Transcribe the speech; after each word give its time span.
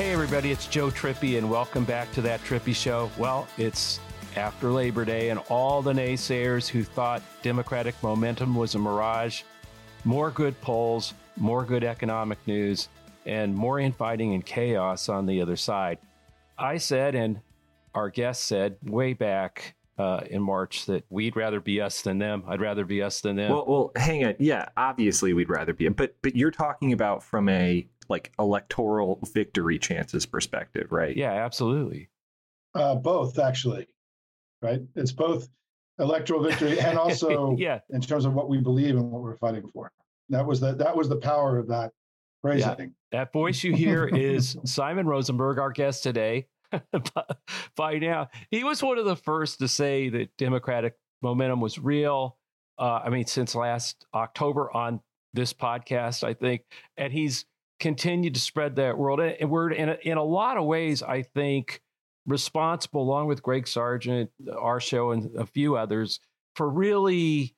Hey, 0.00 0.12
everybody, 0.12 0.50
it's 0.50 0.66
Joe 0.66 0.88
Trippi, 0.88 1.36
and 1.36 1.50
welcome 1.50 1.84
back 1.84 2.10
to 2.12 2.22
that 2.22 2.40
Trippi 2.40 2.74
Show. 2.74 3.10
Well, 3.18 3.46
it's 3.58 4.00
after 4.34 4.70
Labor 4.70 5.04
Day, 5.04 5.28
and 5.28 5.38
all 5.50 5.82
the 5.82 5.92
naysayers 5.92 6.66
who 6.66 6.82
thought 6.82 7.22
Democratic 7.42 7.94
momentum 8.02 8.54
was 8.54 8.74
a 8.74 8.78
mirage, 8.78 9.42
more 10.04 10.30
good 10.30 10.58
polls, 10.62 11.12
more 11.36 11.66
good 11.66 11.84
economic 11.84 12.38
news, 12.46 12.88
and 13.26 13.54
more 13.54 13.78
infighting 13.78 14.32
and 14.32 14.46
chaos 14.46 15.10
on 15.10 15.26
the 15.26 15.42
other 15.42 15.56
side. 15.56 15.98
I 16.56 16.78
said, 16.78 17.14
and 17.14 17.38
our 17.94 18.08
guest 18.08 18.44
said 18.44 18.78
way 18.82 19.12
back 19.12 19.74
uh, 19.98 20.22
in 20.30 20.40
March 20.40 20.86
that 20.86 21.04
we'd 21.10 21.36
rather 21.36 21.60
be 21.60 21.78
us 21.78 22.00
than 22.00 22.16
them. 22.16 22.42
I'd 22.48 22.62
rather 22.62 22.86
be 22.86 23.02
us 23.02 23.20
than 23.20 23.36
them. 23.36 23.52
Well, 23.52 23.66
well, 23.68 23.92
hang 23.96 24.24
on. 24.24 24.36
Yeah, 24.38 24.70
obviously 24.78 25.34
we'd 25.34 25.50
rather 25.50 25.74
be, 25.74 25.86
but 25.88 26.16
but 26.22 26.36
you're 26.36 26.50
talking 26.50 26.94
about 26.94 27.22
from 27.22 27.50
a 27.50 27.86
like 28.10 28.32
electoral 28.38 29.20
victory 29.32 29.78
chances 29.78 30.26
perspective, 30.26 30.88
right? 30.90 31.16
Yeah, 31.16 31.32
absolutely. 31.32 32.10
Uh, 32.74 32.96
both 32.96 33.38
actually, 33.38 33.86
right? 34.62 34.80
It's 34.96 35.12
both 35.12 35.48
electoral 35.98 36.42
victory 36.42 36.80
and 36.80 36.98
also 36.98 37.56
yeah. 37.56 37.80
in 37.90 38.00
terms 38.00 38.24
of 38.24 38.34
what 38.34 38.48
we 38.48 38.58
believe 38.58 38.96
and 38.96 39.10
what 39.10 39.22
we're 39.22 39.36
fighting 39.36 39.68
for. 39.72 39.92
That 40.28 40.46
was 40.46 40.60
the 40.60 40.74
that 40.74 40.96
was 40.96 41.08
the 41.08 41.16
power 41.16 41.58
of 41.58 41.68
that 41.68 41.92
phrasing. 42.42 42.94
Yeah. 43.12 43.18
That 43.18 43.32
voice 43.32 43.64
you 43.64 43.74
hear 43.74 44.06
is 44.06 44.56
Simon 44.64 45.06
Rosenberg, 45.06 45.58
our 45.58 45.72
guest 45.72 46.02
today. 46.02 46.46
By 47.76 47.98
now, 47.98 48.28
he 48.50 48.62
was 48.62 48.82
one 48.82 48.98
of 48.98 49.04
the 49.04 49.16
first 49.16 49.58
to 49.58 49.66
say 49.66 50.08
that 50.10 50.36
Democratic 50.36 50.94
momentum 51.22 51.60
was 51.60 51.78
real. 51.78 52.36
Uh, 52.78 53.00
I 53.04 53.10
mean, 53.10 53.26
since 53.26 53.56
last 53.56 54.06
October 54.14 54.74
on 54.74 55.00
this 55.34 55.52
podcast, 55.52 56.22
I 56.22 56.34
think, 56.34 56.62
and 56.96 57.12
he's 57.12 57.44
continued 57.80 58.34
to 58.34 58.40
spread 58.40 58.76
that 58.76 58.96
world 58.96 59.20
and 59.20 59.50
word 59.50 59.72
in 59.72 59.88
a, 59.88 59.98
in 60.02 60.18
a 60.18 60.22
lot 60.22 60.56
of 60.56 60.64
ways. 60.64 61.02
I 61.02 61.22
think 61.22 61.82
responsible, 62.26 63.02
along 63.02 63.26
with 63.26 63.42
Greg 63.42 63.66
Sargent, 63.66 64.30
our 64.56 64.80
show, 64.80 65.10
and 65.10 65.34
a 65.36 65.46
few 65.46 65.76
others, 65.76 66.20
for 66.54 66.68
really 66.68 67.56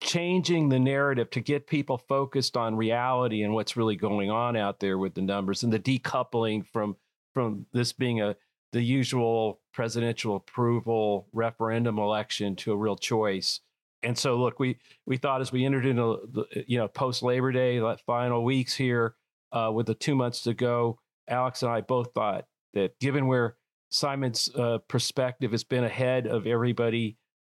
changing 0.00 0.68
the 0.68 0.78
narrative 0.78 1.30
to 1.30 1.40
get 1.40 1.66
people 1.66 1.98
focused 1.98 2.56
on 2.56 2.76
reality 2.76 3.42
and 3.42 3.54
what's 3.54 3.76
really 3.76 3.96
going 3.96 4.30
on 4.30 4.56
out 4.56 4.80
there 4.80 4.98
with 4.98 5.14
the 5.14 5.22
numbers 5.22 5.62
and 5.62 5.72
the 5.72 5.78
decoupling 5.78 6.66
from 6.66 6.96
from 7.32 7.66
this 7.72 7.92
being 7.92 8.20
a 8.20 8.36
the 8.72 8.82
usual 8.82 9.60
presidential 9.72 10.36
approval 10.36 11.28
referendum 11.32 11.98
election 11.98 12.56
to 12.56 12.72
a 12.72 12.76
real 12.76 12.96
choice. 12.96 13.60
And 14.02 14.18
so, 14.18 14.36
look, 14.36 14.58
we 14.58 14.78
we 15.06 15.16
thought 15.16 15.40
as 15.40 15.52
we 15.52 15.64
entered 15.64 15.86
into 15.86 16.18
the 16.30 16.64
you 16.66 16.78
know 16.78 16.88
post 16.88 17.22
Labor 17.22 17.52
Day, 17.52 17.78
that 17.78 18.00
final 18.00 18.44
weeks 18.44 18.74
here, 18.74 19.14
uh, 19.54 19.70
with 19.72 19.86
the 19.86 19.94
two 19.94 20.14
months 20.14 20.42
to 20.42 20.52
go, 20.52 20.98
Alex 21.28 21.62
and 21.62 21.72
I 21.72 21.80
both 21.80 22.12
thought 22.12 22.44
that 22.74 22.98
given 22.98 23.26
where 23.26 23.56
Simon's 23.90 24.50
uh, 24.54 24.78
perspective 24.88 25.52
has 25.52 25.62
been 25.64 25.84
ahead 25.84 26.26
of 26.26 26.46
everybody 26.46 27.16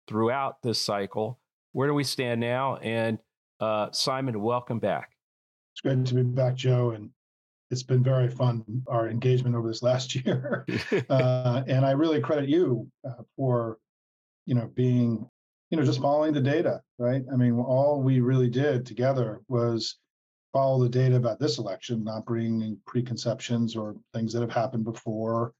throughout 0.08 0.62
this 0.62 0.80
cycle, 0.80 1.40
where 1.72 1.88
do 1.88 1.94
we 1.94 2.04
stand 2.04 2.42
now? 2.42 2.76
And 2.78 3.18
uh, 3.60 3.92
Simon, 3.92 4.42
welcome 4.42 4.80
back. 4.80 5.12
It's 5.74 5.82
great 5.82 6.06
to 6.06 6.16
be 6.16 6.24
back, 6.24 6.56
Joe, 6.56 6.92
and 6.92 7.10
it's 7.72 7.84
been 7.84 8.04
very 8.04 8.30
fun 8.30 8.64
our 8.88 9.08
engagement 9.10 9.56
over 9.56 9.70
this 9.70 9.82
last 9.82 10.16
year. 10.26 10.66
uh, 11.10 11.64
and 11.68 11.86
I 11.86 11.92
really 11.92 12.20
credit 12.20 12.50
you 12.50 12.88
uh, 13.08 13.24
for, 13.38 13.78
you 14.46 14.56
know, 14.56 14.70
being, 14.76 15.28
you 15.70 15.78
know, 15.78 15.84
just 15.84 16.02
following 16.02 16.34
the 16.34 16.42
data, 16.42 16.82
right? 17.00 17.24
I 17.32 17.36
mean, 17.38 17.58
all 17.58 18.02
we 18.02 18.20
really 18.20 18.50
did 18.50 18.86
together 18.86 19.42
was 19.48 19.98
follow 20.56 20.82
the 20.82 20.88
data 20.88 21.18
about 21.18 21.38
this 21.38 21.58
election, 21.58 22.02
not 22.02 22.26
bringing 22.26 22.78
preconceptions 22.88 23.76
or 23.76 23.94
things 24.14 24.32
that 24.32 24.40
have 24.40 24.54
happened 24.54 24.86
before. 24.86 25.54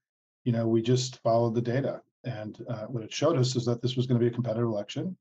You 0.44 0.52
know, 0.52 0.66
we 0.66 0.80
just 0.80 1.22
followed 1.22 1.54
the 1.54 1.60
data. 1.60 2.00
And 2.24 2.64
uh, 2.66 2.86
what 2.86 3.04
it 3.04 3.12
showed 3.12 3.36
us 3.36 3.56
is 3.56 3.66
that 3.66 3.82
this 3.82 3.94
was 3.94 4.06
going 4.06 4.18
to 4.18 4.24
be 4.24 4.32
a 4.32 4.34
competitive 4.34 4.66
election. 4.66 5.14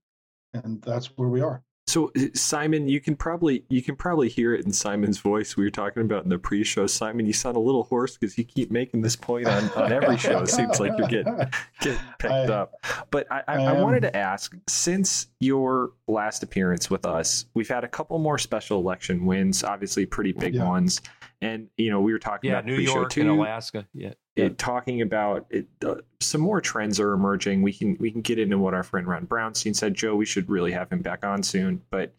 And 0.53 0.81
that's 0.81 1.08
where 1.18 1.28
we 1.28 1.41
are. 1.41 1.62
So 1.88 2.12
uh, 2.18 2.28
Simon, 2.34 2.88
you 2.88 3.00
can 3.00 3.16
probably 3.16 3.63
you 3.69 3.81
can 3.81 3.96
probably 3.96 4.28
hear 4.28 4.53
it 4.56 4.66
in 4.66 4.73
Simon's 4.73 5.19
voice. 5.19 5.56
We 5.56 5.63
were 5.63 5.72
talking 5.72 6.01
about 6.01 6.23
in 6.23 6.29
the 6.29 6.40
pre-show. 6.40 6.88
Simon, 6.88 7.25
you 7.25 7.34
sound 7.34 7.56
a 7.56 7.59
little 7.59 7.84
hoarse 7.84 8.18
because 8.18 8.38
you 8.38 8.44
keep 8.44 8.72
making 8.72 9.01
this 9.01 9.16
point 9.16 9.47
on, 9.47 9.69
on 9.72 9.91
every 9.91 10.18
show. 10.18 10.40
It 10.40 10.50
seems 10.50 10.79
like 10.79 10.94
you're 10.97 11.07
getting 11.07 11.38
getting 11.81 12.00
picked 12.18 12.34
I, 12.34 12.46
up. 12.46 12.73
But 13.12 13.31
I, 13.31 13.44
I, 13.47 13.63
I, 13.66 13.81
wanted 13.81 14.01
to 14.01 14.16
ask, 14.16 14.56
since 14.68 15.28
your 15.40 15.91
last 16.07 16.41
appearance 16.41 16.90
with 16.90 17.06
us, 17.06 17.46
we've 17.53 17.69
had 17.69 17.84
a 17.84 17.88
couple 17.88 18.17
more 18.17 18.40
special 18.40 18.79
election 18.79 19.25
wins, 19.25 19.63
obviously 19.63 20.06
pretty 20.06 20.31
big 20.31 20.56
yeah. 20.56 20.67
ones. 20.67 21.02
And 21.41 21.67
you 21.78 21.91
know, 21.91 22.02
we 22.02 22.13
were 22.13 22.19
talking 22.19 22.50
yeah, 22.50 22.59
about 22.59 22.66
New 22.66 22.78
York 22.78 23.12
too, 23.12 23.22
and 23.22 23.29
Alaska. 23.29 23.88
Yeah. 23.94 24.13
It, 24.35 24.57
talking 24.57 25.01
about 25.01 25.46
it, 25.50 25.68
uh, 25.85 25.96
some 26.19 26.41
more 26.41 26.59
trends 26.59 27.00
are 27.00 27.13
emerging. 27.13 27.62
We 27.62 27.72
can 27.72 27.96
we 28.00 28.12
can 28.12 28.22
get 28.22 28.38
into 28.38 28.57
what 28.57 28.73
our 28.73 28.84
friend 28.84 29.07
Ron 29.07 29.25
Brownstein 29.25 29.75
said. 29.75 29.94
Joe, 29.94 30.16
we 30.16 30.25
should 30.25 30.50
really 30.50 30.73
have 30.73 30.91
him 30.91 31.01
back 31.01 31.25
on 31.25 31.41
soon. 31.41 31.81
But 31.90 32.13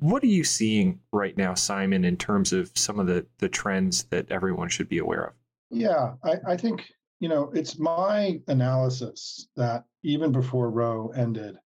what 0.00 0.22
are 0.22 0.28
you 0.28 0.44
seeing 0.44 1.00
right 1.12 1.36
now, 1.36 1.52
Simon, 1.54 2.04
in 2.04 2.16
terms 2.16 2.54
of 2.54 2.70
some 2.74 2.98
of 2.98 3.06
the 3.06 3.26
the 3.38 3.50
trends 3.50 4.04
that 4.04 4.30
everyone 4.30 4.70
should 4.70 4.88
be 4.88 4.98
aware 4.98 5.24
of? 5.24 5.32
Yeah, 5.70 6.14
I, 6.24 6.36
I 6.46 6.56
think 6.56 6.90
you 7.20 7.28
know 7.28 7.50
it's 7.54 7.78
my 7.78 8.40
analysis 8.48 9.48
that 9.56 9.84
even 10.02 10.32
before 10.32 10.70
Roe 10.70 11.12
ended, 11.14 11.56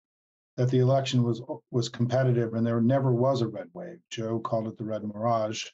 that 0.56 0.70
the 0.70 0.80
election 0.80 1.22
was 1.22 1.42
was 1.70 1.88
competitive 1.88 2.54
and 2.54 2.66
there 2.66 2.80
never 2.80 3.12
was 3.12 3.40
a 3.40 3.48
red 3.48 3.68
wave. 3.72 3.98
Joe 4.10 4.40
called 4.40 4.66
it 4.66 4.76
the 4.76 4.84
red 4.84 5.04
mirage, 5.04 5.66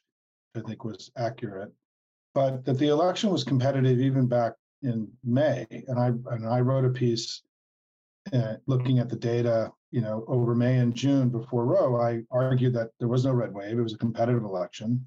I 0.55 0.61
think 0.61 0.83
was 0.83 1.11
accurate 1.17 1.71
but 2.37 2.63
that 2.65 2.77
the 2.77 2.89
election 2.89 3.31
was 3.31 3.43
competitive 3.43 3.99
even 3.99 4.27
back 4.27 4.53
in 4.83 5.07
May. 5.23 5.65
And 5.87 5.97
I 5.97 6.09
and 6.33 6.47
I 6.47 6.59
wrote 6.59 6.85
a 6.85 6.89
piece 6.89 7.41
uh, 8.31 8.57
looking 8.67 8.99
at 8.99 9.09
the 9.09 9.15
data, 9.15 9.71
you 9.89 10.01
know, 10.01 10.23
over 10.27 10.53
May 10.53 10.77
and 10.77 10.93
June 10.93 11.29
before 11.29 11.65
Roe. 11.65 11.99
I 11.99 12.21
argued 12.29 12.75
that 12.75 12.91
there 12.99 13.07
was 13.07 13.25
no 13.25 13.31
red 13.31 13.55
wave; 13.55 13.79
it 13.79 13.81
was 13.81 13.95
a 13.95 13.97
competitive 13.97 14.43
election, 14.43 15.03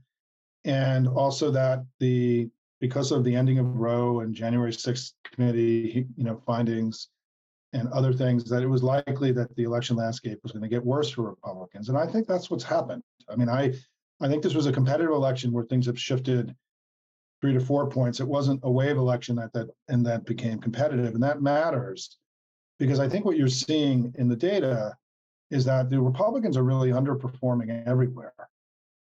and 0.64 1.06
also 1.06 1.52
that 1.52 1.84
the 2.00 2.50
because 2.80 3.12
of 3.12 3.22
the 3.22 3.36
ending 3.36 3.60
of 3.60 3.76
Roe 3.76 4.20
and 4.20 4.34
January 4.34 4.72
6th 4.72 5.12
committee, 5.22 6.08
you 6.16 6.24
know, 6.24 6.42
findings 6.44 7.10
and 7.72 7.86
other 7.92 8.12
things, 8.12 8.50
that 8.50 8.64
it 8.64 8.68
was 8.74 8.82
likely 8.82 9.30
that 9.30 9.54
the 9.54 9.62
election 9.62 9.94
landscape 9.94 10.40
was 10.42 10.50
going 10.50 10.64
to 10.64 10.68
get 10.68 10.84
worse 10.84 11.10
for 11.10 11.22
Republicans. 11.22 11.90
And 11.90 11.96
I 11.96 12.08
think 12.08 12.26
that's 12.26 12.50
what's 12.50 12.64
happened. 12.64 13.04
I 13.28 13.36
mean, 13.36 13.48
I 13.48 13.74
I 14.20 14.26
think 14.26 14.42
this 14.42 14.54
was 14.54 14.66
a 14.66 14.72
competitive 14.72 15.12
election 15.12 15.52
where 15.52 15.64
things 15.64 15.86
have 15.86 15.96
shifted 15.96 16.56
three 17.40 17.52
to 17.52 17.60
four 17.60 17.88
points. 17.88 18.20
It 18.20 18.28
wasn't 18.28 18.60
a 18.62 18.70
wave 18.70 18.96
election 18.96 19.36
that 19.36 19.52
that 19.52 19.68
and 19.88 20.04
that 20.06 20.24
became 20.24 20.60
competitive, 20.60 21.14
and 21.14 21.22
that 21.22 21.42
matters 21.42 22.18
because 22.78 23.00
I 23.00 23.08
think 23.08 23.24
what 23.24 23.36
you're 23.36 23.48
seeing 23.48 24.14
in 24.18 24.28
the 24.28 24.36
data 24.36 24.96
is 25.50 25.64
that 25.64 25.90
the 25.90 26.00
Republicans 26.00 26.56
are 26.56 26.62
really 26.62 26.90
underperforming 26.90 27.86
everywhere. 27.86 28.32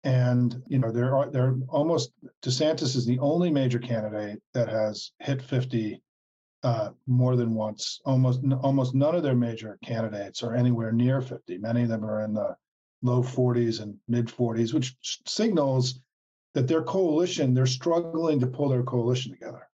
And 0.04 0.62
you 0.66 0.78
know 0.78 0.92
they're 0.92 1.28
they're 1.30 1.56
almost 1.68 2.12
DeSantis 2.42 2.96
is 2.96 3.04
the 3.04 3.18
only 3.18 3.50
major 3.50 3.78
candidate 3.78 4.40
that 4.54 4.68
has 4.68 5.12
hit 5.18 5.42
50 5.42 6.00
uh, 6.62 6.90
more 7.06 7.36
than 7.36 7.54
once. 7.54 8.00
Almost 8.04 8.40
almost 8.62 8.94
none 8.94 9.14
of 9.14 9.22
their 9.22 9.34
major 9.34 9.78
candidates 9.84 10.42
are 10.42 10.54
anywhere 10.54 10.92
near 10.92 11.20
50. 11.20 11.58
Many 11.58 11.82
of 11.82 11.88
them 11.88 12.04
are 12.04 12.24
in 12.24 12.32
the 12.32 12.56
low 13.02 13.22
40s 13.22 13.80
and 13.80 13.96
mid 14.08 14.26
40s, 14.26 14.72
which 14.72 14.96
signals 15.26 16.00
that 16.54 16.68
their 16.68 16.82
coalition, 16.82 17.54
they're 17.54 17.66
struggling 17.66 18.40
to 18.40 18.46
pull 18.46 18.68
their 18.68 18.82
coalition 18.82 19.32
together. 19.32 19.68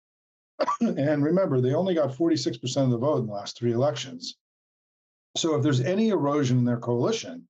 and 0.81 1.23
remember, 1.23 1.61
they 1.61 1.73
only 1.73 1.94
got 1.94 2.11
46% 2.11 2.78
of 2.78 2.89
the 2.89 2.97
vote 2.97 3.19
in 3.19 3.28
the 3.28 3.34
last 3.34 3.57
three 3.57 3.72
elections. 3.72 4.38
So 5.35 5.56
if 5.56 5.63
there's 5.63 5.81
any 5.81 6.09
erosion 6.09 6.57
in 6.59 6.66
their 6.66 6.78
coalition, 6.78 7.48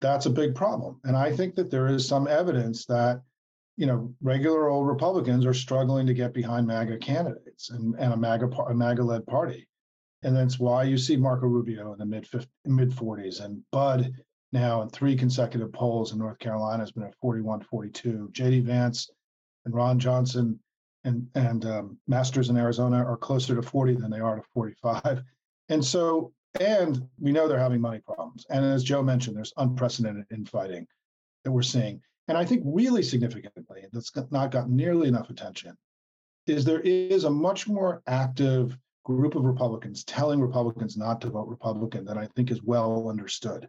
that's 0.00 0.26
a 0.26 0.30
big 0.30 0.54
problem. 0.54 1.00
And 1.04 1.16
I 1.16 1.34
think 1.34 1.54
that 1.56 1.70
there 1.70 1.88
is 1.88 2.06
some 2.06 2.26
evidence 2.26 2.86
that, 2.86 3.22
you 3.76 3.86
know, 3.86 4.14
regular 4.22 4.68
old 4.68 4.86
Republicans 4.86 5.44
are 5.44 5.54
struggling 5.54 6.06
to 6.06 6.14
get 6.14 6.32
behind 6.32 6.66
MAGA 6.66 6.98
candidates 6.98 7.70
and, 7.70 7.94
and 7.98 8.12
a 8.12 8.16
MAGA 8.16 8.46
a 8.46 8.74
MAGA-led 8.74 9.26
party. 9.26 9.68
And 10.22 10.34
that's 10.34 10.58
why 10.58 10.84
you 10.84 10.96
see 10.98 11.16
Marco 11.16 11.46
Rubio 11.46 11.92
in 11.92 11.98
the 11.98 12.06
mid 12.06 12.26
mid 12.64 12.90
40s 12.90 13.44
and 13.44 13.62
Budd 13.70 14.12
now 14.52 14.82
in 14.82 14.88
three 14.88 15.16
consecutive 15.16 15.72
polls 15.72 16.12
in 16.12 16.18
North 16.18 16.38
Carolina 16.38 16.82
has 16.82 16.92
been 16.92 17.02
at 17.02 17.14
41 17.20 17.62
42. 17.62 18.30
JD 18.32 18.62
Vance 18.64 19.10
and 19.64 19.74
Ron 19.74 19.98
Johnson 19.98 20.58
and, 21.04 21.26
and 21.34 21.64
um, 21.64 21.98
Masters 22.08 22.48
in 22.48 22.56
Arizona 22.56 23.04
are 23.04 23.16
closer 23.16 23.54
to 23.54 23.62
40 23.62 23.94
than 23.94 24.10
they 24.10 24.20
are 24.20 24.36
to 24.36 24.42
45. 24.54 25.22
And 25.68 25.84
so, 25.84 26.32
and 26.60 27.08
we 27.18 27.32
know 27.32 27.48
they're 27.48 27.58
having 27.58 27.80
money 27.80 28.00
problems. 28.00 28.46
And 28.50 28.64
as 28.64 28.84
Joe 28.84 29.02
mentioned, 29.02 29.36
there's 29.36 29.52
unprecedented 29.56 30.26
infighting 30.30 30.86
that 31.44 31.52
we're 31.52 31.62
seeing. 31.62 32.00
And 32.28 32.36
I 32.36 32.44
think 32.44 32.62
really 32.64 33.02
significantly, 33.02 33.84
that's 33.92 34.12
not 34.30 34.50
gotten 34.50 34.74
nearly 34.74 35.08
enough 35.08 35.30
attention, 35.30 35.76
is 36.46 36.64
there 36.64 36.80
is 36.80 37.24
a 37.24 37.30
much 37.30 37.68
more 37.68 38.02
active 38.06 38.76
group 39.04 39.36
of 39.36 39.44
Republicans 39.44 40.02
telling 40.02 40.40
Republicans 40.40 40.96
not 40.96 41.20
to 41.20 41.30
vote 41.30 41.48
Republican 41.48 42.04
that 42.04 42.18
I 42.18 42.26
think 42.34 42.50
is 42.50 42.62
well 42.62 43.08
understood. 43.08 43.68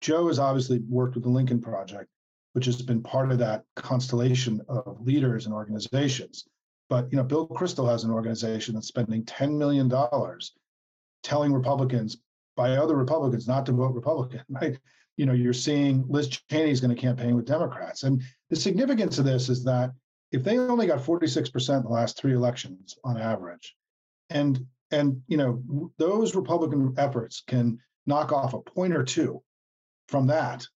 Joe 0.00 0.28
has 0.28 0.38
obviously 0.38 0.80
worked 0.88 1.14
with 1.14 1.24
the 1.24 1.30
Lincoln 1.30 1.60
Project, 1.60 2.08
which 2.52 2.66
has 2.66 2.80
been 2.82 3.02
part 3.02 3.30
of 3.30 3.38
that 3.38 3.64
constellation 3.76 4.60
of 4.68 5.00
leaders 5.00 5.46
and 5.46 5.54
organizations. 5.54 6.46
but 6.88 7.10
you 7.12 7.16
know, 7.16 7.24
Bill 7.24 7.46
Kristol 7.48 7.90
has 7.90 8.04
an 8.04 8.10
organization 8.10 8.74
that's 8.74 8.88
spending 8.88 9.24
$10 9.24 9.56
million 9.58 9.92
telling 11.22 11.52
Republicans 11.52 12.16
by 12.56 12.76
other 12.76 12.96
Republicans 12.96 13.46
not 13.46 13.66
to 13.66 13.72
vote 13.72 13.94
Republican, 13.94 14.42
right? 14.48 14.78
You 15.16 15.26
know, 15.26 15.32
you're 15.32 15.52
seeing 15.52 16.04
Liz 16.08 16.28
Cheney 16.28 16.70
is 16.70 16.80
going 16.80 16.94
to 16.94 17.00
campaign 17.00 17.34
with 17.34 17.46
Democrats. 17.46 18.04
And 18.04 18.22
the 18.50 18.56
significance 18.56 19.18
of 19.18 19.24
this 19.24 19.48
is 19.48 19.64
that 19.64 19.92
if 20.30 20.44
they 20.44 20.58
only 20.58 20.86
got 20.86 21.00
46% 21.00 21.76
in 21.76 21.82
the 21.82 21.88
last 21.88 22.16
three 22.16 22.34
elections 22.34 22.96
on 23.04 23.16
average, 23.16 23.74
and 24.30 24.66
and 24.90 25.20
you 25.26 25.36
know, 25.36 25.90
those 25.98 26.34
Republican 26.34 26.94
efforts 26.96 27.42
can 27.46 27.78
knock 28.06 28.32
off 28.32 28.54
a 28.54 28.60
point 28.60 28.94
or 28.94 29.04
two 29.04 29.42
from 30.08 30.26
that, 30.26 30.66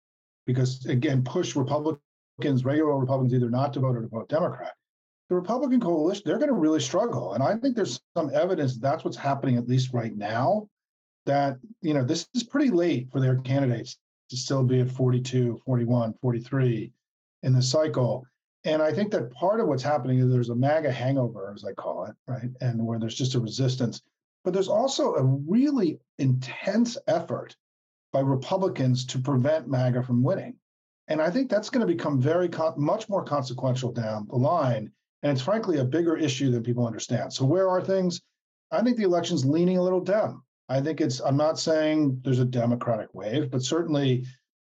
because 0.46 0.84
again, 0.87 1.23
push 1.25 1.56
Republicans, 1.56 2.64
regular 2.64 2.99
Republicans, 2.99 3.34
either 3.34 3.50
not 3.50 3.73
to 3.73 3.81
vote 3.81 3.96
or 3.96 4.02
to 4.02 4.08
vote 4.08 4.29
Democrat. 4.29 4.75
The 5.29 5.37
Republican 5.37 5.81
coalition, 5.81 6.23
they're 6.26 6.38
going 6.38 6.49
to 6.49 6.55
really 6.55 6.81
struggle. 6.81 7.32
And 7.32 7.43
I 7.43 7.56
think 7.56 7.75
there's 7.75 8.00
some 8.17 8.31
evidence 8.34 8.76
that's 8.76 9.05
what's 9.05 9.17
happening, 9.17 9.56
at 9.56 9.69
least 9.69 9.94
right 9.94 10.14
now, 10.14 10.69
that, 11.25 11.56
you 11.81 11.94
know, 11.94 12.05
this 12.05 12.29
is 12.34 12.43
pretty 12.43 12.70
late 12.70 13.08
for 13.11 13.20
their 13.20 13.37
candidates 13.37 13.96
to 14.31 14.37
still 14.37 14.64
be 14.64 14.81
at 14.81 14.90
42, 14.90 15.62
41, 15.64 16.14
43 16.20 16.93
in 17.43 17.52
the 17.52 17.62
cycle. 17.62 18.26
And 18.64 18.82
I 18.82 18.93
think 18.93 19.11
that 19.12 19.32
part 19.32 19.61
of 19.61 19.69
what's 19.69 19.82
happening 19.82 20.19
is 20.19 20.31
there's 20.31 20.50
a 20.50 20.55
MAGA 20.55 20.93
hangover, 20.93 21.52
as 21.55 21.64
I 21.64 21.73
call 21.73 22.05
it, 22.05 22.14
right? 22.26 22.50
And 22.61 22.84
where 22.84 22.99
there's 22.99 23.14
just 23.14 23.34
a 23.34 23.40
resistance. 23.40 24.02
But 24.44 24.52
there's 24.52 24.69
also 24.69 25.14
a 25.14 25.23
really 25.23 25.99
intense 26.19 26.99
effort 27.06 27.56
by 28.12 28.20
Republicans 28.20 29.06
to 29.06 29.18
prevent 29.18 29.68
MAGA 29.68 30.02
from 30.02 30.22
winning. 30.22 30.56
And 31.08 31.20
I 31.20 31.30
think 31.30 31.50
that's 31.50 31.70
going 31.70 31.86
to 31.86 31.92
become 31.92 32.20
very 32.20 32.48
con- 32.48 32.74
much 32.76 33.08
more 33.08 33.24
consequential 33.24 33.92
down 33.92 34.26
the 34.28 34.36
line. 34.36 34.92
And 35.22 35.32
it's 35.32 35.42
frankly 35.42 35.78
a 35.78 35.84
bigger 35.84 36.16
issue 36.16 36.50
than 36.50 36.62
people 36.62 36.86
understand. 36.86 37.32
So 37.32 37.44
where 37.44 37.68
are 37.68 37.82
things? 37.82 38.20
I 38.70 38.82
think 38.82 38.96
the 38.96 39.04
election's 39.04 39.44
leaning 39.44 39.78
a 39.78 39.82
little 39.82 40.00
down. 40.00 40.42
I 40.68 40.80
think 40.80 41.00
it's, 41.00 41.20
I'm 41.20 41.36
not 41.36 41.58
saying 41.58 42.20
there's 42.24 42.38
a 42.38 42.44
Democratic 42.44 43.12
wave, 43.14 43.50
but 43.50 43.62
certainly, 43.62 44.24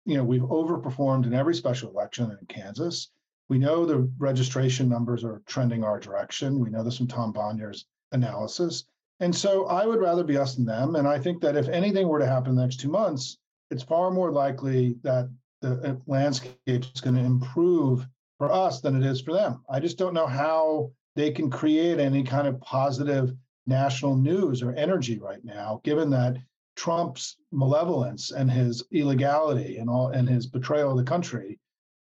you 0.06 0.18
know, 0.18 0.24
we've 0.24 0.42
overperformed 0.42 1.26
in 1.26 1.34
every 1.34 1.56
special 1.56 1.90
election 1.90 2.32
in 2.32 2.46
Kansas. 2.48 3.12
We 3.50 3.60
know 3.60 3.86
the 3.86 4.10
registration 4.18 4.90
numbers 4.90 5.24
are 5.24 5.44
trending 5.46 5.84
our 5.84 6.00
direction. 6.00 6.60
We 6.60 6.70
know 6.70 6.84
this 6.84 6.98
from 6.98 7.08
Tom 7.08 7.32
Bonier's 7.32 7.86
analysis. 8.12 8.86
And 9.20 9.36
so 9.36 9.66
I 9.68 9.86
would 9.86 10.00
rather 10.00 10.24
be 10.24 10.38
us 10.38 10.56
than 10.56 10.66
them. 10.66 10.96
And 10.96 11.08
I 11.08 11.20
think 11.20 11.42
that 11.42 11.56
if 11.56 11.70
anything 11.70 12.08
were 12.08 12.20
to 12.20 12.28
happen 12.28 12.50
in 12.50 12.56
the 12.56 12.62
next 12.62 12.80
two 12.80 12.90
months, 12.90 13.38
it's 13.72 13.84
far 13.84 14.12
more 14.12 14.32
likely 14.32 14.96
that 15.04 15.30
the 15.62 15.92
uh, 15.92 15.96
landscape 16.08 16.58
is 16.68 17.02
going 17.02 17.16
to 17.16 17.22
improve 17.22 18.06
for 18.38 18.52
us 18.52 18.82
than 18.82 19.02
it 19.02 19.06
is 19.06 19.22
for 19.22 19.34
them. 19.34 19.64
I 19.70 19.80
just 19.80 19.98
don't 19.98 20.14
know 20.14 20.28
how 20.28 20.92
they 21.16 21.32
can 21.32 21.50
create 21.50 22.00
any 22.00 22.24
kind 22.24 22.48
of 22.48 22.60
positive 22.62 23.34
national 23.66 24.16
news 24.16 24.62
or 24.62 24.76
energy 24.76 25.20
right 25.20 25.44
now, 25.44 25.80
given 25.84 26.10
that 26.10 26.38
Trump's 26.76 27.38
malevolence 27.52 28.32
and 28.32 28.52
his 28.52 28.84
illegality 28.92 29.78
and 29.78 29.90
all 29.90 30.10
and 30.10 30.28
his 30.28 30.48
betrayal 30.48 30.92
of 30.92 30.98
the 30.98 31.04
country 31.04 31.60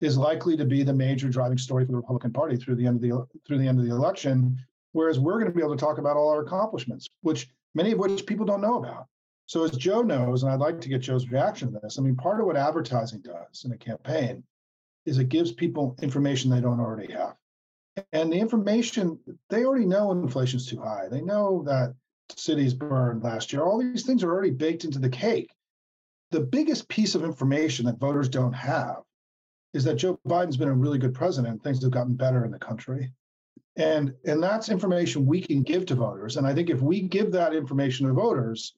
is 0.02 0.18
likely 0.18 0.58
to 0.58 0.66
be 0.66 0.84
the 0.84 0.94
major 0.94 1.30
driving 1.30 1.58
story 1.58 1.86
for 1.86 1.92
the 1.92 1.98
Republican 1.98 2.32
Party 2.32 2.56
through 2.58 2.76
the 2.76 2.88
end 2.88 2.96
of 2.96 3.02
the 3.02 3.26
through 3.46 3.58
the 3.58 3.68
end 3.68 3.80
of 3.80 3.86
the 3.86 3.92
election. 3.92 4.58
Whereas 4.94 5.20
we're 5.20 5.40
going 5.40 5.52
to 5.52 5.56
be 5.56 5.62
able 5.62 5.76
to 5.76 5.86
talk 5.86 5.98
about 5.98 6.16
all 6.16 6.30
our 6.30 6.42
accomplishments, 6.42 7.10
which 7.22 7.50
many 7.76 7.92
of 7.92 8.00
which 8.00 8.26
people 8.26 8.46
don't 8.46 8.62
know 8.62 8.78
about. 8.78 9.08
So 9.46 9.64
as 9.64 9.72
Joe 9.72 10.02
knows, 10.02 10.44
and 10.44 10.52
I'd 10.52 10.60
like 10.60 10.80
to 10.82 10.90
get 10.90 11.02
Joe's 11.02 11.30
reaction 11.30 11.74
to 11.74 11.80
this. 11.80 12.00
I 12.00 12.02
mean, 12.02 12.16
part 12.16 12.40
of 12.40 12.46
what 12.46 12.56
advertising 12.56 13.22
does 13.22 13.66
in 13.66 13.72
a 13.72 13.78
campaign 13.78 14.44
is 15.06 15.18
it 15.18 15.30
gives 15.30 15.52
people 15.52 15.98
information 16.02 16.50
they 16.50 16.62
don't 16.62 16.80
already 16.80 17.12
have. 17.12 17.36
And 18.12 18.32
the 18.32 18.38
information, 18.38 19.20
they 19.50 19.66
already 19.66 19.86
know 19.86 20.12
inflation's 20.12 20.68
too 20.68 20.80
high. 20.80 21.08
They 21.10 21.22
know 21.22 21.64
that 21.68 21.94
cities 22.36 22.74
burned 22.74 23.24
last 23.24 23.52
year. 23.52 23.64
All 23.64 23.80
these 23.80 24.04
things 24.04 24.24
are 24.24 24.32
already 24.32 24.52
baked 24.52 24.86
into 24.86 25.00
the 25.00 25.10
cake. 25.10 25.52
The 26.32 26.40
biggest 26.40 26.88
piece 26.88 27.14
of 27.14 27.24
information 27.24 27.86
that 27.86 28.00
voters 28.00 28.30
don't 28.30 28.54
have 28.54 29.02
is 29.74 29.84
that 29.84 29.96
Joe 29.96 30.20
Biden's 30.28 30.58
been 30.58 30.70
a 30.70 30.74
really 30.74 30.98
good 30.98 31.14
president. 31.14 31.54
And 31.54 31.64
things 31.64 31.84
have 31.84 31.92
gotten 31.92 32.16
better 32.16 32.46
in 32.46 32.52
the 32.52 32.60
country. 32.60 33.12
And, 33.76 34.14
and 34.26 34.42
that's 34.42 34.70
information 34.70 35.26
we 35.26 35.42
can 35.42 35.64
give 35.64 35.86
to 35.88 35.96
voters. 35.96 36.38
And 36.38 36.46
I 36.46 36.54
think 36.54 36.70
if 36.70 36.82
we 36.82 37.02
give 37.02 37.32
that 37.32 37.56
information 37.56 38.08
to 38.08 38.14
voters 38.14 38.76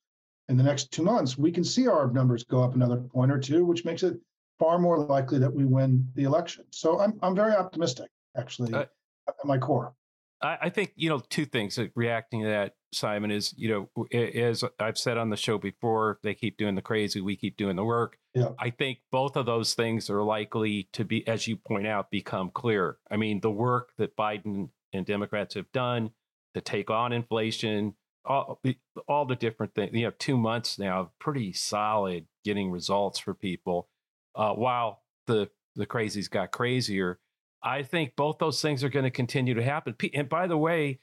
in 0.47 0.56
the 0.57 0.63
next 0.63 0.92
two 0.92 1.03
months, 1.03 1.38
we 1.38 1.51
can 1.51 1.63
see 1.63 1.88
our 1.88 2.09
numbers 2.12 2.44
go 2.44 2.63
up 2.63 2.75
another 2.75 2.97
point 2.97 3.31
or 3.31 3.39
two, 3.39 3.65
which 3.65 3.83
makes 3.83 4.03
it 4.03 4.15
far 4.57 4.80
more 4.80 4.97
likely 4.97 5.38
that 5.39 5.53
we 5.53 5.65
win 5.65 6.07
the 6.15 6.24
election. 6.24 6.63
So 6.71 7.00
I'm, 7.00 7.19
I'm 7.21 7.36
very 7.36 7.53
optimistic, 7.53 8.09
actually, 8.38 8.74
uh, 8.74 8.86
at 9.27 9.36
my 9.44 9.57
core. 9.57 9.94
I, 10.42 10.57
I 10.62 10.69
think, 10.69 10.94
you 10.95 11.09
know, 11.09 11.21
two 11.30 11.45
things 11.45 11.77
reacting 11.95 12.44
to 12.44 12.47
that, 12.47 12.75
Simon, 12.94 13.31
is, 13.31 13.53
you 13.57 13.89
know, 13.95 14.06
as 14.13 14.63
I've 14.80 14.97
said 14.97 15.18
on 15.18 15.30
the 15.30 15.36
show 15.36 15.57
before, 15.57 16.19
they 16.24 16.33
keep 16.33 16.57
doing 16.57 16.75
the 16.75 16.81
crazy, 16.81 17.19
we 17.19 17.36
keep 17.36 17.57
doing 17.57 17.75
the 17.75 17.83
work. 17.83 18.18
Yeah. 18.33 18.50
I 18.59 18.69
think 18.69 19.00
both 19.12 19.36
of 19.36 19.45
those 19.45 19.74
things 19.74 20.09
are 20.09 20.24
likely 20.24 20.88
to 20.94 21.03
be, 21.03 21.27
as 21.27 21.47
you 21.47 21.57
point 21.57 21.88
out, 21.88 22.12
become 22.12 22.50
clear. 22.53 22.97
I 23.12 23.18
mean, 23.18 23.42
the 23.42 23.51
work 23.51 23.92
that 23.97 24.15
Biden 24.15 24.69
and 24.95 25.06
Democrats 25.06 25.56
have 25.56 25.71
done 25.71 26.12
to 26.53 26.62
take 26.62 26.89
on 26.89 27.12
inflation, 27.12 27.95
all, 28.24 28.59
all 29.07 29.25
the 29.25 29.36
different 29.36 29.75
things. 29.75 29.92
You 29.94 30.06
know, 30.06 30.13
two 30.18 30.38
months 30.38 30.80
now, 30.80 31.12
pretty 31.19 31.53
solid 31.53 32.25
getting 32.44 32.71
results 32.71 33.19
for 33.19 33.33
people. 33.33 33.89
Uh, 34.33 34.53
while 34.53 35.03
the 35.27 35.50
the 35.75 35.86
crazies 35.86 36.30
got 36.30 36.51
crazier, 36.51 37.19
I 37.62 37.83
think 37.83 38.15
both 38.15 38.38
those 38.38 38.62
things 38.62 38.83
are 38.83 38.89
going 38.89 39.03
to 39.03 39.12
continue 39.12 39.53
to 39.53 39.63
happen. 39.63 39.95
And 40.13 40.30
by 40.30 40.47
the 40.47 40.57
way, 40.57 41.00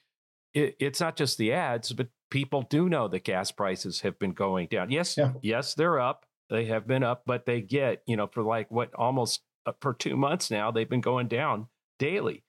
it, 0.54 0.76
it's 0.78 1.00
not 1.00 1.16
just 1.16 1.38
the 1.38 1.52
ads, 1.52 1.92
but 1.92 2.08
people 2.30 2.62
do 2.62 2.88
know 2.88 3.08
that 3.08 3.24
gas 3.24 3.50
prices 3.50 4.00
have 4.00 4.18
been 4.18 4.32
going 4.32 4.68
down. 4.68 4.90
Yes, 4.90 5.16
yeah. 5.16 5.32
yes, 5.42 5.74
they're 5.74 6.00
up. 6.00 6.26
They 6.50 6.66
have 6.66 6.86
been 6.86 7.02
up, 7.02 7.22
but 7.26 7.46
they 7.46 7.60
get 7.60 8.02
you 8.06 8.16
know 8.16 8.26
for 8.26 8.42
like 8.42 8.70
what 8.70 8.94
almost 8.94 9.42
uh, 9.66 9.72
for 9.80 9.94
two 9.94 10.16
months 10.16 10.50
now 10.50 10.70
they've 10.70 10.88
been 10.88 11.00
going 11.00 11.28
down 11.28 11.68
daily 11.98 12.44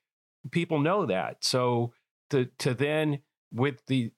people 0.52 0.80
know 0.80 1.06
that. 1.06 1.44
So 1.44 1.94
to 2.30 2.46
to 2.60 2.74
then 2.74 3.20
with 3.52 3.86
the 3.88 4.12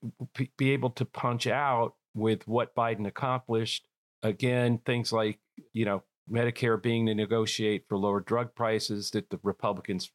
be 0.57 0.71
able 0.71 0.89
to 0.91 1.05
punch 1.05 1.47
out 1.47 1.95
with 2.13 2.47
what 2.47 2.75
Biden 2.75 3.05
accomplished 3.05 3.87
again 4.23 4.79
things 4.85 5.11
like 5.11 5.39
you 5.73 5.85
know 5.85 6.03
Medicare 6.31 6.81
being 6.81 7.05
to 7.05 7.13
negotiate 7.13 7.85
for 7.87 7.97
lower 7.97 8.21
drug 8.21 8.55
prices 8.55 9.11
that 9.11 9.29
the 9.29 9.39
Republicans 9.43 10.11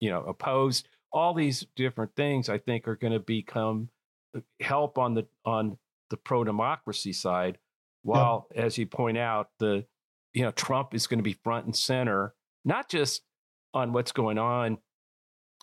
you 0.00 0.10
know 0.10 0.22
opposed 0.22 0.88
all 1.12 1.34
these 1.34 1.66
different 1.76 2.16
things 2.16 2.48
I 2.48 2.58
think 2.58 2.88
are 2.88 2.96
going 2.96 3.12
to 3.12 3.20
become 3.20 3.90
uh, 4.36 4.40
help 4.60 4.98
on 4.98 5.14
the 5.14 5.26
on 5.44 5.78
the 6.10 6.16
pro 6.16 6.42
democracy 6.44 7.12
side 7.12 7.58
while 8.02 8.48
yeah. 8.54 8.62
as 8.62 8.78
you 8.78 8.86
point 8.86 9.18
out 9.18 9.50
the 9.58 9.84
you 10.32 10.42
know 10.42 10.50
Trump 10.50 10.94
is 10.94 11.06
going 11.06 11.18
to 11.18 11.24
be 11.24 11.38
front 11.44 11.66
and 11.66 11.76
center 11.76 12.34
not 12.64 12.88
just 12.88 13.22
on 13.74 13.92
what's 13.92 14.12
going 14.12 14.38
on 14.38 14.78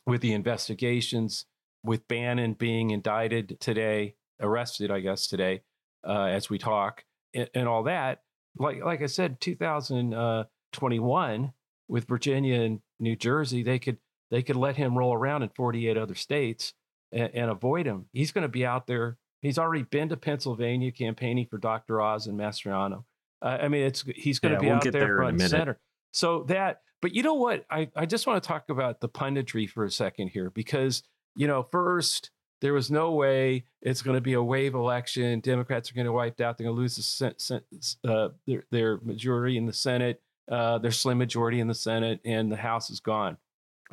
with 0.09 0.21
the 0.21 0.33
investigations, 0.33 1.45
with 1.83 2.07
Bannon 2.07 2.53
being 2.53 2.91
indicted 2.91 3.57
today, 3.59 4.15
arrested, 4.39 4.91
I 4.91 4.99
guess, 4.99 5.27
today, 5.27 5.61
uh, 6.05 6.23
as 6.23 6.49
we 6.49 6.57
talk, 6.57 7.03
and, 7.33 7.49
and, 7.53 7.67
all 7.67 7.83
that. 7.83 8.21
Like, 8.57 8.83
like 8.83 9.01
I 9.01 9.05
said, 9.05 9.39
2021 9.39 11.43
uh, 11.43 11.47
with 11.87 12.07
Virginia 12.07 12.61
and 12.61 12.81
New 12.99 13.15
Jersey, 13.15 13.63
they 13.63 13.79
could 13.79 13.97
they 14.31 14.43
could 14.43 14.55
let 14.55 14.75
him 14.75 14.97
roll 14.97 15.13
around 15.13 15.43
in 15.43 15.49
48 15.49 15.97
other 15.97 16.15
states 16.15 16.73
and, 17.11 17.31
and 17.33 17.51
avoid 17.51 17.85
him. 17.85 18.05
He's 18.13 18.31
going 18.31 18.43
to 18.43 18.49
be 18.49 18.65
out 18.65 18.85
there. 18.85 19.17
He's 19.41 19.57
already 19.57 19.83
been 19.83 20.09
to 20.09 20.17
Pennsylvania 20.17 20.91
campaigning 20.91 21.47
for 21.49 21.57
Dr. 21.57 22.01
Oz 22.01 22.27
and 22.27 22.37
Mastriano. 22.37 23.05
Uh, 23.41 23.57
I 23.61 23.69
mean, 23.69 23.83
it's 23.83 24.03
he's 24.15 24.39
going 24.39 24.51
to 24.51 24.57
yeah, 24.57 24.61
be 24.61 24.67
we'll 24.67 24.75
out 24.75 24.83
there, 24.83 24.91
there 24.91 25.17
front 25.17 25.41
and 25.41 25.49
center. 25.49 25.79
So 26.11 26.43
that 26.43 26.81
but 27.01 27.15
you 27.15 27.23
know 27.23 27.35
what? 27.35 27.65
I, 27.69 27.89
I 27.95 28.05
just 28.05 28.27
want 28.27 28.41
to 28.41 28.47
talk 28.47 28.69
about 28.69 28.99
the 28.99 29.09
punditry 29.09 29.69
for 29.69 29.85
a 29.85 29.91
second 29.91 30.29
here 30.29 30.49
because, 30.49 31.03
you 31.35 31.47
know, 31.47 31.63
first, 31.63 32.31
there 32.61 32.73
was 32.73 32.91
no 32.91 33.13
way 33.13 33.63
it's 33.81 34.01
going 34.01 34.15
to 34.15 34.21
be 34.21 34.33
a 34.33 34.43
wave 34.43 34.75
election. 34.75 35.39
Democrats 35.39 35.89
are 35.89 35.93
going 35.93 36.05
to 36.05 36.11
wipe 36.11 36.41
out. 36.41 36.57
They're 36.57 36.65
going 36.65 36.75
to 36.75 36.81
lose 36.81 36.95
the, 36.95 37.63
uh, 38.03 38.29
their, 38.45 38.63
their 38.71 38.99
majority 38.99 39.57
in 39.57 39.65
the 39.65 39.73
Senate, 39.73 40.21
uh, 40.51 40.77
their 40.79 40.91
slim 40.91 41.17
majority 41.17 41.61
in 41.61 41.67
the 41.67 41.73
Senate, 41.73 42.19
and 42.25 42.51
the 42.51 42.57
House 42.57 42.89
is 42.89 42.99
gone. 42.99 43.37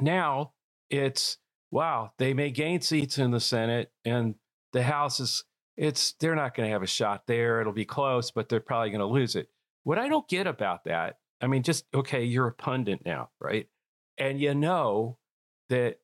Now 0.01 0.53
it's, 0.91 1.39
wow, 1.71 2.11
they 2.19 2.35
may 2.35 2.51
gain 2.51 2.81
seats 2.81 3.19
in 3.19 3.31
the 3.31 3.41
Senate 3.41 3.93
and 4.05 4.35
the 4.73 4.83
House 4.83 5.21
is, 5.21 5.45
it's, 5.77 6.15
they're 6.15 6.35
not 6.35 6.57
going 6.57 6.69
to 6.69 6.73
have 6.73 6.83
a 6.83 6.89
shot 6.89 7.23
there. 7.27 7.61
It'll 7.61 7.73
be 7.73 7.85
close, 7.85 8.31
but 8.31 8.49
they're 8.49 8.61
probably 8.61 8.91
going 8.91 9.01
to 9.01 9.07
lose 9.07 9.37
it. 9.37 9.49
What 9.85 9.99
I 9.99 10.09
don't 10.09 10.29
get 10.29 10.49
about 10.49 10.85
that 10.85 11.19
I 11.41 11.47
mean, 11.47 11.63
just 11.63 11.85
okay, 11.95 12.25
you're 12.25 12.47
a 12.47 12.53
pundit 12.53 13.05
now, 13.05 13.31
right? 13.41 13.69
And 14.19 14.41
you 14.41 14.55
know 14.55 15.19
that 15.69 16.01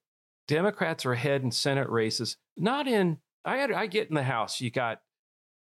Democrats 0.49 1.07
are 1.07 1.13
ahead 1.13 1.43
in 1.43 1.51
Senate 1.51 1.89
races, 1.89 2.37
not 2.57 2.87
in. 2.87 3.19
I 3.45 3.57
had, 3.57 3.73
I 3.73 3.87
get 3.87 4.09
in 4.09 4.15
the 4.15 4.23
House. 4.23 4.61
You 4.61 4.71
got 4.71 5.01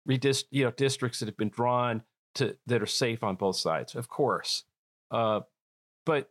redist, 0.09 0.45
you 0.51 0.65
know, 0.65 0.71
districts 0.71 1.21
that 1.21 1.27
have 1.27 1.37
been 1.37 1.49
drawn 1.49 2.03
to 2.37 2.57
that 2.67 2.83
are 2.83 2.87
safe 2.87 3.23
on 3.23 3.37
both 3.37 3.57
sides, 3.57 3.95
of 3.95 4.09
course. 4.09 4.65
Uh, 5.11 5.41
but 6.05 6.31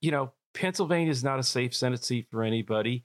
you 0.00 0.10
know, 0.10 0.32
Pennsylvania 0.54 1.10
is 1.10 1.24
not 1.24 1.38
a 1.38 1.42
safe 1.42 1.74
Senate 1.74 2.04
seat 2.04 2.28
for 2.30 2.42
anybody. 2.42 3.04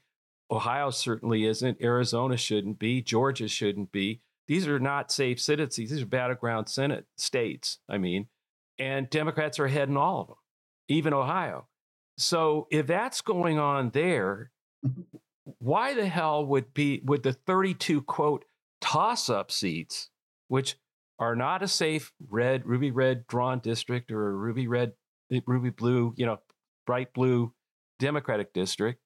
Ohio 0.52 0.90
certainly 0.90 1.46
isn't. 1.46 1.82
Arizona 1.82 2.38
shouldn't 2.38 2.80
be. 2.80 3.02
Georgia 3.02 3.48
shouldn't 3.48 3.92
be. 3.92 4.22
These 4.48 4.68
are 4.68 4.80
not 4.80 5.12
safe 5.12 5.40
cities. 5.40 5.76
These 5.76 6.02
are 6.02 6.08
battleground 6.08 6.70
Senate 6.70 7.06
states. 7.18 7.80
I 7.88 7.98
mean, 7.98 8.28
and 8.80 9.10
Democrats 9.10 9.60
are 9.60 9.66
ahead 9.66 9.90
in 9.90 9.98
all 9.98 10.22
of 10.22 10.28
them, 10.28 10.38
even 10.88 11.14
Ohio. 11.14 11.68
So 12.18 12.68
if 12.72 12.88
that's 12.88 13.22
going 13.22 13.60
on 13.60 13.92
there, 13.92 14.52
why 15.60 15.94
the 15.94 16.08
hell 16.08 16.46
would 16.46 16.74
be 16.74 17.02
would 17.04 17.24
the 17.24 17.34
32 17.34 18.02
quote 18.04 18.46
toss 18.82 19.30
up 19.30 19.52
seats, 19.52 20.10
which 20.48 20.78
are 21.20 21.36
not 21.36 21.62
a 21.62 21.68
safe 21.68 22.14
red, 22.30 22.66
ruby 22.66 22.92
red 22.92 23.28
drawn 23.28 23.60
district 23.60 24.12
or 24.12 24.30
a 24.30 24.34
ruby 24.34 24.68
red, 24.68 24.94
ruby 25.46 25.70
blue, 25.70 26.14
you 26.18 26.26
know, 26.26 26.40
bright 26.86 27.14
blue 27.14 27.54
Democratic 28.00 28.54
district. 28.54 29.02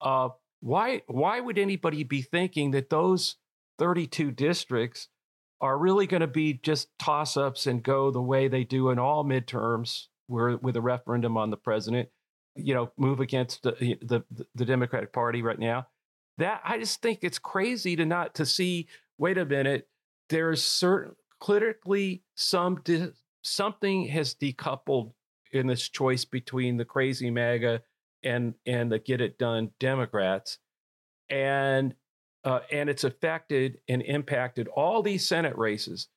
Uh, 0.00 0.28
why 0.60 1.02
why 1.06 1.40
would 1.40 1.58
anybody 1.58 2.04
be 2.04 2.22
thinking 2.22 2.70
that 2.72 2.90
those 2.90 3.36
32 3.78 4.30
districts 4.30 5.08
are 5.64 5.78
really 5.78 6.06
going 6.06 6.20
to 6.20 6.26
be 6.26 6.52
just 6.52 6.88
toss 6.98 7.38
ups 7.38 7.66
and 7.66 7.82
go 7.82 8.10
the 8.10 8.20
way 8.20 8.48
they 8.48 8.64
do 8.64 8.90
in 8.90 8.98
all 8.98 9.24
midterms, 9.24 10.08
where 10.26 10.58
with 10.58 10.76
a 10.76 10.80
referendum 10.82 11.38
on 11.38 11.48
the 11.48 11.56
president, 11.56 12.10
you 12.54 12.74
know, 12.74 12.92
move 12.98 13.18
against 13.18 13.62
the, 13.62 13.96
the 14.02 14.22
the 14.54 14.64
Democratic 14.66 15.10
Party 15.10 15.40
right 15.40 15.58
now? 15.58 15.86
That 16.36 16.60
I 16.64 16.78
just 16.78 17.00
think 17.00 17.20
it's 17.22 17.38
crazy 17.38 17.96
to 17.96 18.04
not 18.04 18.34
to 18.34 18.44
see. 18.44 18.88
Wait 19.16 19.38
a 19.38 19.46
minute, 19.46 19.88
there's 20.28 20.62
certain 20.62 21.14
politically 21.40 22.24
some 22.34 22.82
di- 22.84 23.12
something 23.42 24.08
has 24.08 24.34
decoupled 24.34 25.12
in 25.50 25.66
this 25.66 25.88
choice 25.88 26.26
between 26.26 26.76
the 26.76 26.84
crazy 26.84 27.30
MAGA 27.30 27.80
and 28.22 28.52
and 28.66 28.92
the 28.92 28.98
get 28.98 29.22
it 29.22 29.38
done 29.38 29.70
Democrats, 29.80 30.58
and 31.30 31.94
uh, 32.44 32.60
and 32.70 32.88
it's 32.88 33.04
affected 33.04 33.78
and 33.88 34.02
impacted 34.02 34.68
all 34.68 35.02
these 35.02 35.26
Senate 35.26 35.56
races. 35.56 36.08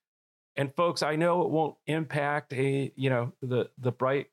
And 0.56 0.74
folks, 0.76 1.04
I 1.04 1.16
know 1.16 1.44
it 1.44 1.50
won't 1.50 1.76
impact 1.86 2.54
a 2.54 2.92
you 2.96 3.10
know 3.10 3.34
the 3.42 3.70
the 3.78 3.92
bright 3.92 4.28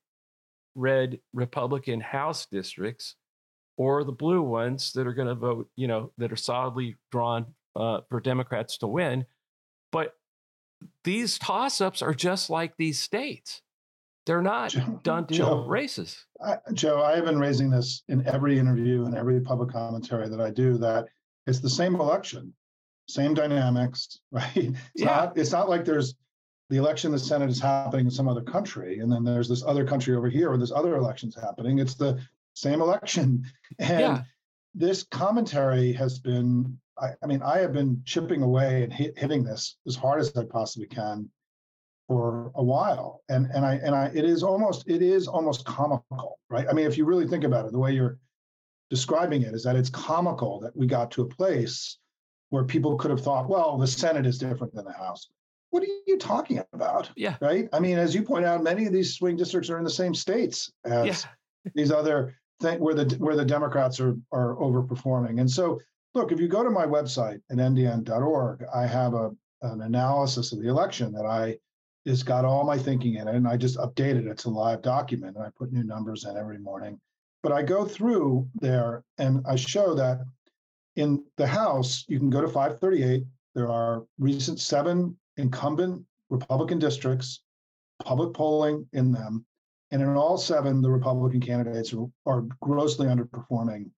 red 0.74 1.20
Republican 1.32 2.00
House 2.00 2.46
districts 2.46 3.16
or 3.76 4.04
the 4.04 4.12
blue 4.12 4.42
ones 4.42 4.92
that 4.92 5.06
are 5.06 5.14
going 5.14 5.28
to 5.28 5.34
vote, 5.34 5.68
you 5.76 5.86
know, 5.86 6.12
that 6.18 6.32
are 6.32 6.36
solidly 6.36 6.96
drawn 7.10 7.46
uh, 7.76 8.00
for 8.08 8.20
Democrats 8.20 8.78
to 8.78 8.86
win. 8.86 9.26
But 9.90 10.14
these 11.02 11.38
toss 11.38 11.80
ups 11.80 12.02
are 12.02 12.14
just 12.14 12.50
like 12.50 12.76
these 12.76 13.00
states. 13.00 13.62
They're 14.26 14.42
not 14.42 14.70
Joe, 14.70 15.00
done 15.02 15.26
Joe, 15.30 15.66
races. 15.66 16.24
I, 16.44 16.56
Joe, 16.72 17.02
I 17.02 17.16
have 17.16 17.26
been 17.26 17.38
raising 17.38 17.68
this 17.68 18.02
in 18.08 18.26
every 18.26 18.58
interview 18.58 19.04
and 19.04 19.16
every 19.16 19.40
public 19.40 19.70
commentary 19.70 20.28
that 20.28 20.40
I 20.40 20.50
do 20.50 20.78
that 20.78 21.08
it's 21.46 21.60
the 21.60 21.70
same 21.70 21.94
election, 21.94 22.54
same 23.08 23.34
dynamics, 23.34 24.20
right? 24.30 24.50
It's 24.56 24.78
yeah. 24.94 25.06
not 25.06 25.38
it's 25.38 25.52
not 25.52 25.68
like 25.68 25.84
there's 25.84 26.14
the 26.70 26.76
election 26.78 27.08
in 27.08 27.12
the 27.12 27.18
Senate 27.18 27.50
is 27.50 27.60
happening 27.60 28.06
in 28.06 28.10
some 28.10 28.28
other 28.28 28.42
country, 28.42 29.00
and 29.00 29.12
then 29.12 29.24
there's 29.24 29.48
this 29.48 29.62
other 29.64 29.84
country 29.84 30.16
over 30.16 30.28
here 30.28 30.48
where 30.48 30.58
there's 30.58 30.72
other 30.72 30.96
elections 30.96 31.34
happening. 31.34 31.78
It's 31.78 31.94
the 31.94 32.20
same 32.54 32.80
election. 32.80 33.44
And 33.80 34.00
yeah. 34.00 34.22
this 34.74 35.02
commentary 35.02 35.92
has 35.94 36.20
been 36.20 36.78
I, 36.96 37.08
I, 37.20 37.26
mean, 37.26 37.42
I 37.42 37.58
have 37.58 37.72
been 37.72 38.02
chipping 38.04 38.42
away 38.42 38.84
and 38.84 38.92
hit, 38.92 39.18
hitting 39.18 39.42
this 39.42 39.76
as 39.84 39.96
hard 39.96 40.20
as 40.20 40.36
I 40.36 40.44
possibly 40.44 40.86
can 40.86 41.28
for 42.06 42.52
a 42.54 42.62
while 42.62 43.22
and 43.28 43.46
and 43.54 43.64
i 43.64 43.76
and 43.76 43.94
i 43.94 44.06
it 44.14 44.24
is 44.24 44.42
almost 44.42 44.84
it 44.86 45.00
is 45.00 45.26
almost 45.26 45.64
comical 45.64 46.38
right 46.50 46.66
i 46.68 46.72
mean 46.72 46.86
if 46.86 46.98
you 46.98 47.04
really 47.04 47.26
think 47.26 47.44
about 47.44 47.64
it 47.64 47.72
the 47.72 47.78
way 47.78 47.92
you're 47.92 48.18
describing 48.94 49.42
it 49.42 49.54
is 49.54 49.64
that 49.64 49.74
it's 49.74 49.90
comical 49.90 50.60
that 50.60 50.76
we 50.76 50.86
got 50.86 51.10
to 51.10 51.22
a 51.22 51.26
place 51.26 51.98
where 52.50 52.62
people 52.62 52.96
could 52.96 53.10
have 53.10 53.20
thought 53.20 53.48
well 53.48 53.76
the 53.76 53.86
senate 53.86 54.24
is 54.24 54.38
different 54.38 54.72
than 54.72 54.84
the 54.84 54.92
house. 54.92 55.28
What 55.70 55.82
are 55.82 55.88
you 56.06 56.16
talking 56.18 56.62
about? 56.72 57.10
Yeah. 57.16 57.34
Right? 57.40 57.68
I 57.72 57.80
mean 57.80 57.98
as 57.98 58.14
you 58.14 58.22
point 58.22 58.44
out 58.44 58.62
many 58.62 58.86
of 58.86 58.92
these 58.92 59.16
swing 59.16 59.36
districts 59.36 59.68
are 59.68 59.78
in 59.78 59.84
the 59.84 59.98
same 60.02 60.14
states 60.14 60.70
as 60.84 61.06
yeah. 61.06 61.70
these 61.74 61.90
other 61.90 62.36
things 62.60 62.80
where 62.80 62.94
the 62.94 63.16
where 63.16 63.34
the 63.34 63.44
democrats 63.44 63.98
are 63.98 64.14
are 64.30 64.54
overperforming. 64.56 65.40
And 65.40 65.50
so 65.50 65.80
look 66.14 66.30
if 66.30 66.38
you 66.38 66.46
go 66.46 66.62
to 66.62 66.70
my 66.70 66.86
website 66.86 67.40
at 67.50 67.56
ndn.org 67.56 68.64
i 68.72 68.86
have 68.86 69.14
a 69.14 69.32
an 69.62 69.80
analysis 69.80 70.52
of 70.52 70.60
the 70.60 70.68
election 70.68 71.10
that 71.12 71.26
i 71.26 71.56
it's 72.04 72.22
got 72.22 72.44
all 72.44 72.64
my 72.64 72.76
thinking 72.76 73.14
in 73.14 73.28
it, 73.28 73.34
and 73.34 73.48
I 73.48 73.56
just 73.56 73.78
updated 73.78 74.26
it 74.30 74.38
to 74.38 74.50
live 74.50 74.82
document, 74.82 75.36
and 75.36 75.44
I 75.44 75.48
put 75.56 75.72
new 75.72 75.84
numbers 75.84 76.24
in 76.24 76.36
every 76.36 76.58
morning. 76.58 77.00
But 77.44 77.52
I 77.52 77.62
go 77.62 77.84
through 77.84 78.48
there 78.54 79.04
and 79.18 79.44
I 79.46 79.56
show 79.56 79.94
that 79.96 80.22
in 80.96 81.22
the 81.36 81.46
House, 81.46 82.06
you 82.08 82.18
can 82.18 82.30
go 82.30 82.40
to 82.40 82.48
538. 82.48 83.22
There 83.54 83.70
are 83.70 84.06
recent 84.18 84.58
seven 84.58 85.14
incumbent 85.36 86.06
Republican 86.30 86.78
districts, 86.78 87.42
public 88.02 88.32
polling 88.32 88.88
in 88.94 89.12
them. 89.12 89.44
And 89.90 90.00
in 90.00 90.08
all 90.16 90.38
seven, 90.38 90.80
the 90.80 90.90
Republican 90.90 91.42
candidates 91.42 91.94
are, 92.24 92.46
grossly 92.62 93.08
underperforming. 93.08 93.90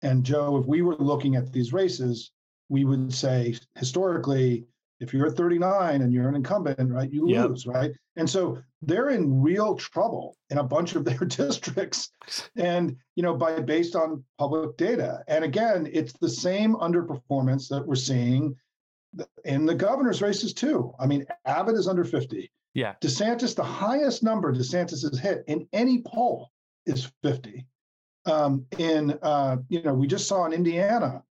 And 0.00 0.24
Joe, 0.24 0.56
if 0.56 0.64
we 0.64 0.80
were 0.80 0.96
looking 0.96 1.36
at 1.36 1.52
these 1.52 1.74
races, 1.74 2.30
we 2.70 2.86
would 2.86 3.12
say 3.12 3.54
historically, 3.74 4.64
if 5.04 5.12
you're 5.12 5.30
39 5.30 6.00
and 6.00 6.12
you're 6.12 6.28
an 6.28 6.34
incumbent, 6.34 6.90
right, 6.90 7.12
you 7.12 7.28
yep. 7.28 7.50
lose, 7.50 7.66
right? 7.66 7.92
And 8.16 8.28
so 8.28 8.58
they're 8.82 9.10
in 9.10 9.42
real 9.42 9.76
trouble 9.76 10.36
in 10.50 10.58
a 10.58 10.64
bunch 10.64 10.94
of 10.94 11.04
their 11.04 11.18
districts, 11.18 12.10
and 12.56 12.96
you 13.14 13.22
know, 13.22 13.34
by 13.34 13.60
based 13.60 13.94
on 13.94 14.24
public 14.38 14.76
data. 14.76 15.22
And 15.28 15.44
again, 15.44 15.88
it's 15.92 16.14
the 16.14 16.28
same 16.28 16.74
underperformance 16.76 17.68
that 17.68 17.86
we're 17.86 17.94
seeing 17.94 18.56
in 19.44 19.66
the 19.66 19.74
governor's 19.74 20.22
races 20.22 20.54
too. 20.54 20.92
I 20.98 21.06
mean, 21.06 21.26
Abbott 21.44 21.76
is 21.76 21.86
under 21.86 22.04
50. 22.04 22.50
Yeah. 22.74 22.94
DeSantis, 23.00 23.54
the 23.54 23.62
highest 23.62 24.24
number 24.24 24.52
DeSantis 24.52 25.02
has 25.02 25.18
hit 25.18 25.44
in 25.46 25.68
any 25.72 26.02
poll 26.02 26.50
is 26.86 27.12
50. 27.22 27.64
Um, 28.26 28.66
in 28.78 29.16
uh, 29.22 29.58
you 29.68 29.82
know, 29.82 29.94
we 29.94 30.06
just 30.06 30.26
saw 30.26 30.46
in 30.46 30.52
Indiana, 30.52 31.22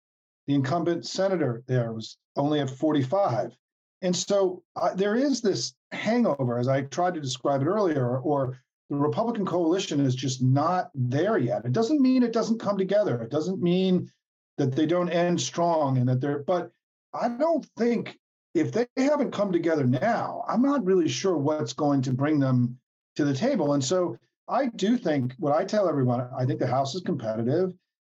the 0.47 0.55
incumbent 0.55 1.07
senator 1.07 1.65
there 1.67 1.93
was 1.93 2.19
only 2.37 2.61
at 2.61 2.71
45. 2.71 3.57
And 4.03 4.15
so 4.15 4.63
uh, 4.77 4.95
there 4.95 5.15
is 5.15 5.41
this 5.41 5.75
hangover, 5.93 6.59
as 6.59 6.69
I 6.69 6.83
tried 6.83 7.15
to 7.15 7.21
describe 7.21 7.63
it 7.63 7.67
earlier, 7.67 8.19
or 8.19 8.59
the 8.91 8.97
Republican 8.97 9.47
coalition 9.47 10.01
is 10.01 10.15
just 10.15 10.43
not 10.43 10.91
there 10.95 11.39
yet. 11.39 11.65
It 11.65 11.73
doesn't 11.73 12.01
mean 12.01 12.23
it 12.23 12.33
doesn't 12.33 12.61
come 12.61 12.77
together. 12.77 13.23
It 13.23 13.31
doesn't 13.31 13.63
mean 13.63 14.11
that 14.59 14.73
they 14.73 14.87
don't 14.87 15.09
end 15.09 15.41
strong 15.41 15.99
and 15.99 16.09
that 16.09 16.21
they're, 16.21 16.41
but 16.41 16.71
I 17.15 17.29
don't 17.29 17.65
think 17.79 18.19
if 18.55 18.73
they 18.73 18.87
haven't 18.97 19.31
come 19.31 19.53
together 19.53 19.85
now, 19.85 20.45
I'm 20.47 20.63
not 20.63 20.85
really 20.85 21.09
sure 21.09 21.39
what's 21.39 21.73
going 21.73 22.03
to 22.03 22.13
bring 22.13 22.39
them 22.39 22.79
to 23.17 23.25
the 23.25 23.35
table. 23.35 23.73
And 23.75 23.83
so 23.85 24.19
I 24.49 24.67
do 24.67 24.99
think 24.99 25.35
what 25.39 25.55
I 25.55 25.65
tell 25.65 25.89
everyone, 25.89 26.29
I 26.37 26.45
think 26.45 26.59
the 26.59 26.67
House 26.67 26.95
is 26.95 27.01
competitive. 27.03 27.73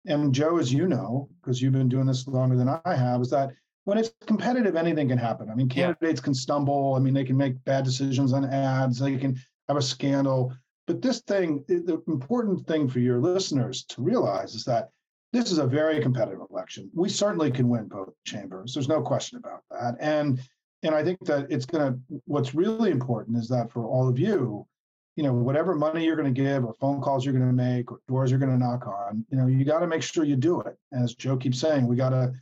And 0.06 0.34
Joe, 0.34 0.58
as 0.58 0.72
you 0.72 0.88
know, 0.88 1.28
because 1.40 1.62
you've 1.62 1.72
been 1.72 1.88
doing 1.88 2.06
this 2.06 2.26
longer 2.26 2.56
than 2.56 2.68
I 2.68 2.94
have, 2.94 3.20
is 3.22 3.30
that 3.30 3.50
when 3.86 3.98
it's 3.98 4.10
competitive, 4.26 4.74
anything 4.74 5.08
can 5.08 5.16
happen. 5.16 5.48
I 5.48 5.54
mean, 5.54 5.68
candidates 5.68 6.20
yeah. 6.20 6.24
can 6.24 6.34
stumble. 6.34 6.94
I 6.96 6.98
mean, 6.98 7.14
they 7.14 7.22
can 7.22 7.36
make 7.36 7.64
bad 7.64 7.84
decisions 7.84 8.32
on 8.32 8.44
ads. 8.44 8.98
They 8.98 9.16
can 9.16 9.40
have 9.68 9.76
a 9.76 9.82
scandal. 9.82 10.52
But 10.88 11.00
this 11.00 11.20
thing, 11.20 11.64
the 11.68 12.02
important 12.08 12.66
thing 12.66 12.88
for 12.88 12.98
your 12.98 13.20
listeners 13.20 13.84
to 13.90 14.02
realize 14.02 14.56
is 14.56 14.64
that 14.64 14.90
this 15.32 15.52
is 15.52 15.58
a 15.58 15.66
very 15.66 16.00
competitive 16.00 16.40
election. 16.50 16.90
We 16.94 17.08
certainly 17.08 17.52
can 17.52 17.68
win 17.68 17.86
both 17.86 18.12
chambers. 18.24 18.74
There's 18.74 18.88
no 18.88 19.02
question 19.02 19.38
about 19.38 19.62
that. 19.70 19.94
And 20.00 20.40
and 20.82 20.92
I 20.92 21.04
think 21.04 21.20
that 21.26 21.46
it's 21.48 21.66
going 21.66 21.92
to. 21.92 22.20
What's 22.24 22.56
really 22.56 22.90
important 22.90 23.38
is 23.38 23.48
that 23.50 23.70
for 23.70 23.86
all 23.86 24.08
of 24.08 24.18
you, 24.18 24.66
you 25.14 25.22
know, 25.22 25.32
whatever 25.32 25.76
money 25.76 26.04
you're 26.04 26.16
going 26.16 26.34
to 26.34 26.42
give, 26.42 26.64
or 26.64 26.74
phone 26.80 27.00
calls 27.00 27.24
you're 27.24 27.34
going 27.34 27.46
to 27.46 27.52
make, 27.52 27.92
or 27.92 28.00
doors 28.08 28.32
you're 28.32 28.40
going 28.40 28.52
to 28.52 28.58
knock 28.58 28.88
on, 28.88 29.24
you 29.30 29.38
know, 29.38 29.46
you 29.46 29.64
got 29.64 29.78
to 29.78 29.86
make 29.86 30.02
sure 30.02 30.24
you 30.24 30.34
do 30.34 30.60
it. 30.62 30.76
As 30.92 31.14
Joe 31.14 31.36
keeps 31.36 31.60
saying, 31.60 31.86
we 31.86 31.94
got 31.94 32.10
to 32.10 32.34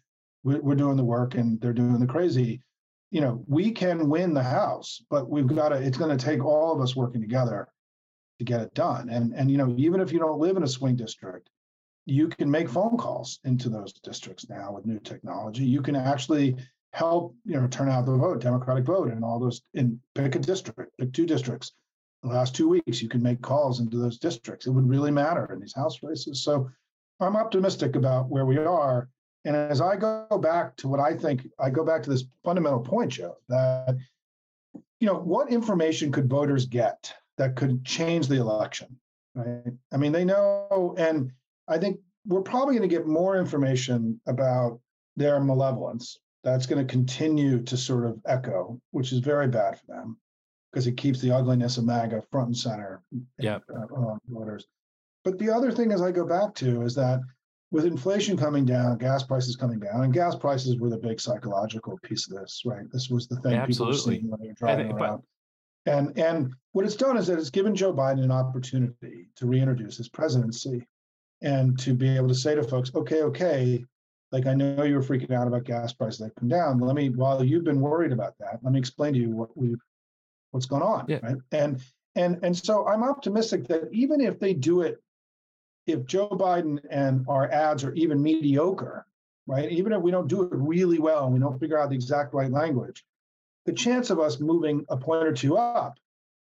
we're 0.44 0.74
doing 0.74 0.96
the 0.96 1.04
work 1.04 1.34
and 1.34 1.60
they're 1.60 1.72
doing 1.72 1.98
the 1.98 2.06
crazy. 2.06 2.60
You 3.10 3.20
know 3.20 3.44
we 3.46 3.70
can 3.70 4.08
win 4.08 4.34
the 4.34 4.42
house 4.42 5.02
but 5.08 5.30
we've 5.30 5.46
got 5.46 5.70
to 5.70 5.76
it's 5.76 5.96
going 5.96 6.16
to 6.16 6.24
take 6.24 6.44
all 6.44 6.72
of 6.72 6.80
us 6.80 6.96
working 6.96 7.20
together 7.20 7.68
to 8.38 8.44
get 8.44 8.60
it 8.60 8.74
done. 8.74 9.08
And 9.08 9.32
and 9.34 9.50
you 9.50 9.56
know 9.56 9.74
even 9.78 10.00
if 10.00 10.12
you 10.12 10.18
don't 10.18 10.40
live 10.40 10.56
in 10.56 10.62
a 10.62 10.68
swing 10.68 10.96
district 10.96 11.48
you 12.06 12.28
can 12.28 12.50
make 12.50 12.68
phone 12.68 12.98
calls 12.98 13.40
into 13.44 13.70
those 13.70 13.92
districts 13.94 14.48
now 14.50 14.72
with 14.72 14.84
new 14.84 14.98
technology. 14.98 15.64
You 15.64 15.80
can 15.80 15.96
actually 15.96 16.56
help 16.92 17.34
you 17.44 17.60
know 17.60 17.66
turn 17.68 17.88
out 17.88 18.06
the 18.06 18.16
vote 18.16 18.40
democratic 18.40 18.84
vote 18.84 19.10
and 19.10 19.24
all 19.24 19.40
those 19.40 19.62
in 19.74 20.00
pick 20.14 20.34
a 20.34 20.38
district 20.38 20.92
pick 20.98 21.12
two 21.12 21.26
districts. 21.26 21.72
The 22.22 22.28
last 22.30 22.54
two 22.54 22.68
weeks 22.68 23.00
you 23.00 23.08
can 23.08 23.22
make 23.22 23.42
calls 23.42 23.80
into 23.80 23.98
those 23.98 24.18
districts. 24.18 24.66
It 24.66 24.70
would 24.70 24.88
really 24.88 25.10
matter 25.10 25.52
in 25.52 25.60
these 25.60 25.74
house 25.74 26.02
races. 26.02 26.42
So 26.42 26.68
i'm 27.20 27.36
optimistic 27.36 27.94
about 27.94 28.28
where 28.28 28.44
we 28.44 28.58
are 28.58 29.08
and 29.44 29.54
as 29.54 29.80
I 29.80 29.96
go 29.96 30.26
back 30.40 30.76
to 30.76 30.88
what 30.88 31.00
I 31.00 31.14
think, 31.14 31.46
I 31.58 31.70
go 31.70 31.84
back 31.84 32.02
to 32.04 32.10
this 32.10 32.24
fundamental 32.44 32.80
point, 32.80 33.12
Joe, 33.12 33.36
that, 33.48 33.96
you 35.00 35.06
know, 35.06 35.14
what 35.14 35.50
information 35.50 36.10
could 36.10 36.28
voters 36.28 36.64
get 36.66 37.12
that 37.36 37.56
could 37.56 37.84
change 37.84 38.26
the 38.26 38.36
election? 38.36 38.98
Right. 39.34 39.72
I 39.92 39.96
mean, 39.96 40.12
they 40.12 40.24
know, 40.24 40.94
and 40.96 41.30
I 41.68 41.78
think 41.78 41.98
we're 42.26 42.40
probably 42.40 42.76
going 42.76 42.88
to 42.88 42.94
get 42.94 43.06
more 43.06 43.36
information 43.36 44.20
about 44.26 44.80
their 45.16 45.40
malevolence. 45.40 46.18
That's 46.42 46.66
going 46.66 46.86
to 46.86 46.90
continue 46.90 47.62
to 47.62 47.76
sort 47.76 48.06
of 48.06 48.20
echo, 48.26 48.80
which 48.92 49.12
is 49.12 49.18
very 49.18 49.48
bad 49.48 49.78
for 49.78 49.86
them 49.86 50.18
because 50.72 50.86
it 50.86 50.96
keeps 50.96 51.20
the 51.20 51.30
ugliness 51.30 51.76
of 51.76 51.84
MAGA 51.84 52.22
front 52.30 52.48
and 52.48 52.56
center. 52.56 53.02
Yeah. 53.38 53.58
Uh, 53.74 54.16
voters. 54.28 54.66
But 55.22 55.38
the 55.38 55.50
other 55.50 55.70
thing, 55.70 55.92
as 55.92 56.02
I 56.02 56.10
go 56.12 56.26
back 56.26 56.54
to, 56.56 56.82
is 56.82 56.94
that 56.96 57.20
with 57.74 57.86
inflation 57.86 58.36
coming 58.36 58.64
down, 58.64 58.96
gas 58.98 59.24
prices 59.24 59.56
coming 59.56 59.80
down, 59.80 60.04
and 60.04 60.14
gas 60.14 60.36
prices 60.36 60.78
were 60.78 60.88
the 60.88 60.96
big 60.96 61.20
psychological 61.20 61.98
piece 62.04 62.30
of 62.30 62.38
this, 62.38 62.62
right? 62.64 62.88
This 62.92 63.10
was 63.10 63.26
the 63.26 63.34
thing 63.40 63.54
Absolutely. 63.54 63.72
people 63.72 63.86
were 63.86 64.16
seeing 64.16 64.30
when 64.30 64.40
they 64.40 64.46
were 64.46 64.54
driving 64.54 64.86
think, 64.86 65.00
around. 65.00 65.22
But... 65.84 65.92
and 65.92 66.16
and 66.16 66.54
what 66.70 66.84
it's 66.84 66.94
done 66.94 67.16
is 67.16 67.26
that 67.26 67.36
it's 67.36 67.50
given 67.50 67.74
Joe 67.74 67.92
Biden 67.92 68.22
an 68.22 68.30
opportunity 68.30 69.28
to 69.34 69.46
reintroduce 69.46 69.96
his 69.96 70.08
presidency 70.08 70.86
and 71.42 71.76
to 71.80 71.94
be 71.94 72.16
able 72.16 72.28
to 72.28 72.34
say 72.36 72.54
to 72.54 72.62
folks, 72.62 72.92
okay, 72.94 73.22
okay, 73.22 73.84
like 74.30 74.46
I 74.46 74.54
know 74.54 74.84
you 74.84 74.94
were 74.94 75.02
freaking 75.02 75.32
out 75.32 75.48
about 75.48 75.64
gas 75.64 75.92
prices 75.92 76.20
that 76.20 76.36
come 76.36 76.48
down. 76.48 76.78
Let 76.78 76.94
me, 76.94 77.08
while 77.08 77.42
you've 77.42 77.64
been 77.64 77.80
worried 77.80 78.12
about 78.12 78.38
that, 78.38 78.60
let 78.62 78.72
me 78.72 78.78
explain 78.78 79.14
to 79.14 79.18
you 79.18 79.30
what 79.30 79.50
we 79.56 79.74
what's 80.52 80.66
going 80.66 80.82
on. 80.82 81.06
Yeah. 81.08 81.18
Right. 81.24 81.36
And 81.50 81.82
and 82.14 82.38
and 82.44 82.56
so 82.56 82.86
I'm 82.86 83.02
optimistic 83.02 83.66
that 83.66 83.88
even 83.90 84.20
if 84.20 84.38
they 84.38 84.54
do 84.54 84.82
it, 84.82 85.02
if 85.86 86.06
Joe 86.06 86.28
Biden 86.28 86.80
and 86.90 87.24
our 87.28 87.50
ads 87.50 87.84
are 87.84 87.92
even 87.92 88.22
mediocre, 88.22 89.06
right? 89.46 89.70
Even 89.70 89.92
if 89.92 90.02
we 90.02 90.10
don't 90.10 90.28
do 90.28 90.42
it 90.42 90.50
really 90.52 90.98
well 90.98 91.24
and 91.24 91.34
we 91.34 91.40
don't 91.40 91.58
figure 91.58 91.78
out 91.78 91.90
the 91.90 91.94
exact 91.94 92.34
right 92.34 92.50
language, 92.50 93.04
the 93.66 93.72
chance 93.72 94.10
of 94.10 94.20
us 94.20 94.40
moving 94.40 94.84
a 94.88 94.96
point 94.96 95.26
or 95.26 95.32
two 95.32 95.56
up 95.56 95.98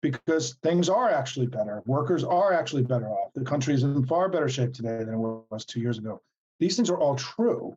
because 0.02 0.54
things 0.62 0.88
are 0.88 1.10
actually 1.10 1.46
better. 1.46 1.82
Workers 1.86 2.24
are 2.24 2.52
actually 2.52 2.82
better 2.82 3.08
off. 3.08 3.32
The 3.34 3.44
country 3.44 3.74
is 3.74 3.84
in 3.84 4.04
far 4.06 4.28
better 4.28 4.48
shape 4.48 4.72
today 4.72 5.04
than 5.04 5.14
it 5.14 5.18
was 5.18 5.64
two 5.64 5.80
years 5.80 5.98
ago. 5.98 6.20
These 6.58 6.76
things 6.76 6.90
are 6.90 6.98
all 6.98 7.16
true. 7.16 7.76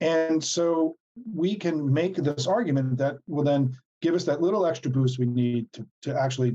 And 0.00 0.42
so 0.42 0.96
we 1.32 1.56
can 1.56 1.92
make 1.92 2.16
this 2.16 2.46
argument 2.46 2.98
that 2.98 3.16
will 3.26 3.44
then 3.44 3.76
give 4.02 4.14
us 4.14 4.24
that 4.24 4.42
little 4.42 4.66
extra 4.66 4.90
boost 4.90 5.18
we 5.18 5.26
need 5.26 5.72
to, 5.72 5.86
to 6.02 6.20
actually 6.20 6.54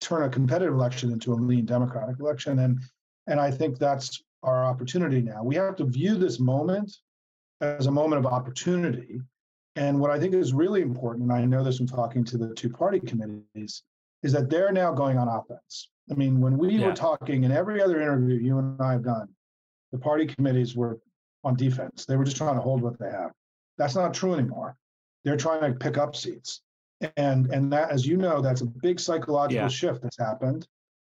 turn 0.00 0.22
a 0.22 0.28
competitive 0.28 0.74
election 0.74 1.10
into 1.10 1.32
a 1.32 1.34
lean 1.34 1.64
democratic 1.64 2.20
election. 2.20 2.60
And, 2.60 2.80
and 3.26 3.40
I 3.40 3.50
think 3.50 3.78
that's 3.78 4.22
our 4.42 4.64
opportunity 4.64 5.20
now. 5.20 5.42
We 5.42 5.56
have 5.56 5.76
to 5.76 5.84
view 5.84 6.16
this 6.16 6.38
moment 6.38 6.96
as 7.60 7.86
a 7.86 7.90
moment 7.90 8.24
of 8.24 8.32
opportunity. 8.32 9.20
And 9.74 10.00
what 10.00 10.10
I 10.10 10.18
think 10.18 10.34
is 10.34 10.54
really 10.54 10.82
important, 10.82 11.24
and 11.24 11.32
I 11.32 11.44
know 11.44 11.62
this 11.62 11.78
from 11.78 11.86
talking 11.86 12.24
to 12.24 12.38
the 12.38 12.54
two 12.54 12.70
party 12.70 13.00
committees, 13.00 13.82
is 14.22 14.32
that 14.32 14.48
they're 14.48 14.72
now 14.72 14.92
going 14.92 15.18
on 15.18 15.28
offense. 15.28 15.90
I 16.10 16.14
mean, 16.14 16.40
when 16.40 16.56
we 16.56 16.76
yeah. 16.76 16.86
were 16.86 16.94
talking 16.94 17.44
in 17.44 17.52
every 17.52 17.82
other 17.82 18.00
interview 18.00 18.36
you 18.36 18.58
and 18.58 18.80
I 18.80 18.92
have 18.92 19.04
done, 19.04 19.28
the 19.92 19.98
party 19.98 20.26
committees 20.26 20.76
were 20.76 20.98
on 21.44 21.56
defense. 21.56 22.06
They 22.06 22.16
were 22.16 22.24
just 22.24 22.36
trying 22.36 22.54
to 22.54 22.60
hold 22.60 22.82
what 22.82 22.98
they 22.98 23.10
have. 23.10 23.32
That's 23.78 23.94
not 23.94 24.14
true 24.14 24.34
anymore. 24.34 24.76
They're 25.24 25.36
trying 25.36 25.72
to 25.72 25.78
pick 25.78 25.98
up 25.98 26.16
seats. 26.16 26.62
And 27.16 27.52
and 27.52 27.72
that, 27.72 27.90
as 27.90 28.06
you 28.06 28.16
know, 28.16 28.40
that's 28.40 28.62
a 28.62 28.66
big 28.66 28.98
psychological 28.98 29.64
yeah. 29.64 29.68
shift 29.68 30.02
that's 30.02 30.18
happened. 30.18 30.66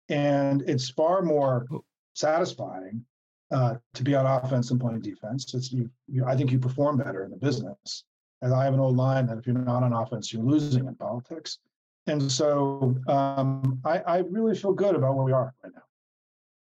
And 0.09 0.63
it's 0.63 0.91
far 0.91 1.23
more 1.23 1.67
satisfying 2.15 3.05
uh, 3.51 3.75
to 3.95 4.03
be 4.03 4.15
on 4.15 4.27
offense 4.27 4.71
and 4.71 4.81
playing 4.81 5.01
defense. 5.01 5.53
It's 5.55 5.73
you, 5.73 5.91
you, 6.09 6.25
I 6.25 6.37
think 6.37 6.51
you 6.51 6.59
perform 6.59 6.97
better 6.97 7.25
in 7.25 7.31
the 7.31 7.37
business. 7.37 8.05
And 8.41 8.53
I 8.53 8.65
have 8.65 8.75
an 8.75 8.81
old 8.81 8.97
line 8.97 9.27
that 9.27 9.39
if 9.39 9.47
you're 9.47 9.57
not 9.57 9.83
on 9.83 9.93
offense, 9.93 10.33
you're 10.33 10.43
losing 10.43 10.87
in 10.87 10.95
politics. 10.97 11.59
And 12.07 12.31
so 12.31 12.97
um, 13.07 13.81
I, 13.85 13.99
I, 13.99 14.19
really 14.19 14.57
feel 14.57 14.73
good 14.73 14.97
about 14.97 15.15
where 15.15 15.25
we 15.25 15.31
are 15.31 15.55
right 15.63 15.73
now. 15.73 15.83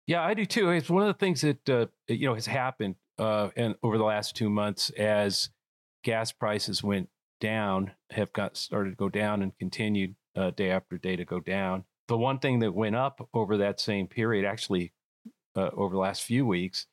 Yeah, 0.06 0.22
I 0.22 0.34
do 0.34 0.44
too. 0.44 0.70
It's 0.70 0.90
one 0.90 1.02
of 1.02 1.08
the 1.08 1.18
things 1.18 1.40
that 1.40 1.68
uh, 1.70 1.86
you 2.08 2.26
know 2.26 2.34
has 2.34 2.44
happened 2.44 2.96
uh, 3.18 3.48
and 3.56 3.74
over 3.82 3.96
the 3.96 4.04
last 4.04 4.36
two 4.36 4.50
months 4.50 4.90
as 4.90 5.48
gas 6.04 6.32
prices 6.32 6.82
went 6.82 7.08
down, 7.40 7.92
have 8.10 8.32
got 8.32 8.56
started 8.56 8.90
to 8.90 8.96
go 8.96 9.08
down 9.08 9.42
and 9.42 9.56
continued 9.58 10.14
uh, 10.36 10.50
day 10.50 10.70
after 10.70 10.98
day 10.98 11.16
to 11.16 11.24
go 11.24 11.40
down. 11.40 11.84
The 12.08 12.18
one 12.18 12.38
thing 12.38 12.58
that 12.58 12.74
went 12.74 12.96
up 12.96 13.26
over 13.32 13.56
that 13.58 13.80
same 13.80 14.08
period, 14.08 14.44
actually 14.44 14.92
uh, 15.56 15.70
over 15.74 15.94
the 15.94 16.00
last 16.00 16.22
few 16.22 16.46
weeks, 16.46 16.86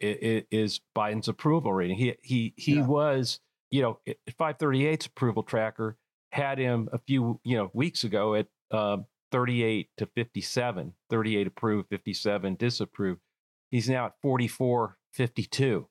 is 0.00 0.80
Biden's 0.96 1.28
approval 1.28 1.72
rating. 1.72 1.96
He 1.96 2.14
he 2.22 2.54
he 2.56 2.76
yeah. 2.76 2.86
was 2.86 3.40
you 3.72 3.82
know 3.82 3.98
538's 4.38 5.06
approval 5.06 5.42
tracker 5.42 5.96
had 6.30 6.58
him 6.58 6.88
a 6.92 6.98
few 6.98 7.40
you 7.42 7.56
know 7.56 7.70
weeks 7.72 8.04
ago 8.04 8.34
at 8.34 8.46
uh, 8.70 8.98
38 9.32 9.88
to 9.96 10.06
57 10.06 10.92
38 11.10 11.46
approved 11.46 11.88
57 11.88 12.54
disapproved 12.56 13.20
he's 13.70 13.88
now 13.88 14.06
at 14.06 14.12
44 14.22 14.96
52 15.12 15.88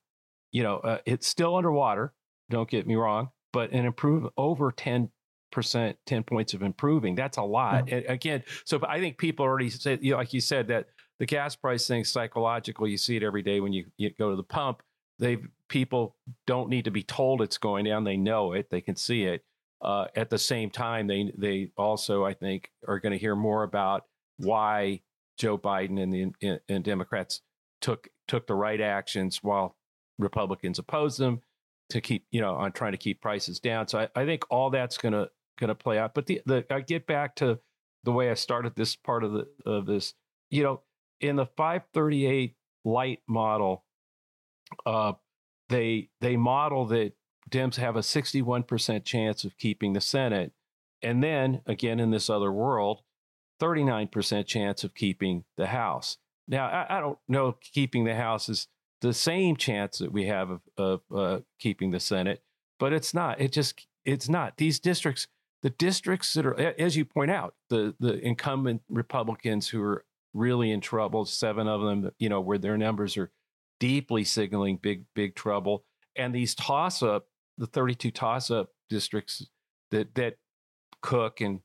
you 0.51 0.63
know 0.63 0.77
uh, 0.77 0.99
it's 1.05 1.27
still 1.27 1.55
underwater 1.55 2.13
don't 2.49 2.69
get 2.69 2.87
me 2.87 2.95
wrong 2.95 3.29
but 3.53 3.71
an 3.71 3.85
improve 3.85 4.27
over 4.37 4.71
10 4.71 5.09
percent 5.51 5.97
10 6.05 6.23
points 6.23 6.53
of 6.53 6.61
improving 6.61 7.13
that's 7.13 7.37
a 7.37 7.43
lot 7.43 7.89
yeah. 7.89 7.97
again 8.07 8.43
so 8.65 8.79
i 8.87 8.99
think 8.99 9.17
people 9.17 9.43
already 9.43 9.69
said 9.69 9.99
you 10.01 10.11
know, 10.11 10.17
like 10.17 10.33
you 10.33 10.39
said 10.39 10.67
that 10.67 10.85
the 11.21 11.25
gas 11.25 11.55
price 11.55 11.87
thing 11.87 12.03
psychological 12.03 12.85
you 12.85 12.97
see 12.97 13.15
it 13.15 13.23
every 13.23 13.41
day 13.41 13.61
when 13.61 13.71
you, 13.71 13.85
you 13.97 14.09
go 14.19 14.31
to 14.31 14.35
the 14.35 14.43
pump 14.43 14.83
they 15.19 15.37
people 15.69 16.17
don't 16.45 16.67
need 16.67 16.83
to 16.83 16.91
be 16.91 17.03
told 17.03 17.41
it's 17.41 17.57
going 17.57 17.85
down 17.85 18.03
they 18.03 18.17
know 18.17 18.51
it 18.51 18.69
they 18.69 18.81
can 18.81 18.97
see 18.97 19.23
it 19.23 19.45
uh, 19.81 20.05
at 20.15 20.29
the 20.29 20.37
same 20.37 20.69
time, 20.69 21.07
they 21.07 21.31
they 21.37 21.71
also 21.75 22.23
I 22.23 22.33
think 22.33 22.71
are 22.87 22.99
going 22.99 23.13
to 23.13 23.17
hear 23.17 23.35
more 23.35 23.63
about 23.63 24.05
why 24.37 25.01
Joe 25.37 25.57
Biden 25.57 26.01
and 26.01 26.13
the 26.13 26.59
and 26.69 26.83
Democrats 26.83 27.41
took 27.81 28.07
took 28.27 28.45
the 28.45 28.53
right 28.53 28.79
actions 28.79 29.39
while 29.41 29.75
Republicans 30.19 30.77
opposed 30.77 31.19
them 31.19 31.41
to 31.89 31.99
keep 31.99 32.25
you 32.31 32.41
know 32.41 32.53
on 32.53 32.71
trying 32.71 32.91
to 32.91 32.97
keep 32.97 33.21
prices 33.21 33.59
down. 33.59 33.87
So 33.87 33.99
I, 33.99 34.09
I 34.15 34.25
think 34.25 34.43
all 34.51 34.69
that's 34.69 34.99
going 34.99 35.13
to 35.13 35.29
going 35.59 35.69
to 35.69 35.75
play 35.75 35.97
out. 35.97 36.13
But 36.13 36.27
the, 36.27 36.41
the 36.45 36.63
I 36.69 36.81
get 36.81 37.07
back 37.07 37.35
to 37.37 37.59
the 38.03 38.11
way 38.11 38.29
I 38.29 38.35
started 38.35 38.75
this 38.75 38.95
part 38.95 39.23
of 39.23 39.33
the 39.33 39.47
of 39.65 39.87
this. 39.87 40.13
You 40.51 40.63
know, 40.63 40.81
in 41.21 41.35
the 41.35 41.45
538 41.45 42.55
Lite 42.83 43.21
model, 43.27 43.83
uh, 44.87 45.13
they 45.69 46.09
they 46.19 46.35
model 46.35 46.85
that 46.87 47.13
Dems 47.49 47.75
have 47.75 47.95
a 47.95 47.99
61% 47.99 49.03
chance 49.03 49.43
of 49.43 49.57
keeping 49.57 49.93
the 49.93 50.01
Senate. 50.01 50.53
And 51.03 51.21
then 51.23 51.61
again, 51.65 51.99
in 51.99 52.11
this 52.11 52.29
other 52.29 52.51
world, 52.51 53.01
39% 53.61 54.45
chance 54.47 54.83
of 54.83 54.95
keeping 54.95 55.43
the 55.57 55.67
House. 55.67 56.17
Now, 56.47 56.67
I, 56.67 56.97
I, 56.97 56.99
don't 56.99 57.19
know 57.27 57.57
keeping 57.61 58.05
the 58.05 58.15
House 58.15 58.49
is 58.49 58.67
the 59.01 59.13
same 59.13 59.55
chance 59.55 59.99
that 59.99 60.11
we 60.11 60.25
have 60.25 60.49
of, 60.49 60.61
of 60.77 61.01
uh, 61.15 61.39
keeping 61.59 61.91
the 61.91 61.99
Senate, 61.99 62.41
but 62.79 62.93
it's 62.93 63.13
not. 63.13 63.39
It 63.39 63.51
just, 63.51 63.87
it's 64.05 64.29
not. 64.29 64.57
These 64.57 64.79
districts, 64.79 65.27
the 65.61 65.69
districts 65.69 66.33
that 66.33 66.45
are, 66.45 66.59
as 66.79 66.95
you 66.95 67.05
point 67.05 67.31
out, 67.31 67.55
the, 67.69 67.95
the 67.99 68.19
incumbent 68.25 68.81
Republicans 68.89 69.69
who 69.69 69.83
are 69.83 70.05
really 70.33 70.71
in 70.71 70.81
trouble, 70.81 71.25
seven 71.25 71.67
of 71.67 71.81
them, 71.81 72.11
you 72.19 72.29
know, 72.29 72.41
where 72.41 72.57
their 72.57 72.77
numbers 72.77 73.17
are 73.17 73.31
deeply 73.79 74.23
signaling 74.23 74.77
big, 74.77 75.05
big 75.15 75.35
trouble. 75.35 75.83
And 76.15 76.33
these 76.33 76.55
toss 76.55 77.01
up 77.01 77.25
the 77.57 77.67
32 77.67 78.11
toss-up 78.11 78.69
districts 78.89 79.45
that 79.91 80.15
that 80.15 80.35
Cook 81.01 81.41
and 81.41 81.61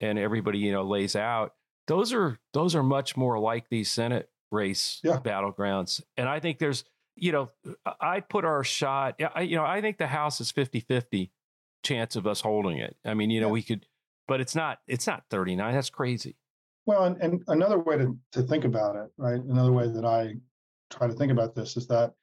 and 0.00 0.18
everybody 0.18 0.58
you 0.58 0.72
know 0.72 0.82
lays 0.82 1.14
out, 1.14 1.54
those 1.86 2.12
are 2.12 2.38
those 2.52 2.74
are 2.74 2.82
much 2.82 3.16
more 3.16 3.38
like 3.38 3.68
these 3.68 3.90
Senate 3.90 4.28
race 4.50 5.00
yeah. 5.04 5.18
battlegrounds. 5.18 6.02
And 6.16 6.28
I 6.28 6.40
think 6.40 6.58
there's 6.58 6.84
you 7.16 7.32
know 7.32 7.50
I 8.00 8.20
put 8.20 8.44
our 8.44 8.64
shot. 8.64 9.20
I, 9.34 9.42
you 9.42 9.56
know 9.56 9.64
I 9.64 9.80
think 9.80 9.98
the 9.98 10.08
House 10.08 10.40
is 10.40 10.50
50-50 10.50 11.30
chance 11.84 12.16
of 12.16 12.26
us 12.26 12.40
holding 12.40 12.78
it. 12.78 12.96
I 13.04 13.14
mean 13.14 13.30
you 13.30 13.40
know 13.40 13.48
yeah. 13.48 13.52
we 13.52 13.62
could, 13.62 13.86
but 14.26 14.40
it's 14.40 14.56
not 14.56 14.78
it's 14.88 15.06
not 15.06 15.24
39. 15.30 15.74
That's 15.74 15.90
crazy. 15.90 16.36
Well, 16.90 17.04
and, 17.04 17.22
and 17.22 17.44
another 17.46 17.78
way 17.78 17.98
to, 17.98 18.18
to 18.32 18.42
think 18.42 18.64
about 18.64 18.96
it, 18.96 19.12
right? 19.16 19.40
Another 19.40 19.70
way 19.70 19.86
that 19.86 20.04
I 20.04 20.34
try 20.90 21.06
to 21.06 21.12
think 21.12 21.30
about 21.30 21.54
this 21.54 21.76
is 21.76 21.86
that 21.86 22.14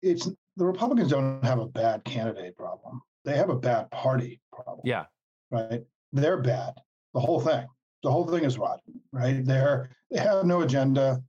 it's 0.00 0.30
the 0.56 0.64
Republicans 0.64 1.10
don't 1.10 1.44
have 1.44 1.58
a 1.58 1.66
bad 1.66 2.04
candidate 2.04 2.56
problem. 2.56 3.02
They 3.24 3.36
have 3.36 3.50
a 3.50 3.56
bad 3.56 3.90
party 3.90 4.40
problem. 4.52 4.82
Yeah. 4.84 5.06
Right. 5.50 5.82
They're 6.12 6.40
bad. 6.40 6.74
The 7.14 7.20
whole 7.20 7.40
thing. 7.40 7.66
The 8.04 8.12
whole 8.12 8.28
thing 8.28 8.44
is 8.44 8.58
rotten. 8.58 9.00
Right. 9.10 9.44
They're 9.44 9.90
they 10.08 10.20
have 10.20 10.46
no 10.46 10.60
agenda. 10.60 11.20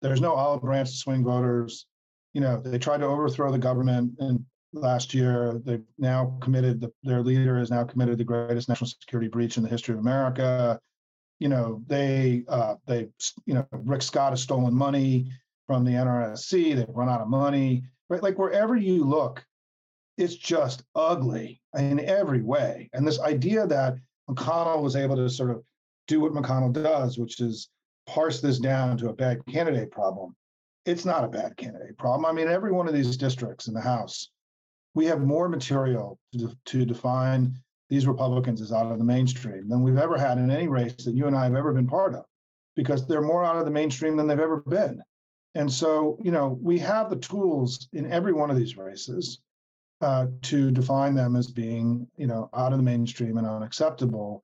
There's 0.00 0.22
no 0.22 0.32
olive 0.32 0.62
branch 0.62 0.88
to 0.90 0.96
swing 0.96 1.22
voters. 1.22 1.84
You 2.32 2.40
know, 2.40 2.62
they 2.64 2.78
tried 2.78 3.00
to 3.00 3.06
overthrow 3.06 3.52
the 3.52 3.58
government 3.58 4.14
and 4.20 4.42
last 4.72 5.12
year. 5.12 5.60
They've 5.62 5.84
now 5.98 6.38
committed 6.40 6.80
the, 6.80 6.90
their 7.02 7.22
leader 7.22 7.58
has 7.58 7.70
now 7.70 7.84
committed 7.84 8.16
the 8.16 8.24
greatest 8.24 8.70
national 8.70 8.88
security 8.88 9.28
breach 9.28 9.58
in 9.58 9.62
the 9.62 9.68
history 9.68 9.92
of 9.92 10.00
America. 10.00 10.80
You 11.38 11.48
know, 11.48 11.82
they 11.86 12.44
uh, 12.48 12.76
they 12.86 13.08
you 13.46 13.54
know 13.54 13.66
Rick 13.72 14.02
Scott 14.02 14.32
has 14.32 14.42
stolen 14.42 14.74
money 14.74 15.30
from 15.66 15.84
the 15.84 15.92
NRSC. 15.92 16.76
They've 16.76 16.86
run 16.88 17.08
out 17.08 17.20
of 17.20 17.28
money 17.28 17.84
right? 18.08 18.22
Like 18.22 18.38
wherever 18.38 18.76
you 18.76 19.04
look, 19.04 19.44
it's 20.16 20.36
just 20.36 20.84
ugly 20.94 21.60
in 21.76 22.00
every 22.00 22.42
way. 22.42 22.88
And 22.92 23.06
this 23.06 23.20
idea 23.20 23.66
that 23.66 23.96
McConnell 24.30 24.82
was 24.82 24.96
able 24.96 25.16
to 25.16 25.28
sort 25.28 25.50
of 25.50 25.62
do 26.06 26.20
what 26.20 26.32
McConnell 26.32 26.72
does, 26.72 27.18
which 27.18 27.40
is 27.40 27.68
parse 28.06 28.40
this 28.40 28.58
down 28.58 28.96
to 28.98 29.08
a 29.08 29.14
bad 29.14 29.44
candidate 29.46 29.90
problem. 29.90 30.36
it's 30.86 31.06
not 31.06 31.24
a 31.24 31.28
bad 31.28 31.56
candidate 31.56 31.96
problem. 31.96 32.26
I 32.26 32.32
mean, 32.32 32.46
every 32.46 32.70
one 32.70 32.86
of 32.86 32.92
these 32.92 33.16
districts 33.16 33.68
in 33.68 33.74
the 33.74 33.80
House, 33.80 34.28
we 34.92 35.06
have 35.06 35.22
more 35.22 35.48
material 35.48 36.18
to, 36.34 36.54
to 36.66 36.84
define 36.84 37.58
these 37.94 38.08
Republicans 38.08 38.60
is 38.60 38.72
out 38.72 38.90
of 38.90 38.98
the 38.98 39.04
mainstream 39.04 39.68
than 39.68 39.82
we've 39.82 39.98
ever 39.98 40.18
had 40.18 40.36
in 40.38 40.50
any 40.50 40.66
race 40.66 41.04
that 41.04 41.14
you 41.14 41.28
and 41.28 41.36
I 41.36 41.44
have 41.44 41.54
ever 41.54 41.72
been 41.72 41.86
part 41.86 42.14
of, 42.14 42.24
because 42.74 43.06
they're 43.06 43.22
more 43.22 43.44
out 43.44 43.56
of 43.56 43.64
the 43.64 43.70
mainstream 43.70 44.16
than 44.16 44.26
they've 44.26 44.38
ever 44.40 44.64
been. 44.66 45.00
And 45.54 45.72
so, 45.72 46.18
you 46.20 46.32
know, 46.32 46.58
we 46.60 46.76
have 46.80 47.08
the 47.08 47.16
tools 47.16 47.88
in 47.92 48.10
every 48.10 48.32
one 48.32 48.50
of 48.50 48.56
these 48.56 48.76
races 48.76 49.38
uh, 50.00 50.26
to 50.42 50.72
define 50.72 51.14
them 51.14 51.36
as 51.36 51.46
being, 51.46 52.08
you 52.16 52.26
know, 52.26 52.50
out 52.52 52.72
of 52.72 52.78
the 52.78 52.84
mainstream 52.84 53.38
and 53.38 53.46
unacceptable 53.46 54.42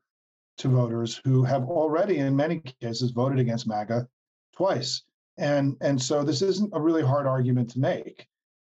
to 0.59 0.69
voters 0.69 1.21
who 1.25 1.43
have 1.43 1.65
already, 1.65 2.19
in 2.19 2.37
many 2.37 2.63
cases, 2.81 3.11
voted 3.11 3.41
against 3.41 3.67
MAGA 3.67 4.07
twice. 4.55 5.03
And 5.39 5.77
and 5.81 6.01
so 6.01 6.23
this 6.23 6.43
isn't 6.43 6.71
a 6.73 6.81
really 6.81 7.03
hard 7.03 7.27
argument 7.27 7.71
to 7.71 7.81
make. 7.81 8.29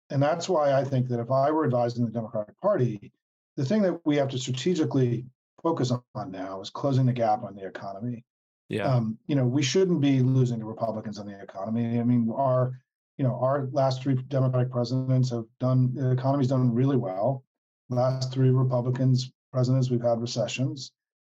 And 0.09 0.23
that's 0.23 0.47
why 0.47 0.71
I 0.71 0.85
think 0.85 1.09
that 1.09 1.19
if 1.19 1.29
I 1.29 1.51
were 1.51 1.65
advising 1.65 2.05
the 2.05 2.11
Democratic 2.11 2.57
Party, 2.61 3.11
the 3.59 3.65
thing 3.65 3.81
that 3.81 3.99
we 4.05 4.15
have 4.15 4.29
to 4.29 4.37
strategically 4.37 5.25
focus 5.61 5.91
on 5.91 6.31
now 6.31 6.61
is 6.61 6.69
closing 6.69 7.05
the 7.05 7.11
gap 7.11 7.43
on 7.43 7.55
the 7.55 7.67
economy. 7.67 8.23
Yeah. 8.69 8.85
Um, 8.85 9.17
you 9.27 9.35
know, 9.35 9.45
we 9.45 9.61
shouldn't 9.61 9.99
be 9.99 10.21
losing 10.21 10.61
to 10.61 10.65
Republicans 10.65 11.19
on 11.19 11.25
the 11.25 11.37
economy. 11.41 11.99
I 11.99 12.03
mean, 12.03 12.31
our 12.33 12.79
you 13.17 13.25
know, 13.25 13.37
our 13.41 13.67
last 13.73 14.01
three 14.01 14.15
Democratic 14.29 14.71
presidents 14.71 15.29
have 15.31 15.43
done 15.59 15.93
the 15.93 16.11
economy's 16.11 16.47
done 16.47 16.73
really 16.73 16.95
well. 16.95 17.43
Last 17.89 18.31
three 18.31 18.49
Republicans 18.49 19.29
presidents, 19.51 19.89
we've 19.89 20.01
had 20.01 20.21
recessions. 20.21 20.93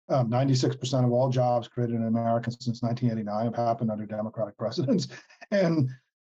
Um, 0.09 0.31
96% 0.31 1.05
of 1.05 1.11
all 1.11 1.29
jobs 1.29 1.67
created 1.67 1.97
in 1.97 2.07
America 2.07 2.53
since 2.53 2.83
1989 2.83 3.47
have 3.47 3.57
happened 3.57 3.91
under 3.91 4.07
Democratic 4.07 4.57
presidents. 4.59 5.09
And 5.51 5.91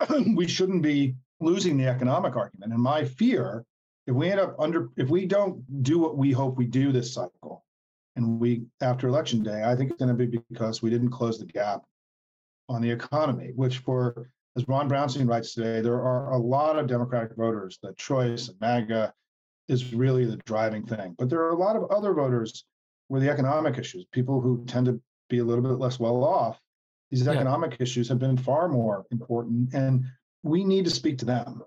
we 0.36 0.48
shouldn't 0.48 0.84
be 0.84 1.16
losing 1.40 1.78
the 1.78 1.88
economic 1.88 2.36
argument. 2.36 2.74
And 2.74 2.82
my 2.82 3.06
fear, 3.06 3.66
if 4.08 4.16
we 4.16 4.30
end 4.30 4.40
up 4.40 4.56
under, 4.60 4.90
if 4.98 5.10
we 5.10 5.26
don't 5.26 5.84
do 5.84 6.00
what 6.00 6.18
we 6.18 6.32
hope 6.32 6.58
we 6.58 6.66
do 6.66 6.92
this 6.92 7.14
cycle, 7.14 7.64
and 8.16 8.40
we 8.40 8.64
after 8.82 9.08
election 9.08 9.44
day, 9.44 9.64
I 9.64 9.76
think 9.76 9.92
it's 9.92 10.00
going 10.00 10.16
to 10.16 10.26
be 10.26 10.40
because 10.50 10.82
we 10.82 10.90
didn't 10.90 11.12
close 11.12 11.40
the 11.40 11.46
gap 11.46 11.84
on 12.68 12.82
the 12.82 12.90
economy, 12.90 13.52
which 13.56 13.80
for 13.80 14.30
as 14.56 14.68
Ron 14.68 14.90
Brownstein 14.90 15.30
writes 15.30 15.54
today, 15.54 15.82
there 15.82 16.02
are 16.02 16.32
a 16.32 16.38
lot 16.38 16.78
of 16.78 16.88
Democratic 16.88 17.36
voters 17.36 17.80
that 17.84 17.98
choice 17.98 18.50
and 18.50 18.60
MAGA 18.60 19.14
is 19.68 19.94
really 19.94 20.26
the 20.26 20.38
driving 20.38 20.86
thing. 20.86 21.16
But 21.18 21.30
there 21.30 21.42
are 21.42 21.52
a 21.52 21.58
lot 21.58 21.76
of 21.76 21.90
other 21.92 22.14
voters 22.14 22.66
where 23.08 23.22
the 23.22 23.30
economic 23.30 23.78
issues, 23.78 24.06
people 24.12 24.42
who 24.42 24.66
tend 24.66 24.88
to 24.88 25.00
be 25.30 25.40
a 25.40 25.44
little 25.44 25.64
bit 25.64 25.80
less 25.80 26.00
well 26.00 26.24
off, 26.24 26.60
these 27.12 27.24
yeah. 27.24 27.32
economic 27.32 27.78
issues 27.80 28.10
have 28.10 28.20
been 28.20 28.38
far 28.38 28.68
more 28.68 29.06
important, 29.12 29.74
and 29.74 30.06
we 30.44 30.64
need 30.64 30.86
to 30.86 30.92
speak 30.92 31.20
to 31.20 31.26
them. 31.26 31.64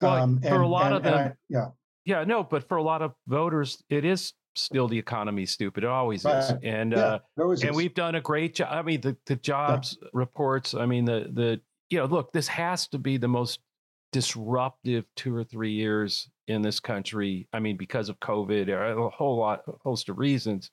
Well, 0.00 0.14
um, 0.14 0.40
for 0.40 0.60
a 0.60 0.68
lot 0.68 0.86
and, 0.86 0.94
of 0.94 1.02
them, 1.02 1.14
I, 1.14 1.32
yeah, 1.48 1.68
yeah, 2.04 2.24
no, 2.24 2.44
but 2.44 2.68
for 2.68 2.76
a 2.76 2.82
lot 2.82 3.02
of 3.02 3.14
voters, 3.26 3.82
it 3.90 4.04
is 4.04 4.32
still 4.54 4.88
the 4.88 4.98
economy 4.98 5.46
stupid. 5.46 5.84
It 5.84 5.90
always 5.90 6.24
right. 6.24 6.38
is, 6.38 6.52
and 6.62 6.92
yeah, 6.92 6.98
uh, 6.98 7.18
always 7.38 7.62
and 7.62 7.70
is. 7.70 7.76
we've 7.76 7.94
done 7.94 8.14
a 8.14 8.20
great 8.20 8.54
job. 8.54 8.68
I 8.70 8.82
mean, 8.82 9.00
the 9.00 9.16
the 9.26 9.36
jobs 9.36 9.98
yeah. 10.00 10.08
reports. 10.12 10.74
I 10.74 10.86
mean, 10.86 11.04
the 11.04 11.30
the 11.32 11.60
you 11.90 11.98
know, 11.98 12.06
look, 12.06 12.32
this 12.32 12.48
has 12.48 12.86
to 12.88 12.98
be 12.98 13.16
the 13.16 13.28
most 13.28 13.60
disruptive 14.12 15.04
two 15.16 15.34
or 15.34 15.44
three 15.44 15.72
years 15.72 16.28
in 16.46 16.62
this 16.62 16.80
country. 16.80 17.48
I 17.52 17.60
mean, 17.60 17.76
because 17.76 18.08
of 18.08 18.18
COVID 18.20 18.68
or 18.68 19.06
a 19.06 19.10
whole 19.10 19.36
lot, 19.36 19.62
a 19.68 19.72
host 19.82 20.08
of 20.08 20.18
reasons, 20.18 20.70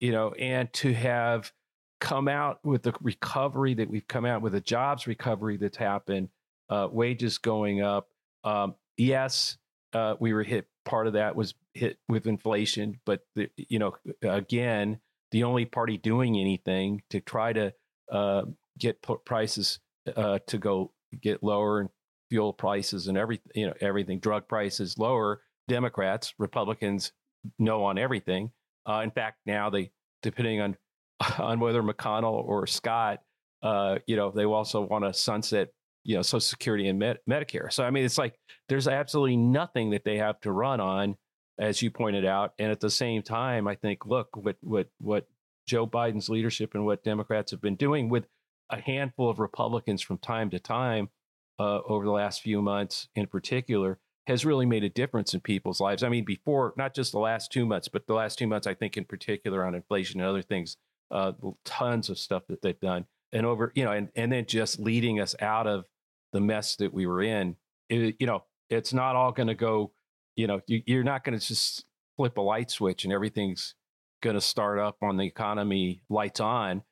you 0.00 0.12
know, 0.12 0.32
and 0.32 0.72
to 0.74 0.92
have 0.92 1.52
come 2.00 2.26
out 2.26 2.58
with 2.64 2.82
the 2.82 2.92
recovery 3.00 3.74
that 3.74 3.88
we've 3.88 4.06
come 4.08 4.24
out 4.24 4.42
with, 4.42 4.52
the 4.52 4.60
jobs 4.60 5.06
recovery 5.06 5.56
that's 5.56 5.76
happened, 5.76 6.28
uh, 6.68 6.88
wages 6.90 7.38
going 7.38 7.82
up. 7.82 8.08
Um, 8.44 8.74
yes, 8.96 9.58
uh, 9.92 10.14
we 10.20 10.32
were 10.32 10.42
hit. 10.42 10.66
Part 10.84 11.06
of 11.06 11.12
that 11.12 11.36
was 11.36 11.54
hit 11.74 11.98
with 12.08 12.26
inflation, 12.26 12.98
but 13.06 13.20
the, 13.36 13.48
you 13.56 13.78
know, 13.78 13.94
again, 14.22 14.98
the 15.30 15.44
only 15.44 15.64
party 15.64 15.96
doing 15.96 16.36
anything 16.36 17.02
to 17.10 17.20
try 17.20 17.52
to 17.52 17.72
uh, 18.10 18.42
get 18.78 19.00
prices 19.24 19.78
uh, 20.16 20.40
to 20.48 20.58
go 20.58 20.92
get 21.20 21.42
lower 21.42 21.80
and 21.80 21.88
fuel 22.30 22.52
prices 22.52 23.06
and 23.06 23.16
everything, 23.16 23.52
you 23.54 23.66
know, 23.66 23.74
everything, 23.80 24.18
drug 24.18 24.48
prices 24.48 24.98
lower. 24.98 25.42
Democrats, 25.68 26.34
Republicans 26.38 27.12
know 27.58 27.84
on 27.84 27.98
everything. 27.98 28.50
Uh, 28.88 29.00
in 29.04 29.10
fact, 29.10 29.38
now 29.46 29.70
they, 29.70 29.90
depending 30.22 30.60
on 30.60 30.76
on 31.38 31.60
whether 31.60 31.82
McConnell 31.82 32.32
or 32.32 32.66
Scott, 32.66 33.20
uh, 33.62 33.98
you 34.06 34.16
know, 34.16 34.30
they 34.30 34.44
also 34.44 34.80
want 34.80 35.04
to 35.04 35.12
sunset, 35.12 35.68
you 36.04 36.16
know, 36.16 36.22
Social 36.22 36.40
Security 36.40 36.88
and 36.88 36.98
Med- 36.98 37.20
Medicare. 37.28 37.72
So 37.72 37.84
I 37.84 37.90
mean, 37.90 38.04
it's 38.04 38.18
like 38.18 38.34
there's 38.68 38.88
absolutely 38.88 39.36
nothing 39.36 39.90
that 39.90 40.04
they 40.04 40.18
have 40.18 40.40
to 40.40 40.52
run 40.52 40.80
on, 40.80 41.16
as 41.58 41.82
you 41.82 41.90
pointed 41.90 42.24
out. 42.24 42.54
And 42.58 42.70
at 42.70 42.80
the 42.80 42.90
same 42.90 43.22
time, 43.22 43.68
I 43.68 43.74
think, 43.74 44.06
look, 44.06 44.36
what 44.36 44.56
what 44.60 44.88
what 44.98 45.26
Joe 45.66 45.86
Biden's 45.86 46.28
leadership 46.28 46.74
and 46.74 46.84
what 46.84 47.04
Democrats 47.04 47.50
have 47.50 47.60
been 47.60 47.76
doing 47.76 48.08
with 48.08 48.26
a 48.70 48.80
handful 48.80 49.28
of 49.28 49.38
Republicans 49.38 50.02
from 50.02 50.18
time 50.18 50.50
to 50.50 50.58
time 50.58 51.10
uh, 51.58 51.80
over 51.86 52.04
the 52.04 52.10
last 52.10 52.40
few 52.42 52.62
months, 52.62 53.08
in 53.14 53.26
particular, 53.26 53.98
has 54.26 54.44
really 54.44 54.66
made 54.66 54.84
a 54.84 54.88
difference 54.88 55.34
in 55.34 55.40
people's 55.40 55.80
lives. 55.80 56.02
I 56.02 56.08
mean, 56.08 56.24
before 56.24 56.72
not 56.76 56.94
just 56.94 57.12
the 57.12 57.18
last 57.18 57.52
two 57.52 57.66
months, 57.66 57.88
but 57.88 58.06
the 58.06 58.14
last 58.14 58.38
two 58.38 58.46
months, 58.46 58.66
I 58.66 58.74
think 58.74 58.96
in 58.96 59.04
particular 59.04 59.64
on 59.64 59.74
inflation 59.74 60.20
and 60.20 60.28
other 60.28 60.42
things, 60.42 60.76
uh, 61.10 61.32
tons 61.64 62.08
of 62.08 62.18
stuff 62.18 62.44
that 62.48 62.62
they've 62.62 62.78
done, 62.80 63.06
and 63.32 63.44
over 63.44 63.72
you 63.74 63.84
know, 63.84 63.92
and 63.92 64.08
and 64.16 64.32
then 64.32 64.46
just 64.46 64.78
leading 64.78 65.20
us 65.20 65.34
out 65.40 65.66
of 65.66 65.84
the 66.32 66.40
mess 66.40 66.76
that 66.76 66.92
we 66.92 67.06
were 67.06 67.22
in. 67.22 67.56
It, 67.88 68.16
you 68.18 68.26
know, 68.26 68.44
it's 68.70 68.92
not 68.92 69.16
all 69.16 69.32
going 69.32 69.48
to 69.48 69.54
go. 69.54 69.92
You 70.36 70.46
know, 70.46 70.60
you, 70.66 70.82
you're 70.86 71.04
not 71.04 71.24
going 71.24 71.38
to 71.38 71.46
just 71.46 71.84
flip 72.16 72.36
a 72.36 72.40
light 72.40 72.70
switch 72.70 73.04
and 73.04 73.12
everything's 73.12 73.74
going 74.22 74.34
to 74.34 74.40
start 74.40 74.78
up 74.78 74.96
on 75.02 75.16
the 75.16 75.24
economy 75.24 76.02
lights 76.08 76.40
on. 76.40 76.82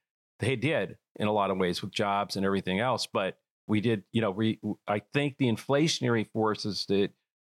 They 0.41 0.57
did 0.57 0.97
in 1.17 1.29
a 1.29 1.33
lot 1.33 1.51
of 1.51 1.59
ways 1.59 1.83
with 1.83 1.93
jobs 1.93 2.37
and 2.37 2.45
everything 2.45 2.81
else. 2.81 3.07
But 3.07 3.39
we 3.67 3.81
did, 3.81 4.05
you 4.13 4.21
know, 4.21 4.31
we 4.31 4.61
I 4.89 5.01
think 5.13 5.37
the 5.39 5.47
inflationary 5.47 6.31
forces 6.33 6.87
that 6.89 7.11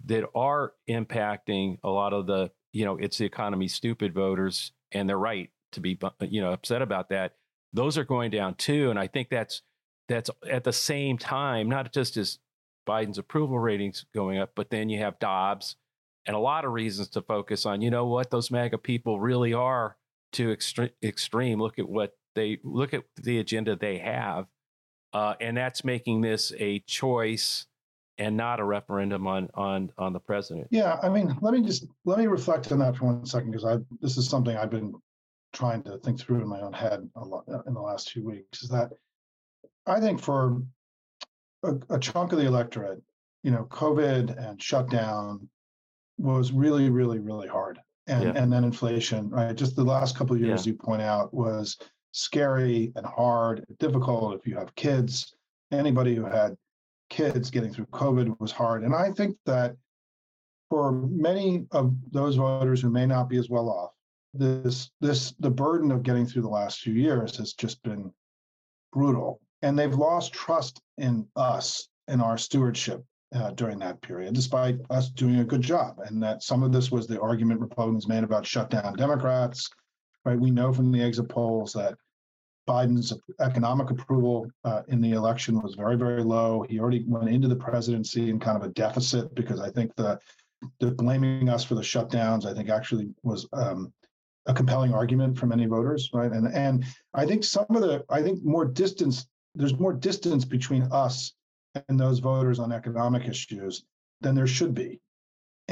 that 0.06 0.26
are 0.36 0.74
impacting 0.90 1.78
a 1.84 1.90
lot 1.90 2.14
of 2.14 2.28
the, 2.28 2.52
you 2.74 2.86
know, 2.86 2.98
it's 2.98 3.18
the 3.18 3.26
economy 3.26 3.68
stupid 3.68 4.14
voters, 4.14 4.72
and 4.92 5.08
they're 5.08 5.18
right 5.18 5.50
to 5.74 5.80
be, 5.80 5.98
you 6.22 6.42
know, 6.42 6.52
upset 6.52 6.82
about 6.82 7.10
that. 7.10 7.36
Those 7.74 7.98
are 7.98 8.04
going 8.04 8.32
down 8.32 8.56
too, 8.56 8.90
and 8.90 9.00
I 9.00 9.08
think 9.08 9.30
that's 9.30 9.62
that's 10.08 10.30
at 10.50 10.64
the 10.64 10.74
same 10.74 11.18
time, 11.18 11.70
not 11.70 11.94
just 11.94 12.18
as 12.18 12.40
Biden's 12.88 13.18
approval 13.18 13.60
ratings 13.60 14.06
going 14.14 14.40
up, 14.40 14.52
but 14.56 14.70
then 14.70 14.90
you 14.90 15.00
have 15.00 15.20
Dobbs 15.20 15.76
and 16.26 16.36
a 16.36 16.40
lot 16.40 16.66
of 16.66 16.72
reasons 16.72 17.10
to 17.10 17.22
focus 17.22 17.66
on. 17.66 17.82
You 17.82 17.92
know 17.92 18.06
what? 18.06 18.30
Those 18.30 18.52
MAGA 18.52 18.78
people 18.80 19.20
really 19.20 19.54
are 19.54 19.98
too 20.32 20.50
extre- 20.50 20.92
extreme. 21.04 21.62
Look 21.62 21.80
at 21.80 21.88
what 21.88 22.14
they 22.36 22.60
look 22.64 22.94
at 22.94 23.04
the 23.22 23.40
agenda 23.40 23.76
they 23.76 23.98
have, 23.98 24.46
uh, 25.14 25.36
and 25.42 25.56
that's 25.56 25.84
making 25.84 26.22
this 26.22 26.54
a 26.58 26.80
choice 26.80 27.66
and 28.18 28.38
not 28.38 28.60
a 28.60 28.64
referendum 28.64 29.28
on 29.28 29.50
on 29.54 29.92
on 29.98 30.14
the 30.14 30.20
president. 30.20 30.68
Yeah, 30.72 31.00
I 31.02 31.10
mean, 31.10 31.36
let 31.42 31.54
me 31.54 31.62
just 31.62 31.86
let 32.06 32.20
me 32.20 32.28
reflect 32.28 32.72
on 32.72 32.80
that 32.80 32.96
for 32.96 33.06
one 33.06 33.26
second 33.26 33.52
because 33.52 33.66
I 33.66 33.78
this 34.00 34.18
is 34.18 34.30
something 34.30 34.56
I've 34.56 34.70
been 34.70 34.94
trying 35.54 35.84
to 35.84 35.98
think 35.98 36.20
through 36.20 36.42
in 36.42 36.48
my 36.48 36.62
own 36.62 36.74
head 36.74 37.10
a 37.16 37.26
lot 37.26 37.44
uh, 37.52 37.62
in 37.68 37.74
the 37.74 37.82
last 37.82 38.12
few 38.12 38.26
weeks. 38.26 38.64
Is 38.64 38.70
that 38.70 38.92
I 39.86 40.00
think 40.00 40.22
for 40.22 40.62
a, 41.64 41.74
a 41.90 42.00
chunk 42.00 42.32
of 42.32 42.40
the 42.40 42.46
electorate, 42.46 43.02
you 43.44 43.52
know, 43.52 43.66
COVID 43.66 44.38
and 44.38 44.62
shutdown 44.62 45.50
was 46.18 46.52
really, 46.52 46.90
really, 46.90 47.20
really 47.20 47.48
hard. 47.48 47.80
And, 48.08 48.24
yeah. 48.24 48.34
and 48.36 48.52
then 48.52 48.64
inflation, 48.64 49.30
right? 49.30 49.56
Just 49.56 49.76
the 49.76 49.84
last 49.84 50.18
couple 50.18 50.36
of 50.36 50.42
years, 50.42 50.66
yeah. 50.66 50.72
you 50.72 50.78
point 50.78 51.02
out, 51.02 51.34
was 51.34 51.78
scary 52.12 52.92
and 52.96 53.06
hard, 53.06 53.66
difficult 53.80 54.36
if 54.36 54.46
you 54.46 54.56
have 54.56 54.74
kids. 54.76 55.36
Anybody 55.72 56.16
who 56.16 56.26
had 56.26 56.58
kids 57.10 57.52
getting 57.52 57.72
through 57.72 57.86
COVID 57.88 58.40
was 58.40 58.52
hard. 58.52 58.84
And 58.84 58.96
I 58.96 59.12
think 59.12 59.38
that 59.46 59.76
for 60.70 60.92
many 60.92 61.66
of 61.72 61.94
those 62.12 62.36
voters 62.36 62.82
who 62.82 62.90
may 62.90 63.06
not 63.06 63.30
be 63.30 63.38
as 63.38 63.50
well 63.50 63.70
off, 63.70 63.92
this 64.34 64.90
this 65.02 65.34
the 65.40 65.50
burden 65.50 65.92
of 65.92 66.04
getting 66.04 66.26
through 66.26 66.44
the 66.44 66.50
last 66.50 66.80
few 66.80 66.94
years 66.94 67.38
has 67.38 67.54
just 67.54 67.84
been 67.84 68.12
brutal. 68.94 69.42
And 69.62 69.78
they've 69.78 69.94
lost 69.94 70.34
trust 70.34 70.82
in 70.98 71.28
us 71.36 71.88
and 72.08 72.22
our 72.22 72.38
stewardship 72.38 73.04
uh, 73.34 73.52
during 73.52 73.80
that 73.80 74.02
period, 74.02 74.34
despite 74.34 74.80
us 74.90 75.10
doing 75.10 75.40
a 75.40 75.46
good 75.46 75.62
job. 75.62 76.00
And 76.06 76.22
that 76.24 76.44
some 76.44 76.64
of 76.64 76.72
this 76.72 76.92
was 76.92 77.08
the 77.08 77.22
argument 77.22 77.62
Republicans 77.62 78.08
made 78.08 78.24
about 78.24 78.46
shutdown 78.46 78.96
Democrats, 78.96 79.70
right? 80.26 80.40
We 80.40 80.52
know 80.52 80.74
from 80.74 80.92
the 80.92 81.02
exit 81.02 81.30
polls 81.30 81.74
that 81.74 81.96
Biden's 82.68 83.14
economic 83.40 83.90
approval 83.90 84.48
uh, 84.64 84.82
in 84.88 85.02
the 85.02 85.14
election 85.14 85.62
was 85.62 85.76
very, 85.76 85.96
very 85.96 86.24
low. 86.24 86.66
He 86.70 86.80
already 86.80 87.04
went 87.08 87.30
into 87.30 87.48
the 87.48 87.56
presidency 87.56 88.30
in 88.30 88.40
kind 88.40 88.58
of 88.58 88.64
a 88.64 88.74
deficit 88.74 89.34
because 89.36 89.60
I 89.60 89.70
think 89.70 89.96
the, 89.96 90.20
the 90.80 90.92
blaming 90.92 91.50
us 91.50 91.64
for 91.64 91.76
the 91.76 91.82
shutdowns, 91.82 92.46
I 92.46 92.54
think 92.54 92.70
actually 92.70 93.10
was 93.24 93.48
um, 93.54 93.92
a 94.46 94.54
compelling 94.54 94.94
argument 94.94 95.38
for 95.38 95.48
many 95.48 95.66
voters, 95.66 96.10
right? 96.14 96.32
And 96.32 96.48
and 96.54 96.86
I 97.14 97.26
think 97.26 97.44
some 97.44 97.66
of 97.70 97.82
the, 97.82 98.04
I 98.10 98.22
think 98.22 98.44
more 98.44 98.66
distance, 98.66 99.28
there's 99.56 99.78
more 99.78 99.94
distance 99.94 100.46
between 100.46 100.84
us 100.92 101.34
and 101.88 102.00
those 102.00 102.20
voters 102.20 102.60
on 102.60 102.72
economic 102.72 103.28
issues 103.28 103.84
than 104.22 104.36
there 104.36 104.48
should 104.48 104.74
be. 104.74 105.00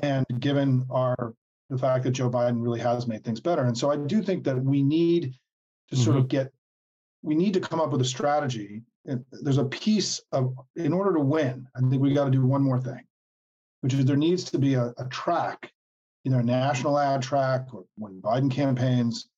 And 0.01 0.25
given 0.39 0.85
our 0.89 1.33
the 1.69 1.77
fact 1.77 2.03
that 2.03 2.11
Joe 2.11 2.29
Biden 2.29 2.63
really 2.63 2.79
has 2.79 3.07
made 3.07 3.23
things 3.23 3.39
better. 3.39 3.63
And 3.63 3.77
so 3.77 3.91
I 3.91 3.97
do 3.97 4.23
think 4.23 4.43
that 4.45 4.59
we 4.59 4.81
need 4.81 5.35
to 5.89 5.95
mm-hmm. 5.95 6.03
sort 6.03 6.17
of 6.17 6.23
mm-hmm. 6.23 6.29
get 6.29 6.51
we 7.21 7.35
need 7.35 7.53
to 7.53 7.59
come 7.59 7.81
up 7.81 7.91
with 7.91 8.01
a 8.01 8.05
strategy. 8.05 8.81
There's 9.05 9.57
a 9.57 9.65
piece 9.65 10.21
of 10.31 10.55
in 10.75 10.93
order 10.93 11.13
to 11.13 11.19
win, 11.19 11.67
I 11.75 11.81
think 11.81 12.01
we 12.01 12.13
got 12.13 12.25
to 12.25 12.31
do 12.31 12.45
one 12.45 12.63
more 12.63 12.79
thing, 12.79 13.03
which 13.81 13.93
is 13.93 14.05
there 14.05 14.15
needs 14.15 14.45
to 14.45 14.57
be 14.57 14.75
a, 14.75 14.93
a 14.97 15.05
track, 15.09 15.71
either 16.25 16.39
a 16.39 16.43
national 16.43 16.97
ad 16.97 17.21
track 17.21 17.73
or 17.73 17.85
when 17.97 18.21
Biden 18.21 18.51
campaigns, 18.51 19.28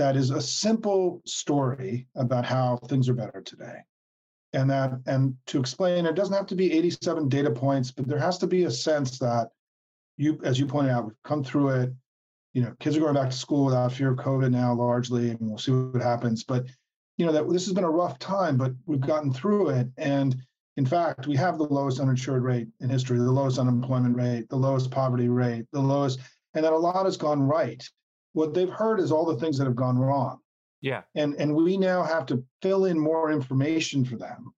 that 0.00 0.16
is 0.16 0.30
a 0.30 0.40
simple 0.40 1.20
story 1.26 2.06
about 2.16 2.46
how 2.46 2.78
things 2.88 3.06
are 3.06 3.14
better 3.14 3.42
today. 3.42 3.76
And 4.54 4.70
that 4.70 4.92
and 5.06 5.34
to 5.48 5.60
explain 5.60 6.06
it 6.06 6.14
doesn't 6.14 6.34
have 6.34 6.46
to 6.46 6.56
be 6.56 6.72
87 6.72 7.28
data 7.28 7.50
points 7.50 7.90
but 7.90 8.08
there 8.08 8.18
has 8.18 8.38
to 8.38 8.46
be 8.46 8.64
a 8.64 8.70
sense 8.70 9.18
that 9.18 9.50
you 10.16 10.40
as 10.42 10.58
you 10.58 10.66
pointed 10.66 10.90
out 10.90 11.04
we've 11.04 11.22
come 11.22 11.44
through 11.44 11.68
it. 11.68 11.92
You 12.54 12.62
know 12.62 12.74
kids 12.80 12.96
are 12.96 13.00
going 13.00 13.14
back 13.14 13.28
to 13.28 13.36
school 13.36 13.66
without 13.66 13.92
fear 13.92 14.10
of 14.10 14.18
covid 14.18 14.50
now 14.50 14.72
largely 14.72 15.30
and 15.30 15.38
we'll 15.38 15.58
see 15.58 15.70
what 15.70 16.02
happens. 16.02 16.44
But 16.44 16.64
you 17.18 17.26
know 17.26 17.32
that 17.32 17.48
this 17.50 17.66
has 17.66 17.74
been 17.74 17.84
a 17.84 17.90
rough 17.90 18.18
time 18.18 18.56
but 18.56 18.72
we've 18.86 19.00
gotten 19.00 19.30
through 19.30 19.68
it. 19.68 19.88
And 19.98 20.34
in 20.78 20.86
fact 20.86 21.26
we 21.26 21.36
have 21.36 21.58
the 21.58 21.64
lowest 21.64 22.00
uninsured 22.00 22.42
rate 22.42 22.68
in 22.80 22.88
history 22.88 23.18
the 23.18 23.30
lowest 23.30 23.58
unemployment 23.58 24.16
rate 24.16 24.48
the 24.48 24.56
lowest 24.56 24.90
poverty 24.90 25.28
rate 25.28 25.66
the 25.72 25.80
lowest 25.80 26.20
and 26.54 26.64
that 26.64 26.72
a 26.72 26.78
lot 26.78 27.04
has 27.04 27.18
gone 27.18 27.42
right 27.42 27.86
what 28.32 28.54
they've 28.54 28.70
heard 28.70 29.00
is 29.00 29.12
all 29.12 29.24
the 29.24 29.36
things 29.36 29.58
that 29.58 29.66
have 29.66 29.76
gone 29.76 29.98
wrong 29.98 30.38
yeah. 30.80 31.02
And 31.14 31.34
and 31.38 31.54
we 31.54 31.76
now 31.76 32.02
have 32.02 32.26
to 32.26 32.42
fill 32.62 32.86
in 32.86 32.98
more 32.98 33.30
information 33.30 34.04
for 34.04 34.16
them. 34.16 34.52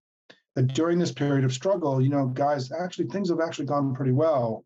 That 0.55 0.67
during 0.67 0.99
this 0.99 1.11
period 1.11 1.45
of 1.45 1.53
struggle, 1.53 2.01
you 2.01 2.09
know, 2.09 2.27
guys, 2.27 2.71
actually 2.71 3.07
things 3.07 3.29
have 3.29 3.39
actually 3.39 3.65
gone 3.65 3.95
pretty 3.95 4.11
well 4.11 4.63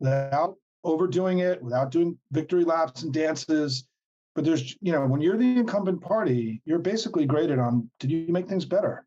without 0.00 0.56
overdoing 0.84 1.38
it, 1.38 1.62
without 1.62 1.90
doing 1.90 2.18
victory 2.32 2.64
laps 2.64 3.02
and 3.02 3.12
dances. 3.12 3.84
But 4.34 4.44
there's, 4.44 4.76
you 4.80 4.92
know, 4.92 5.06
when 5.06 5.20
you're 5.20 5.36
the 5.36 5.58
incumbent 5.58 6.00
party, 6.00 6.60
you're 6.64 6.78
basically 6.78 7.24
graded 7.24 7.58
on 7.58 7.88
did 8.00 8.10
you 8.10 8.26
make 8.28 8.48
things 8.48 8.64
better? 8.64 9.06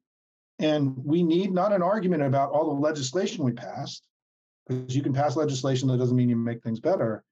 And 0.60 0.96
we 0.98 1.24
need 1.24 1.52
not 1.52 1.74
an 1.74 1.82
argument 1.82 2.24
about 2.24 2.52
all 2.52 2.74
the 2.74 2.82
legislation 2.82 3.44
we 3.44 3.52
passed, 3.52 4.06
because 4.68 4.96
you 4.96 5.02
can 5.02 5.14
pass 5.14 5.36
legislation 5.36 5.88
that 5.90 5.98
doesn't 5.98 6.16
mean 6.16 6.30
you 6.30 6.36
make 6.36 6.64
things 6.64 6.80
better 6.80 7.24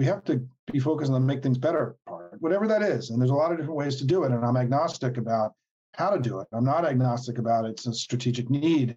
we 0.00 0.06
have 0.06 0.24
to 0.24 0.42
be 0.72 0.78
focused 0.78 1.10
on 1.10 1.20
the 1.20 1.26
make 1.26 1.42
things 1.42 1.58
better 1.58 1.96
part, 2.06 2.36
whatever 2.40 2.66
that 2.66 2.82
is. 2.82 3.10
And 3.10 3.20
there's 3.20 3.30
a 3.30 3.34
lot 3.34 3.52
of 3.52 3.58
different 3.58 3.78
ways 3.78 3.96
to 3.96 4.04
do 4.04 4.24
it. 4.24 4.32
And 4.32 4.44
I'm 4.44 4.56
agnostic 4.56 5.16
about 5.16 5.54
how 5.94 6.10
to 6.10 6.20
do 6.20 6.40
it. 6.40 6.48
I'm 6.52 6.64
not 6.64 6.84
agnostic 6.84 7.38
about 7.38 7.64
it. 7.64 7.70
it's 7.70 7.86
a 7.86 7.94
strategic 7.94 8.48
need 8.50 8.96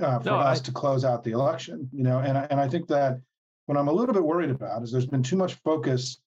uh, 0.00 0.18
for 0.18 0.30
no, 0.30 0.36
us 0.36 0.60
I... 0.60 0.64
to 0.64 0.72
close 0.72 1.04
out 1.04 1.24
the 1.24 1.32
election. 1.32 1.88
You 1.92 2.04
know, 2.04 2.18
and 2.18 2.36
and 2.36 2.60
I 2.60 2.68
think 2.68 2.88
that 2.88 3.20
what 3.66 3.78
I'm 3.78 3.88
a 3.88 3.92
little 3.92 4.14
bit 4.14 4.24
worried 4.24 4.50
about 4.50 4.82
is 4.82 4.92
there's 4.92 5.06
been 5.06 5.22
too 5.22 5.36
much 5.36 5.54
focus 5.54 6.20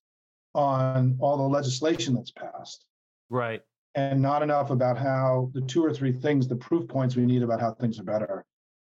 on 0.53 1.17
all 1.19 1.37
the 1.37 1.43
legislation 1.43 2.15
that's 2.15 2.31
passed. 2.31 2.85
Right. 3.29 3.61
And 3.95 4.21
not 4.21 4.41
enough 4.43 4.71
about 4.71 4.97
how 4.97 5.51
the 5.53 5.61
two 5.61 5.83
or 5.83 5.93
three 5.93 6.11
things, 6.11 6.47
the 6.47 6.55
proof 6.55 6.87
points 6.87 7.15
we 7.15 7.25
need 7.25 7.43
about 7.43 7.61
how 7.61 7.73
things 7.73 7.99
are 7.99 8.03
better, 8.03 8.45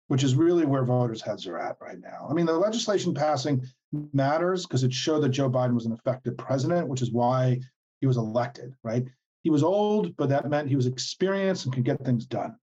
which 0.09 0.23
is 0.23 0.35
really 0.35 0.67
where 0.67 0.85
voters' 0.85 1.23
heads 1.23 1.47
are 1.47 1.59
at 1.59 1.77
right 1.81 1.99
now. 1.99 2.27
I 2.29 2.35
mean, 2.35 2.47
the 2.47 2.53
legislation 2.53 3.14
passing 3.14 3.67
matters 3.92 4.66
because 4.66 4.85
it 4.85 4.92
showed 4.92 5.20
that 5.20 5.31
Joe 5.31 5.51
Biden 5.51 5.74
was 5.74 5.87
an 5.87 5.92
effective 5.92 6.37
president, 6.37 6.88
which 6.88 7.03
is 7.03 7.12
why 7.12 7.61
he 8.01 8.07
was 8.07 8.16
elected, 8.16 8.74
right? 8.83 9.05
He 9.42 9.51
was 9.51 9.62
old, 9.62 10.16
but 10.16 10.29
that 10.29 10.48
meant 10.48 10.68
he 10.68 10.77
was 10.77 10.87
experienced 10.87 11.64
and 11.64 11.74
could 11.74 11.85
get 11.85 12.05
things 12.05 12.27
done. 12.27 12.57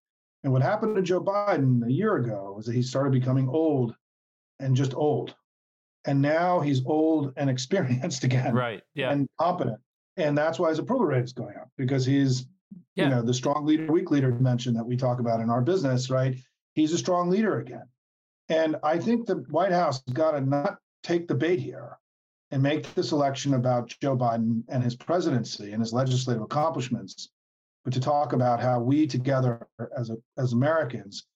And 0.44 0.54
what 0.54 0.62
happened 0.62 0.96
to 0.96 1.02
Joe 1.02 1.22
Biden 1.22 1.86
a 1.86 1.92
year 1.92 2.18
ago 2.18 2.58
is 2.60 2.66
that 2.66 2.76
he 2.76 2.84
started 2.84 3.12
becoming 3.12 3.50
old 3.50 3.96
and 4.60 4.76
just 4.76 4.94
old. 4.94 5.34
And 6.06 6.22
now 6.22 6.60
he's 6.60 6.86
old 6.86 7.34
and 7.36 7.50
experienced 7.50 8.24
again. 8.24 8.54
Right. 8.54 8.82
Yeah. 8.94 9.12
And 9.12 9.28
competent. 9.40 9.80
And 10.18 10.38
that's 10.38 10.60
why 10.60 10.70
his 10.70 10.80
approval 10.80 11.08
rate 11.08 11.24
is 11.24 11.34
going 11.34 11.56
up 11.58 11.70
because 11.78 12.06
he's, 12.06 12.46
yeah. 12.96 13.06
you 13.06 13.10
know, 13.10 13.22
the 13.22 13.34
strong 13.34 13.66
leader, 13.66 13.92
weak 13.92 14.12
leader 14.12 14.32
dimension 14.32 14.74
that 14.76 14.86
we 14.86 14.96
talk 14.96 15.20
about 15.20 15.42
in 15.42 15.50
our 15.50 15.62
business, 15.62 16.10
right? 16.10 16.38
He's 16.74 16.94
a 16.94 16.98
strong 16.98 17.30
leader 17.30 17.60
again. 17.60 17.88
And 18.48 18.76
I 18.84 19.00
think 19.00 19.26
the 19.26 19.38
White 19.50 19.72
House 19.72 20.02
has 20.06 20.14
got 20.14 20.32
to 20.32 20.42
not 20.42 20.78
take 21.06 21.28
the 21.28 21.36
bait 21.36 21.60
here 21.60 21.98
and 22.52 22.62
make 22.62 22.94
this 22.96 23.12
election 23.12 23.54
about 23.54 23.94
Joe 24.02 24.18
Biden 24.18 24.64
and 24.70 24.84
his 24.84 24.96
presidency 24.96 25.72
and 25.72 25.82
his 25.82 25.94
legislative 25.94 26.42
accomplishments, 26.42 27.30
but 27.84 27.94
to 27.94 28.00
talk 28.00 28.34
about 28.34 28.60
how 28.60 28.80
we 28.80 29.06
together 29.06 29.68
as 29.96 30.10
a, 30.10 30.18
as 30.38 30.54
Americans, 30.54 31.28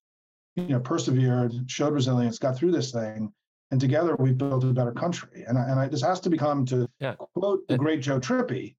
you 0.56 0.68
know, 0.68 0.80
persevered, 0.80 1.54
showed 1.68 1.94
resilience, 1.94 2.40
got 2.40 2.58
through 2.58 2.72
this 2.72 2.92
thing, 2.92 3.32
and 3.72 3.80
together 3.80 4.16
we 4.18 4.32
built 4.32 4.64
a 4.64 4.74
better 4.74 4.92
country. 4.92 5.44
And 5.48 5.58
I, 5.58 5.70
and 5.70 5.80
I, 5.80 5.88
this 5.88 6.02
has 6.02 6.20
to 6.22 6.30
become, 6.30 6.66
to 6.68 6.90
yeah. 7.00 7.16
quote 7.36 7.68
the 7.68 7.78
great 7.78 8.02
Joe 8.02 8.20
Trippi, 8.20 8.76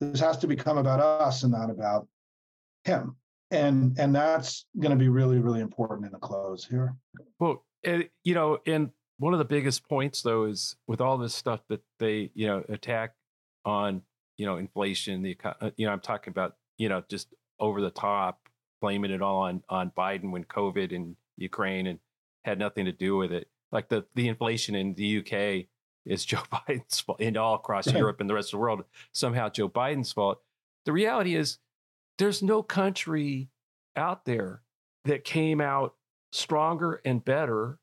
this 0.00 0.20
has 0.20 0.38
to 0.38 0.46
become 0.46 0.78
about 0.78 1.00
us 1.00 1.42
and 1.42 1.52
not 1.52 1.68
about 1.70 2.08
him. 2.84 3.16
And 3.50 3.98
and 3.98 4.14
that's 4.14 4.66
going 4.78 4.92
to 4.92 4.96
be 4.96 5.08
really 5.08 5.40
really 5.40 5.60
important 5.60 6.06
in 6.06 6.12
the 6.12 6.18
close 6.18 6.64
here. 6.64 6.94
Well, 7.40 7.64
eh, 7.82 8.04
you 8.22 8.32
know, 8.32 8.58
and 8.64 8.90
one 9.20 9.32
of 9.32 9.38
the 9.38 9.44
biggest 9.44 9.88
points 9.88 10.22
though 10.22 10.44
is 10.44 10.76
with 10.86 11.00
all 11.00 11.16
this 11.18 11.34
stuff 11.34 11.60
that 11.68 11.82
they 11.98 12.30
you 12.34 12.46
know 12.46 12.64
attack 12.68 13.14
on 13.64 14.02
you 14.36 14.46
know 14.46 14.56
inflation 14.56 15.22
the 15.22 15.36
uh, 15.44 15.70
you 15.76 15.86
know 15.86 15.92
i'm 15.92 16.00
talking 16.00 16.30
about 16.30 16.56
you 16.78 16.88
know 16.88 17.04
just 17.08 17.28
over 17.60 17.80
the 17.80 17.90
top 17.90 18.48
blaming 18.80 19.10
it 19.10 19.22
all 19.22 19.40
on 19.40 19.62
on 19.68 19.92
biden 19.96 20.30
when 20.30 20.42
covid 20.44 20.94
and 20.94 21.14
ukraine 21.36 21.86
and 21.86 21.98
had 22.44 22.58
nothing 22.58 22.86
to 22.86 22.92
do 22.92 23.16
with 23.16 23.32
it. 23.32 23.48
Like 23.72 23.88
the 23.88 24.04
the 24.14 24.28
inflation 24.28 24.74
in 24.74 24.94
the 24.94 25.18
uk 25.18 25.66
is 26.06 26.24
joe 26.26 26.42
biden's 26.52 27.00
fault 27.00 27.20
and 27.20 27.36
all 27.36 27.54
across 27.54 27.92
europe 27.92 28.20
and 28.20 28.28
the 28.28 28.34
rest 28.34 28.48
of 28.48 28.52
the 28.52 28.58
world 28.58 28.84
somehow 29.12 29.48
joe 29.48 29.68
biden's 29.68 30.12
fault. 30.12 30.40
The 30.86 30.92
reality 30.92 31.36
is 31.36 31.58
there's 32.18 32.42
no 32.42 32.62
country 32.62 33.50
out 33.96 34.24
there 34.24 34.62
that 35.04 35.24
came 35.24 35.60
out 35.60 35.94
stronger 36.32 37.00
and 37.04 37.24
better 37.24 37.78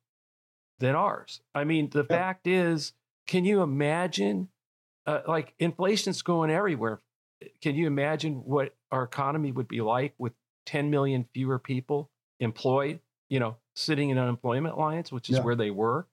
than 0.79 0.95
ours. 0.95 1.41
I 1.53 1.63
mean, 1.63 1.89
the 1.89 2.05
yeah. 2.09 2.15
fact 2.15 2.47
is, 2.47 2.93
can 3.27 3.45
you 3.45 3.61
imagine? 3.61 4.49
Uh, 5.05 5.21
like 5.25 5.53
inflation's 5.57 6.21
going 6.21 6.51
everywhere. 6.51 6.99
Can 7.61 7.75
you 7.75 7.87
imagine 7.87 8.41
what 8.43 8.75
our 8.91 9.03
economy 9.03 9.51
would 9.51 9.67
be 9.67 9.79
like 9.79 10.13
with 10.17 10.33
10 10.65 10.89
million 10.89 11.25
fewer 11.33 11.59
people 11.59 12.09
employed? 12.39 12.99
You 13.29 13.39
know, 13.39 13.57
sitting 13.75 14.09
in 14.09 14.17
unemployment 14.17 14.77
lines, 14.77 15.11
which 15.11 15.29
is 15.29 15.37
yeah. 15.37 15.43
where 15.43 15.55
they 15.55 15.71
were, 15.71 16.07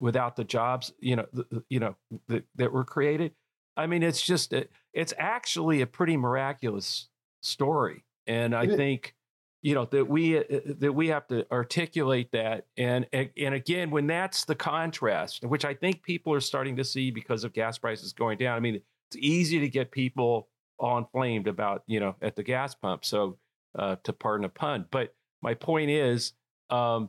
without 0.00 0.36
the 0.36 0.44
jobs, 0.44 0.92
you 1.00 1.16
know, 1.16 1.26
the, 1.32 1.64
you 1.68 1.80
know 1.80 1.96
the, 2.28 2.42
that 2.56 2.72
were 2.72 2.84
created. 2.84 3.32
I 3.76 3.86
mean, 3.86 4.02
it's 4.02 4.22
just 4.22 4.52
a, 4.52 4.68
it's 4.92 5.12
actually 5.18 5.80
a 5.80 5.86
pretty 5.86 6.16
miraculous 6.16 7.08
story, 7.42 8.04
and 8.26 8.54
I 8.54 8.66
think 8.66 9.14
you 9.64 9.74
know 9.74 9.86
that 9.86 10.06
we 10.06 10.38
uh, 10.38 10.42
that 10.78 10.92
we 10.92 11.08
have 11.08 11.26
to 11.28 11.50
articulate 11.50 12.30
that. 12.32 12.66
And 12.76 13.06
and 13.12 13.54
again 13.54 13.90
when 13.90 14.06
that's 14.06 14.44
the 14.44 14.54
contrast 14.54 15.42
which 15.44 15.64
i 15.64 15.72
think 15.72 16.02
people 16.02 16.32
are 16.34 16.40
starting 16.40 16.76
to 16.76 16.84
see 16.84 17.10
because 17.10 17.44
of 17.44 17.54
gas 17.54 17.78
prices 17.78 18.12
going 18.12 18.36
down 18.36 18.56
i 18.56 18.60
mean 18.60 18.76
it's 18.76 19.16
easy 19.16 19.60
to 19.60 19.68
get 19.68 19.90
people 19.90 20.48
all 20.78 20.98
inflamed 20.98 21.48
about 21.48 21.82
you 21.86 21.98
know 21.98 22.14
at 22.20 22.36
the 22.36 22.42
gas 22.42 22.74
pump. 22.74 23.04
So 23.04 23.38
uh, 23.76 23.96
to 24.04 24.12
pardon 24.12 24.44
a 24.44 24.48
pun 24.50 24.84
but 24.90 25.14
my 25.40 25.54
point 25.54 25.90
is 25.90 26.34
um, 26.70 27.08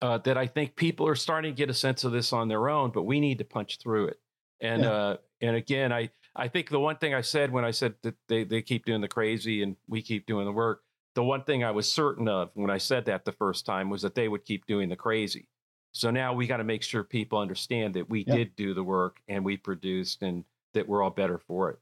uh, 0.00 0.18
that 0.18 0.38
i 0.38 0.46
think 0.46 0.74
people 0.74 1.06
are 1.06 1.14
starting 1.14 1.52
to 1.52 1.56
get 1.56 1.68
a 1.70 1.74
sense 1.74 2.02
of 2.02 2.12
this 2.12 2.32
on 2.32 2.48
their 2.48 2.68
own 2.68 2.90
but 2.90 3.02
we 3.02 3.20
need 3.20 3.38
to 3.38 3.44
punch 3.44 3.78
through 3.78 4.06
it. 4.06 4.18
And 4.60 4.82
yeah. 4.82 4.90
uh, 4.90 5.16
and 5.42 5.54
again 5.54 5.92
i 5.92 6.08
i 6.34 6.48
think 6.48 6.70
the 6.70 6.80
one 6.80 6.96
thing 6.96 7.12
i 7.14 7.20
said 7.20 7.52
when 7.52 7.64
i 7.64 7.72
said 7.72 7.94
that 8.02 8.14
they, 8.28 8.44
they 8.44 8.62
keep 8.62 8.86
doing 8.86 9.02
the 9.02 9.08
crazy 9.08 9.62
and 9.62 9.76
we 9.86 10.00
keep 10.00 10.26
doing 10.26 10.46
the 10.46 10.52
work 10.52 10.80
the 11.14 11.24
one 11.24 11.44
thing 11.44 11.62
I 11.62 11.70
was 11.70 11.90
certain 11.90 12.28
of 12.28 12.50
when 12.54 12.70
I 12.70 12.78
said 12.78 13.04
that 13.06 13.24
the 13.24 13.32
first 13.32 13.66
time 13.66 13.90
was 13.90 14.02
that 14.02 14.14
they 14.14 14.28
would 14.28 14.44
keep 14.44 14.66
doing 14.66 14.88
the 14.88 14.96
crazy. 14.96 15.48
So 15.92 16.10
now 16.10 16.32
we 16.32 16.46
got 16.46 16.56
to 16.56 16.64
make 16.64 16.82
sure 16.82 17.04
people 17.04 17.38
understand 17.38 17.94
that 17.94 18.08
we 18.08 18.24
yeah. 18.26 18.36
did 18.36 18.56
do 18.56 18.72
the 18.72 18.82
work 18.82 19.20
and 19.28 19.44
we 19.44 19.58
produced 19.58 20.22
and 20.22 20.44
that 20.72 20.88
we're 20.88 21.02
all 21.02 21.10
better 21.10 21.38
for 21.38 21.70
it. 21.70 21.78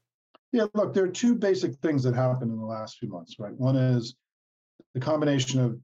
Yeah, 0.51 0.65
look, 0.73 0.93
there 0.93 1.05
are 1.05 1.11
two 1.11 1.33
basic 1.33 1.75
things 1.75 2.03
that 2.03 2.13
happened 2.13 2.51
in 2.51 2.59
the 2.59 2.65
last 2.65 2.97
few 2.97 3.07
months, 3.07 3.39
right? 3.39 3.57
One 3.57 3.77
is 3.77 4.15
the 4.93 4.99
combination 4.99 5.61
of 5.61 5.79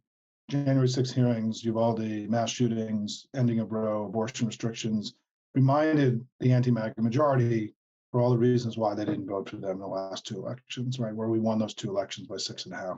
January 0.50 0.90
6 0.90 1.10
hearings, 1.12 1.64
Uvalde, 1.64 2.30
mass 2.30 2.50
shootings, 2.50 3.28
ending 3.34 3.60
of 3.60 3.72
Roe, 3.72 4.06
abortion 4.06 4.46
restrictions, 4.46 5.14
reminded 5.56 6.26
the 6.42 6.52
anti-MAGA 6.52 7.02
majority 7.02 7.74
for 8.12 8.20
all 8.20 8.30
the 8.30 8.38
reasons 8.38 8.78
why 8.78 8.94
they 8.94 9.06
didn't 9.06 9.28
vote 9.28 9.50
for 9.50 9.56
them 9.56 9.72
in 9.72 9.80
the 9.80 9.88
last 9.88 10.26
two 10.26 10.36
elections, 10.36 11.00
right? 11.00 11.16
Where 11.16 11.30
we 11.30 11.40
won 11.40 11.60
those 11.60 11.74
two 11.74 11.90
elections 11.90 12.28
by 12.28 12.38
six 12.38 12.66
and 12.66 12.74
a 12.74 12.78
half 12.78 12.98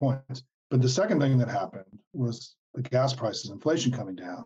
points. 0.00 0.42
But 0.70 0.82
the 0.82 0.88
second 0.88 1.20
thing 1.20 1.38
that 1.38 1.48
happened 1.48 1.84
was 2.12 2.56
the 2.74 2.82
gas 2.82 3.14
prices, 3.14 3.50
inflation 3.50 3.92
coming 3.92 4.16
down, 4.16 4.44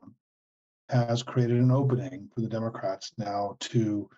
has 0.89 1.23
created 1.23 1.59
an 1.59 1.71
opening 1.71 2.29
for 2.35 2.41
the 2.41 2.49
Democrats 2.49 3.13
now 3.19 3.57
to 3.61 4.09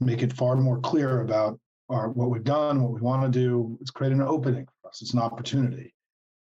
make 0.00 0.22
it 0.22 0.32
far 0.32 0.56
more 0.56 0.80
clear 0.80 1.20
about 1.20 1.58
our 1.90 2.08
what 2.08 2.30
we've 2.30 2.44
done, 2.44 2.82
what 2.82 2.92
we 2.92 3.00
want 3.00 3.22
to 3.22 3.28
do. 3.28 3.78
It's 3.80 3.90
created 3.90 4.18
an 4.18 4.24
opening 4.24 4.66
for 4.66 4.88
us. 4.88 5.02
It's 5.02 5.12
an 5.12 5.20
opportunity. 5.20 5.94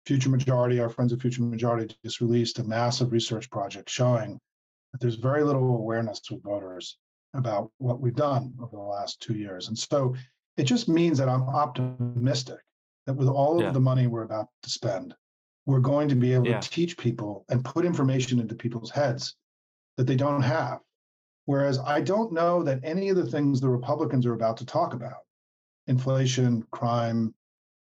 Future 0.06 0.30
Majority, 0.30 0.80
our 0.80 0.88
friends 0.88 1.12
at 1.12 1.20
Future 1.20 1.42
Majority, 1.42 1.94
just 2.04 2.20
released 2.20 2.58
a 2.58 2.64
massive 2.64 3.12
research 3.12 3.50
project 3.50 3.88
showing 3.90 4.40
that 4.92 5.00
there's 5.00 5.16
very 5.16 5.42
little 5.42 5.76
awareness 5.76 6.20
with 6.30 6.42
voters 6.42 6.98
about 7.34 7.70
what 7.78 8.00
we've 8.00 8.14
done 8.14 8.54
over 8.60 8.76
the 8.76 8.82
last 8.82 9.20
two 9.20 9.34
years. 9.34 9.68
And 9.68 9.78
so 9.78 10.14
it 10.56 10.64
just 10.64 10.88
means 10.88 11.18
that 11.18 11.28
I'm 11.28 11.42
optimistic 11.42 12.58
that 13.06 13.14
with 13.14 13.28
all 13.28 13.60
yeah. 13.60 13.68
of 13.68 13.74
the 13.74 13.80
money 13.80 14.06
we're 14.06 14.22
about 14.22 14.48
to 14.62 14.70
spend, 14.70 15.14
we're 15.66 15.80
going 15.80 16.08
to 16.08 16.14
be 16.14 16.32
able 16.32 16.48
yeah. 16.48 16.60
to 16.60 16.70
teach 16.70 16.96
people 16.96 17.44
and 17.48 17.64
put 17.64 17.84
information 17.84 18.38
into 18.40 18.54
people's 18.54 18.90
heads 18.90 19.36
that 19.96 20.06
they 20.06 20.16
don't 20.16 20.42
have. 20.42 20.80
Whereas 21.46 21.78
I 21.78 22.00
don't 22.00 22.32
know 22.32 22.62
that 22.62 22.80
any 22.82 23.08
of 23.08 23.16
the 23.16 23.26
things 23.26 23.60
the 23.60 23.68
Republicans 23.68 24.26
are 24.26 24.34
about 24.34 24.56
to 24.58 24.66
talk 24.66 24.94
about 24.94 25.22
inflation, 25.86 26.64
crime, 26.70 27.34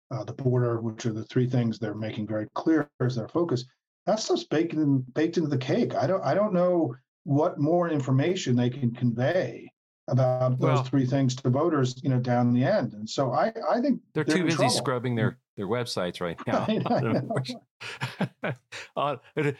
uh, 0.09 0.23
the 0.23 0.33
border, 0.33 0.81
which 0.81 1.05
are 1.05 1.13
the 1.13 1.23
three 1.25 1.47
things 1.47 1.77
they're 1.77 1.93
making 1.93 2.27
very 2.27 2.47
clear 2.53 2.89
as 2.99 3.15
their 3.15 3.27
focus. 3.27 3.65
That 4.05 4.19
stuff's 4.19 4.43
baked 4.43 4.73
in, 4.73 5.05
baked 5.13 5.37
into 5.37 5.49
the 5.49 5.57
cake. 5.57 5.95
I 5.95 6.07
don't 6.07 6.23
I 6.23 6.33
don't 6.33 6.53
know 6.53 6.95
what 7.23 7.59
more 7.59 7.89
information 7.89 8.55
they 8.55 8.69
can 8.69 8.91
convey 8.91 9.71
about 10.11 10.59
those 10.59 10.75
well, 10.75 10.83
three 10.83 11.05
things 11.05 11.35
to 11.37 11.49
voters, 11.49 11.95
you 12.03 12.09
know, 12.09 12.19
down 12.19 12.53
the 12.53 12.63
end. 12.63 12.93
And 12.93 13.09
so 13.09 13.31
I, 13.31 13.51
I 13.69 13.81
think 13.81 14.01
they're, 14.13 14.23
they're 14.23 14.37
too 14.37 14.43
busy 14.43 14.57
trouble. 14.57 14.69
scrubbing 14.69 15.15
their 15.15 15.39
their 15.57 15.67
websites 15.67 16.21
right 16.21 16.39
now, 18.43 18.53
uh, 18.95 19.15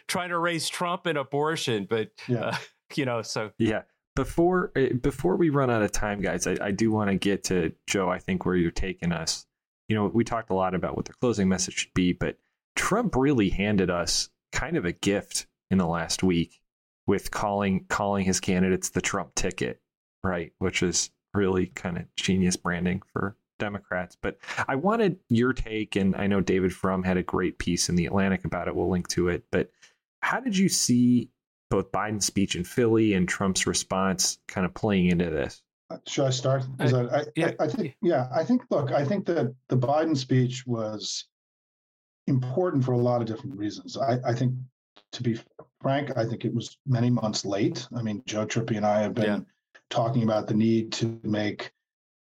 trying 0.08 0.30
to 0.30 0.38
raise 0.38 0.70
Trump 0.70 1.06
and 1.08 1.18
abortion. 1.18 1.88
But 1.90 2.12
yeah. 2.28 2.46
Uh, 2.46 2.56
you 2.96 3.06
know, 3.06 3.22
so 3.22 3.52
yeah. 3.58 3.84
Before 4.16 4.72
eh, 4.76 4.94
before 4.94 5.38
we 5.38 5.50
run 5.50 5.70
out 5.70 5.82
of 5.82 5.92
time, 5.92 6.22
guys, 6.22 6.46
I, 6.46 6.58
I 6.62 6.72
do 6.72 6.92
want 6.92 7.10
to 7.10 7.16
get 7.16 7.46
to 7.46 7.72
Joe. 7.88 8.10
I 8.10 8.20
think 8.20 8.46
where 8.46 8.56
you're 8.56 8.70
taking 8.70 9.14
us 9.14 9.46
you 9.92 9.96
know, 9.96 10.08
we 10.08 10.24
talked 10.24 10.50
a 10.52 10.56
lot 10.56 10.74
about 10.74 10.96
what 10.96 11.04
the 11.04 11.12
closing 11.12 11.50
message 11.50 11.74
should 11.74 11.94
be, 11.94 12.14
but 12.14 12.38
Trump 12.78 13.14
really 13.14 13.50
handed 13.50 13.90
us 13.90 14.30
kind 14.54 14.78
of 14.78 14.86
a 14.86 14.94
gift 14.94 15.48
in 15.70 15.78
the 15.78 15.86
last 15.86 16.24
week 16.24 16.62
with 17.08 17.30
calling 17.30 17.86
calling 17.90 18.24
his 18.24 18.40
candidates 18.40 18.90
the 18.90 19.02
Trump 19.02 19.36
ticket, 19.36 19.82
right? 20.24 20.54
Which 20.60 20.84
is 20.84 21.10
really 21.34 21.68
kind 21.68 21.98
of 21.98 22.06
genius 22.16 22.56
branding 22.56 23.02
for 23.14 23.36
Democrats. 23.60 24.18
But 24.22 24.38
I 24.68 24.76
wanted 24.76 25.20
your 25.30 25.54
take, 25.54 25.96
and 25.96 26.16
I 26.16 26.28
know 26.28 26.42
David 26.42 26.74
Frum 26.74 27.04
had 27.04 27.18
a 27.18 27.24
great 27.24 27.60
piece 27.60 27.90
in 27.90 27.96
the 27.96 28.06
Atlantic 28.06 28.44
about 28.46 28.68
it. 28.68 28.76
We'll 28.76 28.90
link 28.90 29.08
to 29.10 29.30
it. 29.30 29.46
But 29.52 29.70
how 30.22 30.40
did 30.40 30.58
you 30.58 30.68
see 30.70 31.30
both 31.70 31.92
Biden's 31.92 32.26
speech 32.26 32.56
in 32.56 32.64
Philly 32.64 33.14
and 33.14 33.28
Trump's 33.28 33.66
response 33.66 34.40
kind 34.48 34.66
of 34.66 34.74
playing 34.74 35.08
into 35.08 35.30
this? 35.30 35.64
Uh, 35.90 35.98
should 36.08 36.26
I 36.26 36.30
start? 36.30 36.64
Uh, 36.80 37.08
I, 37.12 37.20
I, 37.20 37.26
yeah. 37.36 37.52
I, 37.60 37.64
I, 37.64 37.68
think, 37.68 37.96
yeah, 38.02 38.28
I 38.34 38.44
think, 38.44 38.64
look, 38.70 38.92
I 38.92 39.06
think 39.06 39.26
that 39.28 39.54
the 39.70 39.78
Biden 39.78 40.18
speech 40.18 40.66
was 40.66 41.26
important 42.28 42.84
for 42.84 42.94
a 42.94 42.98
lot 42.98 43.22
of 43.22 43.28
different 43.28 43.58
reasons. 43.58 43.98
I, 43.98 44.18
I 44.26 44.34
think, 44.34 44.54
to 45.14 45.24
be 45.24 45.38
frank, 45.82 46.18
I 46.18 46.26
think 46.26 46.46
it 46.46 46.54
was 46.54 46.78
many 46.86 47.10
months 47.10 47.46
late. 47.46 47.88
I 47.96 48.02
mean, 48.02 48.24
Joe 48.26 48.46
Trippi 48.46 48.78
and 48.78 48.86
I 48.86 49.02
have 49.02 49.14
been 49.14 49.26
yeah. 49.26 49.40
Talking 49.91 50.23
about 50.23 50.47
the 50.47 50.54
need 50.56 50.91
to 50.93 51.19
make 51.23 51.71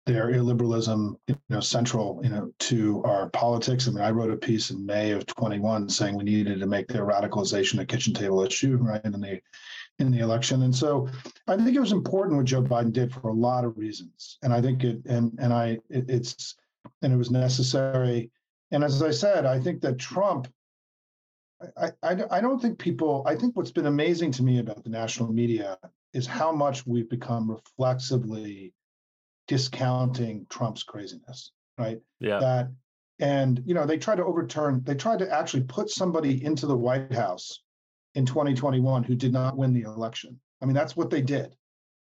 their 0.05 0.31
illiberalism, 0.31 1.17
you 1.27 1.37
know, 1.49 1.59
central, 1.59 2.21
you 2.23 2.29
know, 2.29 2.49
to 2.59 3.03
our 3.03 3.29
politics. 3.31 3.87
I 3.87 3.91
mean, 3.91 4.03
I 4.03 4.11
wrote 4.11 4.31
a 4.31 4.37
piece 4.37 4.71
in 4.71 4.85
May 4.85 5.11
of 5.11 5.25
21 5.25 5.89
saying 5.89 6.15
we 6.15 6.23
needed 6.23 6.61
to 6.61 6.65
make 6.65 6.87
their 6.87 7.05
radicalization 7.05 7.79
a 7.81 7.85
kitchen 7.85 8.13
table 8.13 8.41
issue, 8.41 8.77
right? 8.77 9.03
And 9.03 9.13
the 9.15 9.41
in 9.99 10.11
the 10.11 10.19
election. 10.19 10.63
And 10.63 10.73
so 10.73 11.09
I 11.47 11.57
think 11.57 11.75
it 11.75 11.79
was 11.79 11.91
important 11.91 12.37
what 12.37 12.45
Joe 12.45 12.61
Biden 12.61 12.93
did 12.93 13.11
for 13.11 13.29
a 13.29 13.33
lot 13.33 13.65
of 13.65 13.77
reasons. 13.77 14.37
And 14.43 14.53
I 14.53 14.61
think 14.61 14.83
it 14.83 15.01
and 15.05 15.37
and 15.39 15.51
I 15.51 15.79
it, 15.89 16.09
it's 16.09 16.55
and 17.01 17.11
it 17.11 17.17
was 17.17 17.31
necessary. 17.31 18.31
And 18.71 18.83
as 18.83 19.03
I 19.03 19.11
said, 19.11 19.45
I 19.45 19.59
think 19.59 19.81
that 19.81 19.99
Trump 19.99 20.47
I, 21.75 21.91
I, 22.03 22.17
I 22.31 22.41
don't 22.41 22.61
think 22.61 22.77
people 22.77 23.23
I 23.25 23.35
think 23.35 23.57
what's 23.57 23.71
been 23.71 23.87
amazing 23.87 24.31
to 24.33 24.43
me 24.43 24.59
about 24.59 24.83
the 24.83 24.89
national 24.89 25.33
media 25.33 25.77
is 26.17 26.25
how 26.25 26.51
much 26.51 26.85
we've 26.87 27.09
become 27.09 27.51
reflexively 27.51 28.73
discounting 29.47 30.47
Trump's 30.49 30.81
craziness, 30.81 31.51
right? 31.77 31.99
Yeah. 32.19 32.39
That 32.39 32.71
and 33.19 33.61
you 33.65 33.73
know 33.73 33.85
they 33.85 33.97
tried 33.97 34.17
to 34.17 34.25
overturn 34.25 34.81
they 34.83 34.93
tried 34.93 35.19
to 35.19 35.31
actually 35.31 35.63
put 35.63 35.89
somebody 35.89 36.43
into 36.43 36.67
the 36.67 36.77
White 36.77 37.11
House 37.13 37.61
in 38.15 38.25
2021 38.25 39.03
who 39.03 39.15
did 39.15 39.31
not 39.31 39.57
win 39.57 39.73
the 39.73 39.83
election. 39.83 40.39
I 40.61 40.65
mean, 40.65 40.73
that's 40.73 40.97
what 40.97 41.11
they 41.11 41.21
did. 41.21 41.55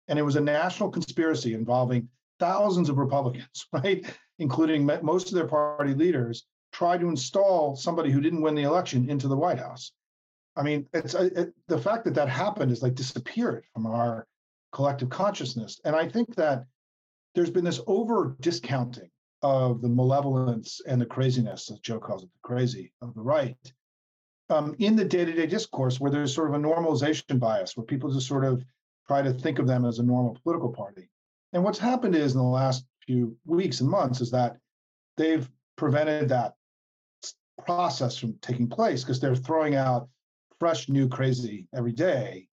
And 0.08 0.20
it 0.20 0.24
was 0.24 0.36
a 0.36 0.42
national 0.42 0.92
conspiracy 0.92 1.56
involving 1.56 2.08
thousands 2.40 2.90
of 2.90 3.00
Republicans, 3.00 3.66
right? 3.74 4.06
Including 4.38 4.86
most 5.02 5.30
of 5.30 5.34
their 5.34 5.48
party 5.48 5.96
leaders, 5.96 6.46
tried 6.72 7.00
to 7.00 7.10
install 7.10 7.76
somebody 7.76 8.12
who 8.12 8.22
didn't 8.22 8.42
win 8.42 8.54
the 8.54 8.64
election 8.64 9.10
into 9.10 9.28
the 9.28 9.38
White 9.38 9.60
House. 9.60 9.92
I 10.56 10.64
mean, 10.64 10.88
it's 10.94 11.14
it, 11.14 11.54
the 11.68 11.78
fact 11.78 12.06
that 12.06 12.14
that 12.16 12.30
happened 12.30 12.72
is 12.72 12.84
like 12.84 12.96
disappeared 12.96 13.66
from 13.74 13.86
our 13.88 14.28
collective 14.72 15.10
consciousness. 15.10 15.80
And 15.84 15.96
I 15.96 16.08
think 16.08 16.36
that 16.36 16.66
there's 17.36 17.50
been 17.50 17.66
this 17.66 17.82
over 17.88 18.36
discounting 18.40 19.10
of 19.42 19.82
the 19.82 19.90
malevolence 19.90 20.82
and 20.88 21.02
the 21.02 21.06
craziness, 21.06 21.70
as 21.72 21.80
Joe 21.80 22.00
calls 22.00 22.24
it, 22.24 22.30
the 22.32 22.48
crazy 22.48 22.94
of 23.02 23.14
the 23.14 23.22
right, 23.22 23.58
um, 24.50 24.76
in 24.80 24.96
the 24.96 25.06
day-to-day 25.06 25.48
discourse 25.48 26.00
where 26.00 26.12
there's 26.12 26.34
sort 26.34 26.50
of 26.50 26.56
a 26.56 26.64
normalization 26.64 27.40
bias 27.40 27.76
where 27.76 27.86
people 27.86 28.12
just 28.12 28.28
sort 28.28 28.46
of 28.46 28.64
try 29.08 29.22
to 29.22 29.34
think 29.34 29.60
of 29.60 29.68
them 29.68 29.86
as 29.86 30.00
a 30.00 30.04
normal 30.04 30.38
political 30.44 30.72
party 30.72 31.10
and 31.54 31.64
what's 31.64 31.80
happened 31.80 32.16
is 32.16 32.34
in 32.34 32.40
the 32.40 32.44
last 32.44 32.86
few 33.06 33.38
weeks 33.46 33.80
and 33.80 33.90
months 33.90 34.22
is 34.22 34.32
that 34.32 34.58
they've 35.18 35.50
prevented 35.78 36.30
that 36.30 36.54
process 37.66 38.18
from 38.18 38.36
taking 38.42 38.68
place 38.68 39.04
because 39.04 39.20
they're 39.20 39.36
throwing 39.36 39.76
out 39.76 40.10
fresh 40.64 40.90
new 40.90 41.08
crazy 41.08 41.68
every 41.76 41.92
day 41.92 42.48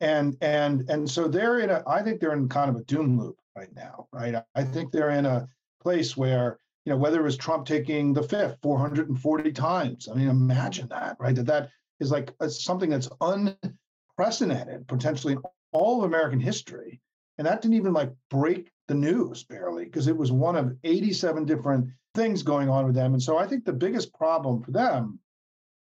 and 0.00 0.36
and 0.40 0.88
and 0.90 1.08
so 1.08 1.28
they're 1.28 1.60
in 1.60 1.70
a 1.70 1.82
i 1.86 2.02
think 2.02 2.20
they're 2.20 2.32
in 2.32 2.48
kind 2.48 2.68
of 2.68 2.76
a 2.76 2.84
doom 2.84 3.18
loop 3.18 3.36
right 3.56 3.74
now 3.74 4.08
right 4.12 4.34
i 4.54 4.64
think 4.64 4.90
they're 4.90 5.10
in 5.10 5.26
a 5.26 5.46
place 5.80 6.16
where 6.16 6.58
you 6.84 6.90
know, 6.90 6.96
whether 6.96 7.20
it 7.20 7.24
was 7.24 7.36
Trump 7.36 7.66
taking 7.66 8.12
the 8.12 8.22
fifth 8.22 8.58
440 8.62 9.52
times. 9.52 10.08
I 10.08 10.14
mean, 10.14 10.28
imagine 10.28 10.88
that, 10.88 11.16
right? 11.20 11.34
That 11.34 11.46
that 11.46 11.70
is 12.00 12.10
like 12.10 12.34
a, 12.40 12.50
something 12.50 12.90
that's 12.90 13.08
unprecedented 13.20 14.88
potentially 14.88 15.34
in 15.34 15.42
all 15.72 15.98
of 15.98 16.04
American 16.04 16.40
history. 16.40 17.00
And 17.38 17.46
that 17.46 17.62
didn't 17.62 17.76
even 17.76 17.92
like 17.92 18.12
break 18.30 18.70
the 18.88 18.94
news 18.94 19.44
barely 19.44 19.84
because 19.84 20.08
it 20.08 20.16
was 20.16 20.32
one 20.32 20.56
of 20.56 20.76
87 20.82 21.44
different 21.44 21.88
things 22.14 22.42
going 22.42 22.68
on 22.68 22.84
with 22.84 22.94
them. 22.94 23.12
And 23.12 23.22
so 23.22 23.38
I 23.38 23.46
think 23.46 23.64
the 23.64 23.72
biggest 23.72 24.12
problem 24.12 24.62
for 24.62 24.72
them 24.72 25.20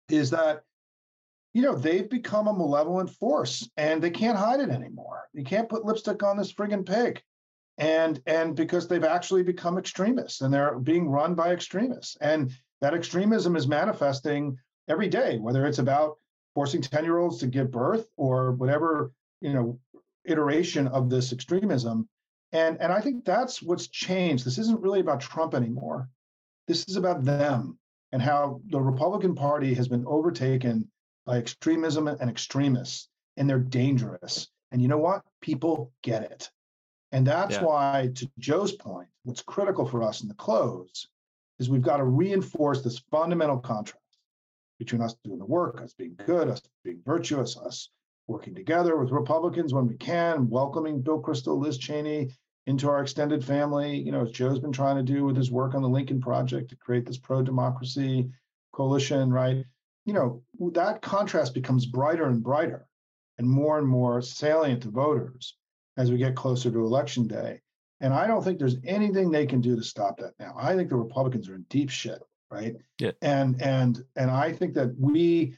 is 0.10 0.30
that, 0.32 0.64
you 1.54 1.62
know, 1.62 1.76
they've 1.76 2.10
become 2.10 2.48
a 2.48 2.54
malevolent 2.54 3.10
force 3.10 3.70
and 3.76 4.02
they 4.02 4.10
can't 4.10 4.38
hide 4.38 4.62
it 4.62 4.70
anymore. 4.70 5.28
You 5.34 5.44
can't 5.44 5.70
put 5.70 5.86
lipstick 5.86 6.24
on 6.24 6.38
this 6.38 6.54
friggin' 6.54 6.86
pig. 6.86 7.22
And 7.78 8.22
and 8.26 8.56
because 8.56 8.88
they've 8.88 9.04
actually 9.04 9.44
become 9.44 9.78
extremists 9.78 10.42
and 10.42 10.54
they're 10.54 10.78
being 10.78 11.10
run 11.10 11.36
by 11.36 11.52
extremists. 11.52 12.18
And 12.22 12.52
that 12.80 12.94
extremism 12.94 13.56
is 13.56 13.68
manifesting 13.68 14.58
every 14.88 15.08
day 15.08 15.38
whether 15.38 15.66
it's 15.66 15.80
about 15.80 16.18
forcing 16.54 16.82
10 16.82 17.04
year 17.04 17.18
olds 17.18 17.38
to 17.40 17.48
give 17.48 17.72
birth 17.72 18.08
or 18.18 18.52
whatever 18.54 19.12
you 19.40 19.54
know 19.54 19.80
iteration 20.26 20.88
of 20.88 21.10
this 21.10 21.34
extremism. 21.34 22.08
And 22.54 22.80
and 22.80 22.94
i 22.94 23.02
think 23.02 23.26
that's 23.26 23.62
what's 23.62 23.88
changed. 23.88 24.46
This 24.46 24.58
isn't 24.58 24.82
really 24.82 25.00
about 25.00 25.20
trump 25.20 25.54
anymore. 25.54 26.10
This 26.68 26.88
is 26.88 26.96
about 26.96 27.26
them 27.26 27.78
and 28.12 28.22
how 28.22 28.62
the 28.70 28.82
republican 28.82 29.36
party 29.36 29.74
has 29.74 29.88
been 29.88 30.06
overtaken 30.06 30.90
by 31.26 31.38
extremism 31.38 32.08
and 32.08 32.30
extremists 32.30 33.10
and 33.38 33.50
they're 33.50 33.60
dangerous 33.60 34.48
and 34.72 34.82
you 34.82 34.88
know 34.88 34.98
what 34.98 35.24
people 35.42 35.92
get 36.02 36.24
it 36.24 36.50
and 37.12 37.28
that's 37.28 37.56
yeah. 37.56 37.64
why, 37.64 38.10
to 38.16 38.32
Joe's 38.40 38.72
point, 38.72 39.10
what's 39.24 39.42
critical 39.42 39.86
for 39.86 40.02
us 40.04 40.22
in 40.22 40.28
the 40.28 40.34
close 40.34 41.08
is 41.60 41.70
we've 41.70 41.82
got 41.82 41.98
to 41.98 42.06
reinforce 42.06 42.82
this 42.82 43.00
fundamental 43.12 43.58
contrast 43.58 43.98
between 44.80 45.02
us 45.02 45.16
doing 45.24 45.40
the 45.40 45.46
work, 45.46 45.82
us 45.82 45.94
being 45.94 46.16
good, 46.26 46.48
us 46.48 46.62
being 46.84 47.02
virtuous, 47.06 47.58
us 47.58 47.90
working 48.28 48.56
together 48.56 48.98
with 48.98 49.12
Republicans 49.12 49.74
when 49.74 49.88
we 49.88 49.96
can, 49.96 50.50
welcoming 50.50 51.02
Bill 51.02 51.22
Kristol, 51.22 51.60
Liz 51.60 51.78
Cheney 51.78 52.32
into 52.66 52.90
our 52.90 53.02
extended 53.02 53.44
family, 53.44 53.98
you 53.98 54.12
know, 54.12 54.22
as 54.22 54.32
Joe's 54.32 54.60
been 54.60 54.72
trying 54.72 54.96
to 54.96 55.14
do 55.14 55.26
with 55.26 55.36
his 55.36 55.52
work 55.52 55.76
on 55.76 55.82
the 55.82 55.90
Lincoln 55.90 56.22
Project 56.22 56.70
to 56.70 56.78
create 56.78 57.06
this 57.06 57.18
pro 57.18 57.42
democracy 57.42 58.30
coalition, 58.72 59.32
right? 59.32 59.66
You 60.12 60.18
know, 60.18 60.72
that 60.74 61.02
contrast 61.02 61.54
becomes 61.54 61.86
brighter 61.86 62.26
and 62.26 62.44
brighter 62.44 62.86
and 63.38 63.48
more 63.48 63.78
and 63.80 63.88
more 63.88 64.22
salient 64.22 64.84
to 64.84 64.90
voters 64.90 65.56
as 65.96 66.12
we 66.12 66.18
get 66.18 66.36
closer 66.36 66.70
to 66.70 66.84
election 66.84 67.28
day. 67.28 67.62
And 68.02 68.14
I 68.14 68.28
don't 68.28 68.44
think 68.44 68.60
there's 68.60 68.76
anything 68.84 69.32
they 69.32 69.46
can 69.46 69.62
do 69.62 69.78
to 69.78 69.82
stop 69.82 70.18
that 70.18 70.34
now. 70.38 70.54
I 70.58 70.76
think 70.76 70.90
the 70.90 70.98
Republicans 70.98 71.48
are 71.48 71.56
in 71.56 71.66
deep 71.70 71.90
shit, 71.90 72.22
right? 72.50 72.76
Yeah. 73.00 73.12
And 73.22 73.62
and 73.62 74.04
and 74.18 74.30
I 74.30 74.52
think 74.52 74.74
that 74.74 74.94
we 75.00 75.56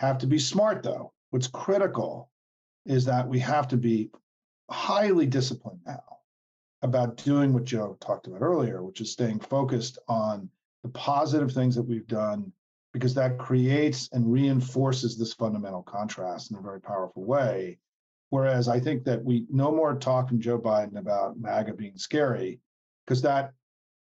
have 0.00 0.18
to 0.18 0.26
be 0.26 0.40
smart 0.40 0.82
though. 0.82 1.12
What's 1.30 1.46
critical 1.46 2.28
is 2.84 3.04
that 3.04 3.28
we 3.28 3.38
have 3.38 3.68
to 3.68 3.76
be 3.76 4.10
highly 4.68 5.26
disciplined 5.26 5.78
now 5.86 6.02
about 6.82 7.18
doing 7.18 7.52
what 7.52 7.66
Joe 7.66 7.96
talked 8.00 8.26
about 8.26 8.42
earlier, 8.42 8.82
which 8.82 9.00
is 9.00 9.12
staying 9.12 9.38
focused 9.38 10.00
on 10.08 10.50
the 10.82 10.88
positive 10.88 11.52
things 11.52 11.76
that 11.76 11.82
we've 11.82 12.08
done 12.08 12.52
because 12.92 13.14
that 13.14 13.38
creates 13.38 14.08
and 14.12 14.30
reinforces 14.30 15.18
this 15.18 15.32
fundamental 15.32 15.82
contrast 15.82 16.50
in 16.50 16.58
a 16.58 16.62
very 16.62 16.80
powerful 16.80 17.24
way. 17.24 17.78
Whereas 18.30 18.68
I 18.68 18.80
think 18.80 19.04
that 19.04 19.22
we 19.22 19.46
no 19.50 19.70
more 19.70 19.94
talk 19.94 20.28
from 20.28 20.40
Joe 20.40 20.58
Biden 20.58 20.96
about 20.96 21.38
MAGA 21.38 21.74
being 21.74 21.98
scary, 21.98 22.60
because 23.06 23.22
that 23.22 23.52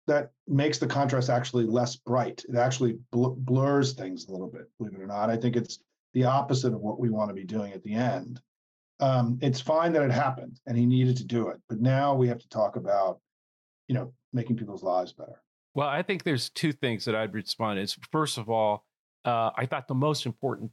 that 0.07 0.31
makes 0.47 0.77
the 0.77 0.87
contrast 0.87 1.29
actually 1.29 1.65
less 1.65 1.95
bright. 1.95 2.43
It 2.47 2.55
actually 2.55 2.99
bl- 3.11 3.35
blurs 3.37 3.93
things 3.93 4.27
a 4.27 4.31
little 4.31 4.47
bit, 4.49 4.69
believe 4.77 4.93
it 4.93 5.01
or 5.01 5.07
not. 5.07 5.29
I 5.29 5.37
think 5.37 5.55
it's 5.55 5.79
the 6.13 6.25
opposite 6.25 6.73
of 6.73 6.81
what 6.81 6.99
we 6.99 7.09
want 7.09 7.29
to 7.29 7.33
be 7.33 7.45
doing 7.45 7.73
at 7.73 7.83
the 7.83 7.93
end. 7.93 8.41
Um, 8.99 9.39
it's 9.41 9.61
fine 9.61 9.93
that 9.93 10.03
it 10.03 10.11
happened 10.11 10.59
and 10.67 10.77
he 10.77 10.85
needed 10.85 11.17
to 11.17 11.25
do 11.25 11.49
it, 11.49 11.59
but 11.67 11.79
now 11.79 12.13
we 12.13 12.27
have 12.27 12.39
to 12.39 12.49
talk 12.49 12.75
about, 12.75 13.19
you 13.87 13.95
know, 13.95 14.13
making 14.31 14.57
people's 14.57 14.83
lives 14.83 15.13
better. 15.13 15.41
Well, 15.75 15.87
I 15.87 16.03
think 16.03 16.23
there's 16.23 16.49
two 16.49 16.71
things 16.71 17.05
that 17.05 17.15
I'd 17.15 17.33
respond 17.33 17.79
is 17.79 17.97
first 18.11 18.37
of 18.37 18.49
all, 18.49 18.85
uh, 19.25 19.51
I 19.55 19.65
thought 19.65 19.87
the 19.87 19.95
most 19.95 20.25
important 20.25 20.71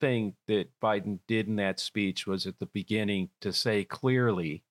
thing 0.00 0.34
that 0.48 0.68
Biden 0.82 1.20
did 1.28 1.46
in 1.46 1.56
that 1.56 1.78
speech 1.78 2.26
was 2.26 2.46
at 2.46 2.58
the 2.58 2.66
beginning 2.66 3.28
to 3.42 3.52
say 3.52 3.84
clearly, 3.84 4.64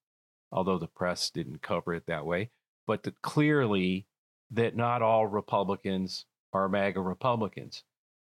although 0.52 0.80
the 0.80 0.88
press 0.88 1.30
didn't 1.30 1.62
cover 1.62 1.94
it 1.94 2.04
that 2.08 2.26
way, 2.26 2.50
but 2.88 3.04
that 3.04 3.22
clearly 3.22 4.08
that 4.52 4.76
not 4.76 5.02
all 5.02 5.28
Republicans 5.28 6.26
are 6.52 6.68
MAGA 6.68 7.00
Republicans, 7.00 7.84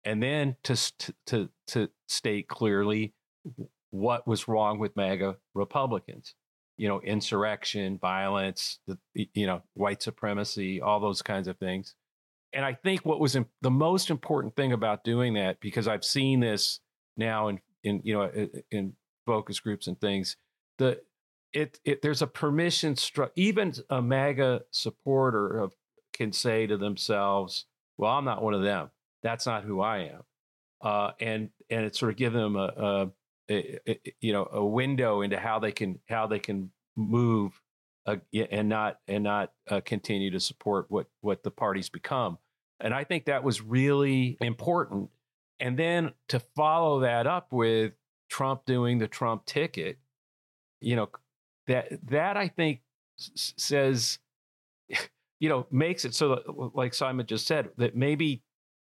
and 0.04 0.22
then 0.22 0.56
to 0.64 0.76
to 1.28 1.50
to 1.68 1.90
state 2.08 2.48
clearly 2.48 3.14
what 3.92 4.28
was 4.28 4.48
wrong 4.48 4.80
with 4.80 4.96
MAGA 4.96 5.38
Republicans 5.54 6.34
you 6.80 6.88
know, 6.88 7.02
insurrection, 7.02 7.98
violence, 7.98 8.80
the, 8.88 8.98
you 9.34 9.46
know, 9.46 9.62
white 9.74 10.02
supremacy, 10.02 10.80
all 10.80 11.02
those 11.02 11.22
kinds 11.22 11.50
of 11.50 11.58
things. 11.58 11.94
And 12.54 12.64
I 12.64 12.74
think 12.74 13.06
what 13.06 13.20
was 13.20 13.36
in, 13.36 13.46
the 13.62 13.70
most 13.70 14.10
important 14.10 14.56
thing 14.56 14.72
about 14.72 15.04
doing 15.04 15.34
that, 15.34 15.60
because 15.60 15.90
I've 15.90 16.06
seen 16.06 16.40
this 16.40 16.80
now 17.18 17.50
in, 17.50 17.60
in 17.84 18.00
you 18.06 18.14
know, 18.14 18.32
in 18.72 18.94
focus 19.26 19.60
groups 19.60 19.88
and 19.88 20.00
things, 20.00 20.38
the 20.78 21.02
it, 21.52 21.80
it 21.84 22.02
there's 22.02 22.22
a 22.22 22.28
permission 22.28 22.96
struck. 22.96 23.34
Even 23.36 23.74
a 23.90 24.02
MAGA 24.02 24.62
supporter 24.72 25.60
of 25.60 25.74
can 26.14 26.32
say 26.32 26.66
to 26.66 26.78
themselves, 26.78 27.66
"Well, 27.98 28.12
I'm 28.12 28.26
not 28.26 28.42
one 28.42 28.54
of 28.54 28.64
them. 28.64 28.90
That's 29.22 29.46
not 29.46 29.64
who 29.66 29.82
I 29.82 30.12
am," 30.14 30.24
uh, 30.82 31.12
and 31.20 31.50
and 31.70 31.86
it 31.86 31.96
sort 31.96 32.12
of 32.12 32.18
give 32.18 32.34
them 32.34 32.56
a, 32.56 32.72
a, 32.78 33.12
you 33.50 34.34
know 34.34 34.48
a 34.52 34.64
window 34.64 35.22
into 35.22 35.38
how 35.40 35.60
they 35.60 35.72
can 35.72 36.00
how 36.08 36.28
they 36.28 36.40
can 36.40 36.72
move 36.96 37.62
uh, 38.06 38.18
and 38.52 38.70
not 38.70 39.00
and 39.08 39.24
not 39.24 39.52
uh, 39.70 39.82
continue 39.82 40.32
to 40.32 40.40
support 40.40 40.86
what 40.90 41.08
what 41.22 41.44
the 41.44 41.52
party's 41.52 41.90
become. 41.90 42.38
And 42.80 42.94
i 42.94 43.04
think 43.04 43.26
that 43.26 43.44
was 43.44 43.62
really 43.62 44.38
important. 44.42 45.10
And 45.60 45.78
then 45.78 46.14
to 46.30 46.40
follow 46.56 47.02
that 47.02 47.28
up 47.28 47.52
with 47.52 47.94
trump 48.30 48.64
doing 48.66 49.00
the 49.00 49.08
trump 49.08 49.44
ticket 49.46 49.98
you 50.82 50.96
know 50.96 51.10
that 51.68 51.88
that 52.08 52.38
i 52.38 52.48
think 52.48 52.82
s- 53.20 53.54
says 53.58 54.20
you 55.40 55.50
know 55.50 55.66
makes 55.72 56.06
it 56.06 56.14
so 56.14 56.30
that, 56.30 56.76
like 56.76 56.94
simon 56.94 57.26
just 57.26 57.48
said 57.48 57.70
that 57.78 57.96
maybe 57.96 58.44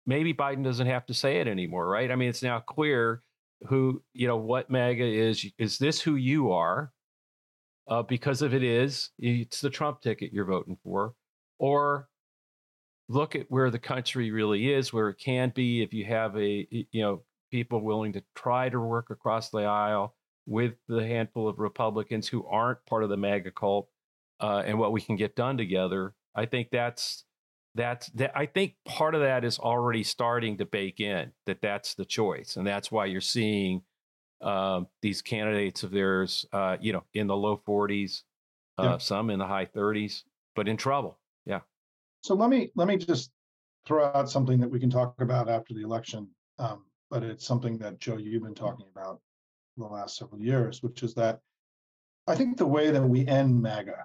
maybe 0.06 0.34
biden 0.34 0.64
doesn't 0.64 0.88
have 0.88 1.06
to 1.06 1.14
say 1.14 1.36
it 1.38 1.46
anymore 1.46 1.88
right? 1.88 2.10
I 2.10 2.16
mean 2.16 2.28
it's 2.28 2.42
now 2.42 2.58
clear 2.60 3.22
who 3.66 4.02
you 4.14 4.26
know 4.26 4.36
what 4.36 4.70
MAGA 4.70 5.04
is. 5.04 5.46
Is 5.58 5.78
this 5.78 6.00
who 6.00 6.16
you 6.16 6.52
are? 6.52 6.92
Uh, 7.88 8.02
because 8.02 8.42
if 8.42 8.52
it 8.52 8.62
is, 8.62 9.10
it's 9.18 9.60
the 9.60 9.70
Trump 9.70 10.02
ticket 10.02 10.32
you're 10.32 10.44
voting 10.44 10.76
for, 10.84 11.14
or 11.58 12.08
look 13.08 13.34
at 13.34 13.46
where 13.48 13.70
the 13.70 13.78
country 13.78 14.30
really 14.30 14.72
is, 14.72 14.92
where 14.92 15.08
it 15.08 15.18
can 15.18 15.52
be. 15.54 15.82
If 15.82 15.92
you 15.92 16.04
have 16.04 16.36
a 16.36 16.66
you 16.70 17.02
know 17.02 17.22
people 17.50 17.80
willing 17.80 18.12
to 18.12 18.22
try 18.34 18.68
to 18.68 18.78
work 18.78 19.10
across 19.10 19.50
the 19.50 19.64
aisle 19.64 20.14
with 20.46 20.74
the 20.88 21.06
handful 21.06 21.48
of 21.48 21.58
Republicans 21.58 22.28
who 22.28 22.46
aren't 22.46 22.84
part 22.86 23.04
of 23.04 23.10
the 23.10 23.16
MAGA 23.16 23.52
cult, 23.52 23.88
uh, 24.40 24.62
and 24.64 24.78
what 24.78 24.92
we 24.92 25.00
can 25.00 25.16
get 25.16 25.34
done 25.34 25.56
together, 25.56 26.14
I 26.34 26.46
think 26.46 26.68
that's 26.70 27.24
that's 27.78 28.08
that 28.08 28.32
i 28.36 28.44
think 28.44 28.74
part 28.84 29.14
of 29.14 29.20
that 29.20 29.44
is 29.44 29.58
already 29.58 30.02
starting 30.02 30.58
to 30.58 30.66
bake 30.66 30.98
in 30.98 31.30
that 31.46 31.62
that's 31.62 31.94
the 31.94 32.04
choice. 32.04 32.56
And 32.56 32.66
that's 32.66 32.90
why 32.90 33.06
you're 33.06 33.20
seeing 33.20 33.82
um, 34.42 34.88
these 35.00 35.22
candidates 35.22 35.82
of 35.84 35.92
theirs 35.92 36.44
uh, 36.52 36.76
you 36.80 36.92
know 36.92 37.04
in 37.14 37.28
the 37.28 37.36
low 37.36 37.60
40s 37.66 38.22
uh, 38.78 38.82
yeah. 38.82 38.98
some 38.98 39.30
in 39.30 39.38
the 39.38 39.46
high 39.46 39.66
30s 39.66 40.22
but 40.54 40.68
in 40.68 40.76
trouble. 40.76 41.18
Yeah. 41.46 41.60
So 42.22 42.34
let 42.34 42.50
me 42.50 42.70
let 42.74 42.88
me 42.88 42.96
just 42.96 43.30
throw 43.86 44.06
out 44.06 44.28
something 44.28 44.58
that 44.60 44.68
we 44.68 44.80
can 44.80 44.90
talk 44.90 45.14
about 45.20 45.48
after 45.48 45.72
the 45.72 45.82
election 45.82 46.28
um, 46.58 46.84
but 47.10 47.22
it's 47.22 47.46
something 47.46 47.78
that 47.78 47.98
joe 47.98 48.18
you've 48.18 48.42
been 48.42 48.54
talking 48.54 48.86
about 48.94 49.20
the 49.76 49.86
last 49.86 50.16
several 50.16 50.40
years 50.40 50.82
which 50.82 51.02
is 51.02 51.14
that 51.14 51.40
i 52.26 52.34
think 52.34 52.58
the 52.58 52.66
way 52.66 52.90
that 52.90 53.02
we 53.02 53.26
end 53.26 53.62
maga 53.62 54.04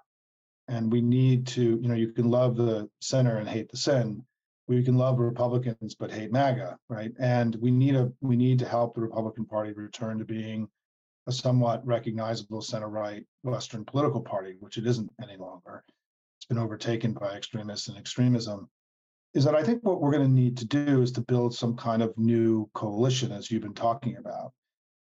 and 0.68 0.91
we 0.91 1.01
need 1.01 1.45
to 1.47 1.80
you 1.82 1.88
know 1.88 1.95
you 1.95 2.11
can 2.11 2.30
love 2.30 2.55
the 2.55 2.89
center 3.01 3.38
and 3.38 3.47
hate 3.47 3.70
the 3.70 3.78
sin 3.78 4.24
we 4.68 4.84
can 4.84 4.97
love 4.97 5.20
republicans 5.20 5.95
but 5.95 6.11
hate 6.11 6.32
maga 6.32 6.78
right? 6.89 7.11
And 7.20 7.55
we 7.55 7.72
need 7.72 7.95
a 7.95 8.11
we 8.22 8.36
need 8.36 8.59
to 8.59 8.68
help 8.68 8.95
the 8.95 9.01
republican 9.01 9.45
party 9.45 9.74
return 9.74 10.20
to 10.20 10.26
being 10.26 10.68
a 11.28 11.32
somewhat 11.32 11.86
recognizable 11.86 12.61
center 12.61 12.89
right 12.89 13.26
western 13.43 13.86
political 13.86 14.22
party 14.22 14.55
which 14.59 14.78
it 14.78 14.88
isn't 14.88 15.11
any 15.22 15.38
longer. 15.38 15.84
It's 16.38 16.45
been 16.45 16.57
overtaken 16.57 17.14
by 17.14 17.36
extremists 17.36 17.88
and 17.88 17.97
extremism. 17.97 18.70
Is 19.34 19.43
that 19.45 19.55
i 19.55 19.64
think 19.64 19.84
what 19.84 19.99
we're 19.99 20.11
going 20.11 20.28
to 20.28 20.41
need 20.41 20.57
to 20.57 20.66
do 20.66 21.01
is 21.01 21.11
to 21.14 21.22
build 21.22 21.55
some 21.55 21.76
kind 21.76 22.01
of 22.01 22.18
new 22.18 22.70
coalition 22.74 23.32
as 23.32 23.49
you've 23.49 23.64
been 23.64 23.74
talking 23.74 24.18
about 24.18 24.53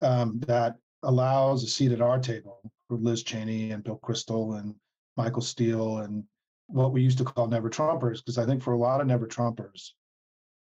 um, 0.01 0.41
that 0.47 0.77
allows 1.03 1.65
a 1.65 1.67
seat 1.67 1.93
at 1.93 2.01
our 2.01 2.21
table 2.21 2.61
for 2.89 2.97
liz 2.97 3.25
cheney 3.25 3.73
and 3.73 3.83
bill 3.83 3.99
kristol 4.05 4.61
and 4.61 4.77
Michael 5.17 5.43
Steele 5.43 5.99
and 5.99 6.25
what 6.67 6.93
we 6.93 7.03
used 7.03 7.19
to 7.19 7.25
call 7.25 7.47
never 7.49 7.69
Trumpers, 7.69 8.19
because 8.19 8.39
I 8.39 8.47
think 8.47 8.63
for 8.63 8.73
a 8.73 8.79
lot 8.79 9.01
of 9.01 9.07
never 9.07 9.27
Trumpers, 9.27 9.91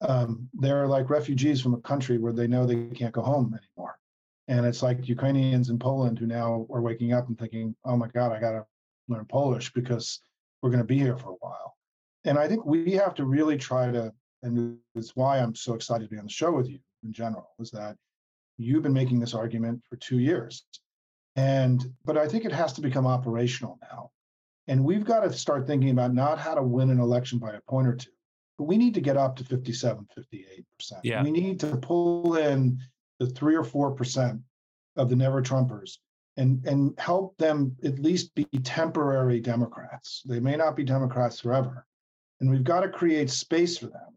um, 0.02 0.48
they're 0.54 0.86
like 0.86 1.08
refugees 1.10 1.60
from 1.60 1.74
a 1.74 1.80
country 1.80 2.18
where 2.18 2.32
they 2.32 2.46
know 2.46 2.66
they 2.66 2.86
can't 2.88 3.14
go 3.14 3.22
home 3.22 3.58
anymore. 3.58 3.98
And 4.48 4.66
it's 4.66 4.82
like 4.82 5.08
Ukrainians 5.08 5.70
in 5.70 5.78
Poland 5.78 6.18
who 6.18 6.26
now 6.26 6.66
are 6.70 6.82
waking 6.82 7.12
up 7.12 7.28
and 7.28 7.38
thinking, 7.38 7.74
oh 7.84 7.96
my 7.96 8.08
God, 8.08 8.32
I 8.32 8.40
got 8.40 8.52
to 8.52 8.66
learn 9.08 9.24
Polish 9.24 9.72
because 9.72 10.20
we're 10.62 10.70
going 10.70 10.82
to 10.82 10.84
be 10.84 10.98
here 10.98 11.16
for 11.16 11.30
a 11.30 11.40
while. 11.40 11.76
And 12.24 12.38
I 12.38 12.46
think 12.46 12.64
we 12.66 12.92
have 12.92 13.14
to 13.14 13.24
really 13.24 13.56
try 13.56 13.90
to, 13.90 14.12
and 14.42 14.78
it's 14.94 15.16
why 15.16 15.38
I'm 15.38 15.54
so 15.54 15.74
excited 15.74 16.04
to 16.04 16.10
be 16.10 16.18
on 16.18 16.24
the 16.26 16.30
show 16.30 16.52
with 16.52 16.68
you 16.68 16.78
in 17.04 17.12
general, 17.12 17.50
is 17.58 17.70
that 17.70 17.96
you've 18.58 18.82
been 18.82 18.92
making 18.92 19.20
this 19.20 19.34
argument 19.34 19.82
for 19.88 19.96
two 19.96 20.18
years. 20.18 20.64
And, 21.36 21.84
but 22.04 22.16
I 22.16 22.28
think 22.28 22.44
it 22.44 22.52
has 22.52 22.72
to 22.74 22.80
become 22.80 23.06
operational 23.06 23.78
now. 23.90 24.10
And 24.68 24.84
we've 24.84 25.04
got 25.04 25.20
to 25.20 25.32
start 25.32 25.66
thinking 25.66 25.90
about 25.90 26.14
not 26.14 26.38
how 26.38 26.54
to 26.54 26.62
win 26.62 26.90
an 26.90 26.98
election 26.98 27.38
by 27.38 27.52
a 27.52 27.60
point 27.68 27.86
or 27.86 27.94
two, 27.94 28.10
but 28.58 28.64
we 28.64 28.76
need 28.76 28.94
to 28.94 29.00
get 29.00 29.16
up 29.16 29.36
to 29.36 29.44
57, 29.44 30.06
58%. 30.18 30.64
Yeah. 31.04 31.22
We 31.22 31.30
need 31.30 31.60
to 31.60 31.76
pull 31.76 32.36
in 32.36 32.78
the 33.18 33.26
three 33.26 33.54
or 33.54 33.64
4% 33.64 34.40
of 34.96 35.08
the 35.08 35.16
never 35.16 35.42
Trumpers 35.42 35.98
and, 36.36 36.64
and 36.66 36.98
help 36.98 37.36
them 37.38 37.76
at 37.84 37.98
least 37.98 38.34
be 38.34 38.44
temporary 38.62 39.40
Democrats. 39.40 40.22
They 40.26 40.40
may 40.40 40.56
not 40.56 40.76
be 40.76 40.84
Democrats 40.84 41.40
forever. 41.40 41.86
And 42.40 42.50
we've 42.50 42.64
got 42.64 42.80
to 42.80 42.88
create 42.88 43.30
space 43.30 43.78
for 43.78 43.86
them. 43.86 44.14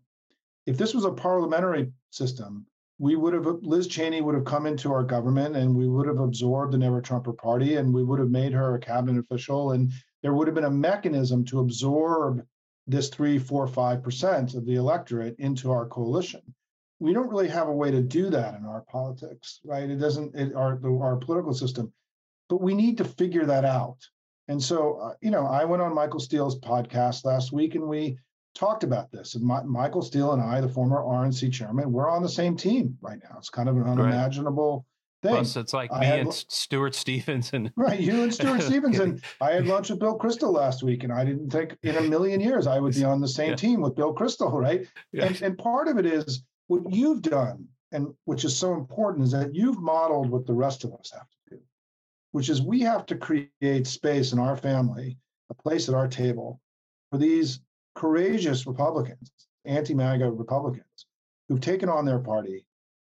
If 0.65 0.77
this 0.77 0.93
was 0.93 1.05
a 1.05 1.11
parliamentary 1.11 1.91
system, 2.09 2.65
we 2.97 3.15
would 3.15 3.33
have 3.33 3.45
Liz 3.61 3.87
Cheney 3.87 4.19
would 4.19 4.35
have 4.35 4.43
come 4.43 4.65
into 4.65 4.91
our 4.91 5.03
government 5.03 5.55
and 5.55 5.73
we 5.73 5.87
would 5.87 6.07
have 6.07 6.19
absorbed 6.19 6.73
the 6.73 6.77
Never 6.77 7.01
Trumper 7.01 7.31
Party 7.31 7.77
and 7.77 7.93
we 7.93 8.03
would 8.03 8.19
have 8.19 8.29
made 8.29 8.51
her 8.51 8.75
a 8.75 8.79
cabinet 8.79 9.19
official 9.19 9.71
and 9.71 9.91
there 10.21 10.33
would 10.33 10.47
have 10.47 10.55
been 10.55 10.65
a 10.65 10.71
mechanism 10.71 11.45
to 11.45 11.59
absorb 11.59 12.45
this 12.87 13.09
three, 13.09 13.37
four, 13.37 13.67
five 13.67 14.03
percent 14.03 14.55
of 14.55 14.65
the 14.65 14.75
electorate 14.75 15.35
into 15.39 15.71
our 15.71 15.85
coalition. 15.85 16.41
We 16.99 17.13
don't 17.13 17.29
really 17.29 17.47
have 17.47 17.69
a 17.69 17.73
way 17.73 17.91
to 17.91 18.01
do 18.01 18.29
that 18.29 18.55
in 18.55 18.65
our 18.65 18.81
politics, 18.81 19.59
right? 19.63 19.89
It 19.89 19.97
doesn't, 19.97 20.35
it, 20.35 20.53
our 20.55 20.79
our 21.01 21.15
political 21.17 21.53
system, 21.53 21.93
but 22.49 22.61
we 22.61 22.73
need 22.73 22.97
to 22.97 23.05
figure 23.05 23.45
that 23.45 23.63
out. 23.63 23.97
And 24.49 24.61
so, 24.61 24.95
uh, 24.95 25.13
you 25.21 25.29
know, 25.29 25.45
I 25.45 25.65
went 25.65 25.83
on 25.83 25.93
Michael 25.93 26.19
Steele's 26.19 26.59
podcast 26.59 27.23
last 27.23 27.51
week, 27.51 27.75
and 27.75 27.87
we 27.87 28.17
talked 28.55 28.83
about 28.83 29.11
this. 29.11 29.35
And 29.35 29.43
my, 29.43 29.61
Michael 29.63 30.01
Steele 30.01 30.33
and 30.33 30.41
I, 30.41 30.59
the 30.59 30.67
former 30.67 30.97
RNC 30.97 31.53
chairman, 31.53 31.91
we're 31.91 32.09
on 32.09 32.23
the 32.23 32.29
same 32.29 32.57
team 32.57 32.97
right 32.99 33.19
now. 33.23 33.37
It's 33.37 33.51
kind 33.51 33.69
of 33.69 33.77
an 33.77 33.83
unimaginable 33.83 34.85
thing. 35.21 35.31
Plus, 35.31 35.55
it's 35.55 35.73
like 35.73 35.91
I 35.91 35.99
me 35.99 36.05
had, 36.05 36.19
and 36.21 36.33
Stuart 36.33 36.95
Stevenson. 36.95 37.71
right, 37.77 37.99
you 37.99 38.23
and 38.23 38.33
Stuart 38.33 38.61
Stevenson. 38.63 39.21
I 39.41 39.51
had 39.51 39.67
lunch 39.67 39.89
with 39.89 39.99
Bill 39.99 40.17
Kristol 40.17 40.53
last 40.53 40.83
week, 40.83 41.03
and 41.03 41.13
I 41.13 41.25
didn't 41.25 41.49
think 41.49 41.77
in 41.83 41.97
a 41.97 42.01
million 42.01 42.39
years 42.39 42.67
I 42.67 42.79
would 42.79 42.95
be 42.95 43.03
on 43.03 43.21
the 43.21 43.27
same 43.39 43.51
yeah. 43.51 43.55
team 43.55 43.81
with 43.81 43.95
Bill 43.95 44.13
Kristol, 44.13 44.51
right? 44.53 44.87
Yeah. 45.11 45.25
And 45.25 45.41
and 45.41 45.57
part 45.57 45.87
of 45.87 45.97
it 45.97 46.05
is 46.05 46.43
what 46.67 46.93
you've 46.93 47.21
done, 47.21 47.67
and 47.91 48.07
which 48.25 48.45
is 48.45 48.55
so 48.55 48.73
important, 48.73 49.25
is 49.25 49.31
that 49.31 49.55
you've 49.55 49.79
modeled 49.79 50.29
what 50.29 50.45
the 50.45 50.53
rest 50.53 50.83
of 50.83 50.93
us 50.93 51.11
have 51.13 51.27
to 51.29 51.55
do, 51.55 51.61
which 52.31 52.49
is 52.49 52.61
we 52.61 52.81
have 52.81 53.05
to 53.07 53.15
create 53.15 53.87
space 53.87 54.33
in 54.33 54.39
our 54.39 54.55
family, 54.55 55.17
a 55.49 55.53
place 55.53 55.89
at 55.89 55.95
our 55.95 56.07
table 56.07 56.59
for 57.11 57.17
these 57.17 57.59
courageous 57.95 58.65
Republicans, 58.67 59.31
anti-MAGA 59.65 60.31
Republicans, 60.31 61.05
who've 61.47 61.59
taken 61.59 61.89
on 61.89 62.05
their 62.05 62.19
party 62.19 62.65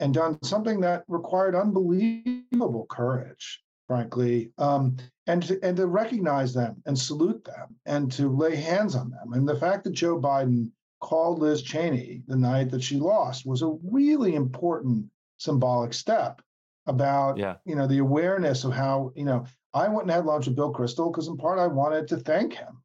and 0.01 0.14
done 0.14 0.38
something 0.42 0.80
that 0.80 1.05
required 1.09 1.55
unbelievable 1.55 2.86
courage, 2.90 3.62
frankly, 3.86 4.53
um, 4.59 4.97
and 5.26 5.42
to, 5.45 5.59
and 5.62 5.76
to 5.76 5.86
recognize 5.86 6.53
them 6.53 6.82
and 6.86 6.99
salute 6.99 7.45
them 7.45 7.76
and 7.86 8.11
to 8.12 8.28
lay 8.28 8.57
hands 8.57 8.95
on 8.95 9.11
them. 9.11 9.32
And 9.32 9.49
the 9.49 9.57
fact 9.57 9.84
that 9.84 9.92
Joe 9.92 10.20
Biden 10.20 10.70
called 11.01 11.38
Liz 11.38 11.62
Cheney 11.62 12.22
the 12.26 12.36
night 12.36 12.70
that 12.70 12.82
she 12.82 12.97
lost 12.97 13.47
was 13.47 13.62
a 13.62 13.76
really 13.90 14.34
important 14.34 15.07
symbolic 15.38 15.92
step 15.92 16.40
about 16.86 17.36
yeah. 17.36 17.57
you 17.64 17.74
know 17.74 17.86
the 17.86 17.99
awareness 17.99 18.64
of 18.64 18.72
how 18.72 19.11
you 19.14 19.24
know 19.24 19.45
I 19.74 19.88
went 19.88 20.03
and 20.03 20.11
had 20.11 20.24
lunch 20.24 20.47
with 20.47 20.57
Bill 20.57 20.72
Kristol 20.72 21.12
because 21.12 21.28
in 21.28 21.36
part 21.36 21.59
I 21.59 21.66
wanted 21.66 22.09
to 22.09 22.16
thank 22.18 22.55
him, 22.55 22.82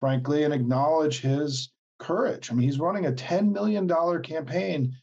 frankly, 0.00 0.44
and 0.44 0.54
acknowledge 0.54 1.20
his 1.20 1.70
courage. 1.98 2.50
I 2.50 2.54
mean, 2.54 2.66
he's 2.66 2.78
running 2.78 3.06
a 3.06 3.12
$10 3.12 3.52
million 3.52 3.88
campaign 4.22 4.94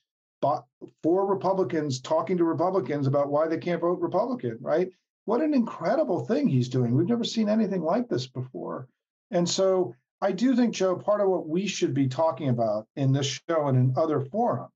for 0.42 1.26
Republicans, 1.26 2.00
talking 2.00 2.38
to 2.38 2.44
Republicans 2.44 3.08
about 3.08 3.32
why 3.32 3.48
they 3.48 3.58
can't 3.58 3.82
vote 3.82 4.00
Republican, 4.00 4.58
right? 4.62 4.90
What 5.26 5.42
an 5.42 5.54
incredible 5.54 6.26
thing 6.26 6.48
he's 6.48 6.70
doing. 6.70 6.96
We've 6.96 7.08
never 7.08 7.24
seen 7.24 7.50
anything 7.50 7.82
like 7.82 8.08
this 8.08 8.28
before. 8.28 8.88
And 9.32 9.50
so 9.50 9.96
I 10.22 10.32
do 10.32 10.56
think, 10.56 10.74
Joe, 10.74 10.96
part 10.96 11.22
of 11.22 11.30
what 11.30 11.48
we 11.48 11.68
should 11.68 11.94
be 11.94 12.08
talking 12.08 12.50
about 12.50 12.88
in 12.96 13.12
this 13.12 13.42
show 13.50 13.68
and 13.68 13.78
in 13.78 13.94
other 13.98 14.22
forums, 14.22 14.72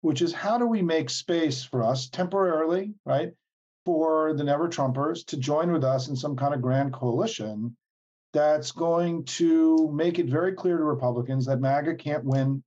which 0.00 0.22
is 0.22 0.32
how 0.32 0.58
do 0.58 0.66
we 0.66 0.82
make 0.82 1.10
space 1.10 1.62
for 1.62 1.82
us 1.82 2.08
temporarily, 2.08 2.94
right, 3.04 3.32
for 3.84 4.32
the 4.34 4.44
Never 4.44 4.68
Trumpers 4.68 5.24
to 5.26 5.36
join 5.36 5.70
with 5.70 5.84
us 5.84 6.08
in 6.08 6.16
some 6.16 6.36
kind 6.36 6.54
of 6.54 6.62
grand 6.62 6.92
coalition 6.92 7.76
that's 8.32 8.72
going 8.72 9.24
to 9.24 9.90
make 9.92 10.18
it 10.18 10.26
very 10.26 10.52
clear 10.52 10.76
to 10.76 10.84
Republicans 10.84 11.46
that 11.46 11.60
MAGA 11.60 11.94
can't 11.96 12.24
win. 12.24 12.62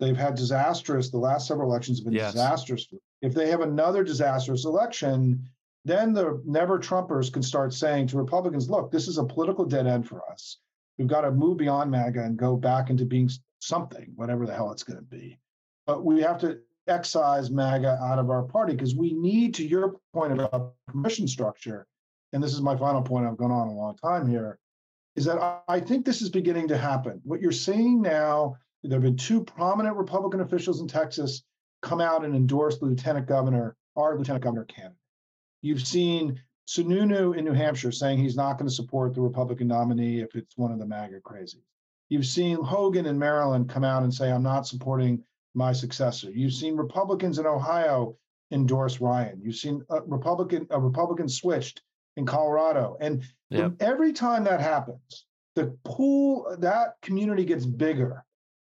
They've 0.00 0.16
had 0.16 0.34
disastrous, 0.34 1.10
the 1.10 1.18
last 1.18 1.46
several 1.46 1.70
elections 1.70 1.98
have 1.98 2.06
been 2.06 2.14
yes. 2.14 2.32
disastrous. 2.32 2.88
If 3.20 3.34
they 3.34 3.50
have 3.50 3.60
another 3.60 4.02
disastrous 4.02 4.64
election, 4.64 5.46
then 5.84 6.12
the 6.12 6.42
never 6.46 6.78
Trumpers 6.78 7.32
can 7.32 7.42
start 7.42 7.74
saying 7.74 8.08
to 8.08 8.16
Republicans, 8.16 8.70
look, 8.70 8.90
this 8.90 9.08
is 9.08 9.18
a 9.18 9.24
political 9.24 9.64
dead 9.64 9.86
end 9.86 10.08
for 10.08 10.22
us. 10.30 10.58
We've 10.98 11.06
got 11.06 11.22
to 11.22 11.30
move 11.30 11.58
beyond 11.58 11.90
MAGA 11.90 12.22
and 12.22 12.36
go 12.36 12.56
back 12.56 12.90
into 12.90 13.04
being 13.04 13.30
something, 13.60 14.12
whatever 14.16 14.46
the 14.46 14.54
hell 14.54 14.72
it's 14.72 14.82
going 14.82 14.98
to 14.98 15.04
be. 15.04 15.38
But 15.86 16.04
we 16.04 16.20
have 16.22 16.38
to 16.40 16.60
excise 16.88 17.50
MAGA 17.50 17.98
out 18.02 18.18
of 18.18 18.30
our 18.30 18.42
party 18.42 18.72
because 18.72 18.94
we 18.94 19.12
need, 19.12 19.54
to 19.54 19.66
your 19.66 19.96
point 20.14 20.32
about 20.32 20.74
permission 20.88 21.28
structure, 21.28 21.86
and 22.32 22.42
this 22.42 22.52
is 22.52 22.60
my 22.60 22.76
final 22.76 23.02
point, 23.02 23.26
I've 23.26 23.36
gone 23.36 23.50
on 23.50 23.68
a 23.68 23.72
long 23.72 23.96
time 23.96 24.28
here 24.28 24.58
is 25.16 25.24
that 25.24 25.62
I 25.68 25.80
think 25.80 26.06
this 26.06 26.22
is 26.22 26.30
beginning 26.30 26.68
to 26.68 26.78
happen. 26.78 27.20
What 27.24 27.40
you're 27.40 27.52
seeing 27.52 28.00
now, 28.00 28.56
there 28.82 28.96
have 28.96 29.02
been 29.02 29.16
two 29.16 29.44
prominent 29.44 29.96
Republican 29.96 30.40
officials 30.40 30.80
in 30.80 30.88
Texas 30.88 31.42
come 31.82 32.00
out 32.00 32.24
and 32.24 32.34
endorse 32.34 32.80
lieutenant 32.80 33.26
governor, 33.26 33.76
our 33.96 34.16
lieutenant 34.16 34.44
governor 34.44 34.64
candidate. 34.64 34.96
You've 35.62 35.86
seen 35.86 36.40
Sununu 36.66 37.36
in 37.36 37.44
New 37.44 37.52
Hampshire 37.52 37.92
saying 37.92 38.18
he's 38.18 38.36
not 38.36 38.58
going 38.58 38.68
to 38.68 38.74
support 38.74 39.14
the 39.14 39.20
Republican 39.20 39.68
nominee 39.68 40.20
if 40.20 40.34
it's 40.34 40.56
one 40.56 40.72
of 40.72 40.78
the 40.78 40.86
MAGA 40.86 41.20
crazies. 41.20 41.64
You've 42.08 42.26
seen 42.26 42.62
Hogan 42.62 43.06
in 43.06 43.18
Maryland 43.18 43.68
come 43.68 43.84
out 43.84 44.02
and 44.02 44.12
say, 44.12 44.30
I'm 44.30 44.42
not 44.42 44.66
supporting 44.66 45.22
my 45.54 45.72
successor. 45.72 46.30
You've 46.30 46.54
seen 46.54 46.76
Republicans 46.76 47.38
in 47.38 47.46
Ohio 47.46 48.16
endorse 48.50 49.00
Ryan. 49.00 49.40
You've 49.42 49.56
seen 49.56 49.84
a 49.90 50.00
Republican, 50.02 50.66
a 50.70 50.80
Republican 50.80 51.28
switched 51.28 51.82
in 52.16 52.26
Colorado. 52.26 52.96
And 53.00 53.22
yep. 53.50 53.74
every 53.80 54.12
time 54.12 54.44
that 54.44 54.60
happens, 54.60 55.26
the 55.54 55.76
pool, 55.84 56.56
that 56.60 56.94
community 57.02 57.44
gets 57.44 57.66
bigger 57.66 58.24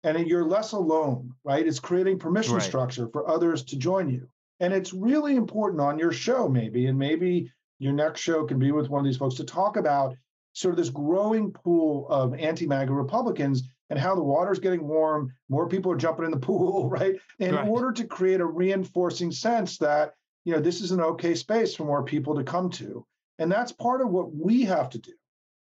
and 0.05 0.27
you're 0.27 0.45
less 0.45 0.73
alone, 0.73 1.35
right? 1.45 1.67
It's 1.67 1.81
creating 1.81 2.19
permission 2.19 2.55
right. 2.55 2.63
structure 2.63 3.09
for 3.09 3.29
others 3.29 3.65
to 3.65 3.77
join 3.77 4.09
you. 4.09 4.29
And 4.61 4.73
it's 4.73 4.93
really 4.93 5.37
important 5.37 5.81
on 5.81 5.99
your 5.99 6.13
show, 6.13 6.49
maybe, 6.49 6.87
and 6.87 6.99
maybe 6.99 7.51
your 7.79 7.93
next 7.93 8.21
show 8.21 8.45
can 8.45 8.59
be 8.59 8.73
with 8.73 8.89
one 8.89 9.01
of 9.01 9.07
these 9.07 9.17
folks 9.17 9.37
to 9.37 9.45
talk 9.45 9.77
about 9.77 10.17
sort 10.53 10.73
of 10.73 10.79
this 10.79 10.91
growing 10.91 11.51
pool 11.51 12.07
of 12.09 12.35
anti 12.35 12.67
MAGA 12.67 12.93
Republicans 12.93 13.63
and 13.89 13.99
how 13.99 14.15
the 14.15 14.23
water's 14.23 14.59
getting 14.59 14.87
warm, 14.87 15.33
more 15.49 15.69
people 15.69 15.91
are 15.91 15.97
jumping 15.97 16.25
in 16.25 16.31
the 16.31 16.37
pool, 16.49 16.89
right? 16.89 17.17
In 17.39 17.55
right. 17.55 17.67
order 17.67 17.93
to 17.93 18.05
create 18.05 18.41
a 18.41 18.47
reinforcing 18.47 19.33
sense 19.33 19.79
that, 19.79 20.15
you 20.45 20.53
know, 20.53 20.61
this 20.61 20.81
is 20.81 20.93
an 20.93 21.01
okay 21.01 21.35
space 21.35 21.75
for 21.75 21.85
more 21.85 22.05
people 22.05 22.35
to 22.37 22.45
come 22.45 22.71
to. 22.71 23.05
And 23.39 23.51
that's 23.51 23.73
part 23.73 24.01
of 24.01 24.11
what 24.11 24.35
we 24.35 24.63
have 24.63 24.91
to 24.91 24.99
do. 24.99 25.13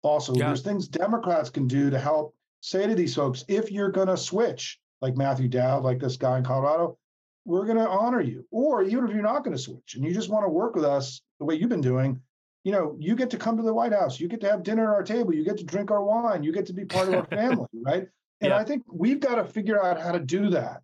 Also, 0.04 0.34
yeah. 0.34 0.48
there's 0.48 0.62
things 0.62 0.88
Democrats 0.88 1.50
can 1.50 1.68
do 1.68 1.90
to 1.90 2.00
help 2.00 2.36
say 2.62 2.88
to 2.88 2.96
these 2.96 3.16
folks, 3.16 3.46
if 3.48 3.72
you're 3.72 3.92
going 3.92 4.08
to 4.08 4.18
switch, 4.18 4.80
like 5.02 5.16
Matthew 5.16 5.48
Dowd, 5.48 5.84
like 5.84 6.00
this 6.00 6.18
guy 6.18 6.38
in 6.38 6.44
Colorado, 6.44 6.98
we're 7.46 7.66
going 7.66 7.78
to 7.78 7.88
honor 7.88 8.22
you. 8.22 8.46
Or 8.52 8.84
even 8.84 9.08
if 9.08 9.14
you're 9.14 9.22
not 9.22 9.44
going 9.44 9.56
to 9.56 9.62
switch 9.62 9.96
and 9.96 10.04
you 10.04 10.14
just 10.14 10.30
want 10.30 10.46
to 10.46 10.50
work 10.50 10.76
with 10.76 10.86
us 10.86 11.22
the 11.40 11.46
way 11.46 11.56
you've 11.56 11.70
been 11.70 11.82
doing, 11.82 12.20
you 12.64 12.72
know, 12.72 12.96
you 13.00 13.16
get 13.16 13.30
to 13.30 13.38
come 13.38 13.56
to 13.58 13.64
the 13.64 13.74
White 13.74 13.94
House, 13.94 14.20
you 14.20 14.28
get 14.28 14.42
to 14.42 14.50
have 14.50 14.64
dinner 14.64 14.84
at 14.92 14.96
our 14.96 15.04
table, 15.04 15.34
you 15.34 15.46
get 15.46 15.58
to 15.58 15.64
drink 15.64 15.92
our 15.92 16.04
wine, 16.04 16.44
you 16.44 16.52
get 16.52 16.66
to 16.66 16.74
be 16.74 16.86
part 16.86 17.08
of 17.08 17.14
our 17.16 17.26
family, 17.30 17.68
right? 17.86 18.08
And 18.42 18.50
yeah. 18.50 18.58
I 18.58 18.64
think 18.64 18.84
we've 18.92 19.20
got 19.20 19.36
to 19.36 19.46
figure 19.46 19.82
out 19.82 20.02
how 20.02 20.12
to 20.12 20.20
do 20.20 20.50
that 20.50 20.82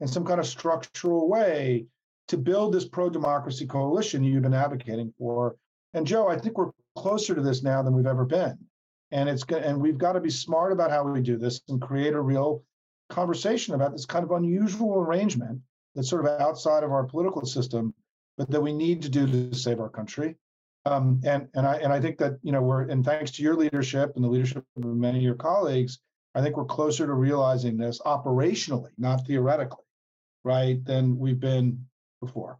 in 0.00 0.08
some 0.08 0.24
kind 0.24 0.40
of 0.40 0.46
structural 0.46 1.28
way 1.28 1.86
to 2.28 2.36
build 2.36 2.74
this 2.74 2.86
pro 2.86 3.08
democracy 3.08 3.66
coalition 3.66 4.22
you've 4.22 4.42
been 4.42 4.54
advocating 4.54 5.12
for 5.18 5.56
and 5.94 6.06
Joe, 6.06 6.28
I 6.28 6.38
think 6.38 6.56
we're 6.56 6.70
closer 6.96 7.34
to 7.34 7.42
this 7.42 7.62
now 7.62 7.82
than 7.82 7.94
we've 7.94 8.06
ever 8.06 8.24
been. 8.24 8.58
And 9.12 9.28
it's 9.28 9.44
and 9.44 9.80
we've 9.80 9.98
got 9.98 10.12
to 10.12 10.20
be 10.20 10.30
smart 10.30 10.72
about 10.72 10.90
how 10.90 11.04
we 11.04 11.20
do 11.20 11.36
this 11.36 11.60
and 11.68 11.80
create 11.80 12.14
a 12.14 12.20
real 12.20 12.64
conversation 13.10 13.74
about 13.74 13.92
this 13.92 14.06
kind 14.06 14.24
of 14.24 14.30
unusual 14.30 14.98
arrangement 14.98 15.60
that's 15.94 16.08
sort 16.08 16.24
of 16.24 16.40
outside 16.40 16.82
of 16.82 16.90
our 16.90 17.04
political 17.04 17.44
system, 17.44 17.94
but 18.38 18.50
that 18.50 18.60
we 18.60 18.72
need 18.72 19.02
to 19.02 19.10
do 19.10 19.26
to 19.26 19.54
save 19.54 19.80
our 19.80 19.90
country. 19.90 20.36
Um, 20.86 21.20
and 21.24 21.46
and 21.54 21.66
I 21.66 21.76
and 21.76 21.92
I 21.92 22.00
think 22.00 22.18
that 22.18 22.38
you 22.42 22.50
know 22.50 22.62
we're 22.62 22.88
and 22.88 23.04
thanks 23.04 23.30
to 23.32 23.42
your 23.42 23.54
leadership 23.54 24.12
and 24.16 24.24
the 24.24 24.28
leadership 24.28 24.64
of 24.76 24.84
many 24.84 25.18
of 25.18 25.24
your 25.24 25.34
colleagues, 25.34 26.00
I 26.34 26.40
think 26.40 26.56
we're 26.56 26.64
closer 26.64 27.06
to 27.06 27.12
realizing 27.12 27.76
this 27.76 28.00
operationally, 28.00 28.90
not 28.98 29.26
theoretically, 29.26 29.84
right, 30.42 30.84
than 30.84 31.18
we've 31.18 31.38
been 31.38 31.86
before. 32.20 32.58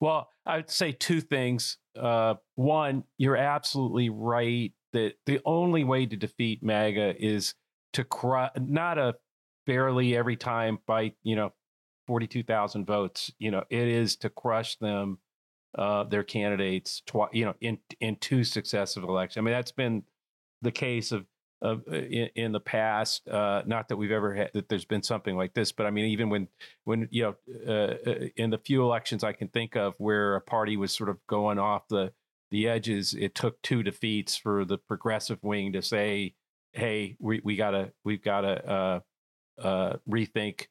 Well, 0.00 0.28
I'd 0.44 0.70
say 0.70 0.92
two 0.92 1.20
things. 1.20 1.78
Uh, 1.98 2.34
one, 2.54 3.04
you're 3.16 3.36
absolutely 3.36 4.10
right 4.10 4.72
that 4.92 5.14
the 5.26 5.40
only 5.44 5.84
way 5.84 6.06
to 6.06 6.16
defeat 6.16 6.62
MAGA 6.62 7.14
is 7.18 7.54
to 7.92 8.04
cry, 8.04 8.50
not 8.56 8.98
a 8.98 9.14
barely 9.66 10.16
every 10.16 10.36
time 10.36 10.78
by 10.86 11.12
you 11.22 11.36
know 11.36 11.52
42,000 12.06 12.86
votes. 12.86 13.30
You 13.38 13.50
know, 13.50 13.64
it 13.70 13.86
is 13.86 14.16
to 14.16 14.30
crush 14.30 14.76
them, 14.76 15.18
uh, 15.76 16.04
their 16.04 16.24
candidates, 16.24 17.02
twi- 17.06 17.28
you 17.32 17.44
know, 17.44 17.54
in 17.60 17.78
in 18.00 18.16
two 18.16 18.44
successive 18.44 19.04
elections. 19.04 19.42
I 19.42 19.44
mean, 19.44 19.54
that's 19.54 19.72
been 19.72 20.02
the 20.62 20.72
case 20.72 21.12
of 21.12 21.26
of 21.60 21.82
uh, 21.90 21.96
in, 21.96 22.30
in, 22.34 22.52
the 22.52 22.60
past. 22.60 23.28
Uh, 23.28 23.62
not 23.66 23.88
that 23.88 23.96
we've 23.96 24.12
ever 24.12 24.34
had 24.34 24.50
that 24.54 24.68
there's 24.68 24.84
been 24.84 25.02
something 25.02 25.36
like 25.36 25.54
this, 25.54 25.72
but 25.72 25.86
I 25.86 25.90
mean, 25.90 26.06
even 26.06 26.30
when 26.30 26.48
when 26.84 27.08
you 27.10 27.22
know 27.22 27.34
uh, 27.66 28.10
uh, 28.10 28.28
in 28.36 28.50
the 28.50 28.58
few 28.58 28.82
elections 28.82 29.24
I 29.24 29.32
can 29.32 29.48
think 29.48 29.76
of 29.76 29.94
where 29.98 30.36
a 30.36 30.40
party 30.40 30.76
was 30.76 30.92
sort 30.92 31.10
of 31.10 31.18
going 31.26 31.58
off 31.58 31.88
the 31.88 32.12
the 32.50 32.68
edges, 32.68 33.14
it 33.14 33.34
took 33.34 33.60
two 33.62 33.82
defeats 33.82 34.36
for 34.36 34.64
the 34.64 34.78
progressive 34.78 35.42
wing 35.42 35.72
to 35.72 35.82
say, 35.82 36.34
"Hey, 36.72 37.16
we 37.18 37.40
we 37.44 37.56
gotta 37.56 37.92
we've 38.04 38.22
gotta 38.22 38.68
uh, 38.68 39.00
uh, 39.60 39.96
rethink." 40.08 40.66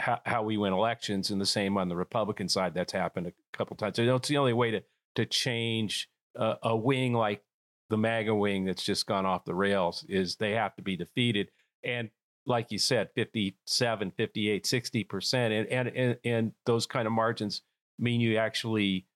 How, 0.00 0.20
how 0.26 0.42
we 0.42 0.56
win 0.56 0.72
elections, 0.72 1.30
and 1.30 1.40
the 1.40 1.46
same 1.46 1.78
on 1.78 1.88
the 1.88 1.96
Republican 1.96 2.48
side. 2.48 2.74
That's 2.74 2.92
happened 2.92 3.28
a 3.28 3.56
couple 3.56 3.76
times. 3.76 3.96
So 3.96 4.16
it's 4.16 4.28
the 4.28 4.36
only 4.36 4.52
way 4.52 4.72
to 4.72 4.82
to 5.14 5.24
change 5.24 6.08
a 6.36 6.76
wing 6.76 7.14
like 7.14 7.42
the 7.90 7.96
MAGA 7.96 8.34
wing 8.34 8.64
that's 8.64 8.84
just 8.84 9.06
gone 9.06 9.26
off 9.26 9.44
the 9.44 9.54
rails 9.54 10.04
is 10.08 10.36
they 10.36 10.52
have 10.52 10.76
to 10.76 10.82
be 10.82 10.96
defeated. 10.96 11.50
And 11.82 12.10
like 12.46 12.70
you 12.70 12.78
said, 12.78 13.08
57, 13.14 14.12
58, 14.16 14.64
60%. 14.64 15.34
And, 15.34 15.66
and, 15.68 15.88
and, 15.88 16.16
and 16.24 16.52
those 16.66 16.86
kind 16.86 17.06
of 17.06 17.12
margins 17.12 17.62
mean 17.98 18.20
you 18.20 18.36
actually 18.36 19.06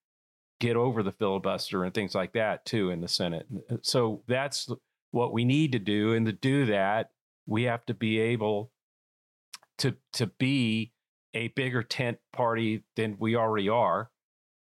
get 0.63 0.77
over 0.77 1.03
the 1.03 1.11
filibuster 1.11 1.83
and 1.83 1.93
things 1.93 2.15
like 2.15 2.33
that 2.33 2.65
too 2.65 2.89
in 2.89 3.01
the 3.01 3.07
Senate. 3.07 3.45
So 3.81 4.23
that's 4.27 4.69
what 5.11 5.33
we 5.33 5.43
need 5.43 5.73
to 5.73 5.79
do. 5.79 6.13
And 6.13 6.25
to 6.25 6.31
do 6.31 6.65
that, 6.67 7.11
we 7.45 7.63
have 7.63 7.85
to 7.87 7.93
be 7.93 8.19
able 8.19 8.71
to, 9.79 9.95
to 10.13 10.27
be 10.27 10.93
a 11.33 11.49
bigger 11.49 11.83
tent 11.83 12.19
party 12.31 12.83
than 12.95 13.17
we 13.19 13.35
already 13.35 13.67
are 13.67 14.09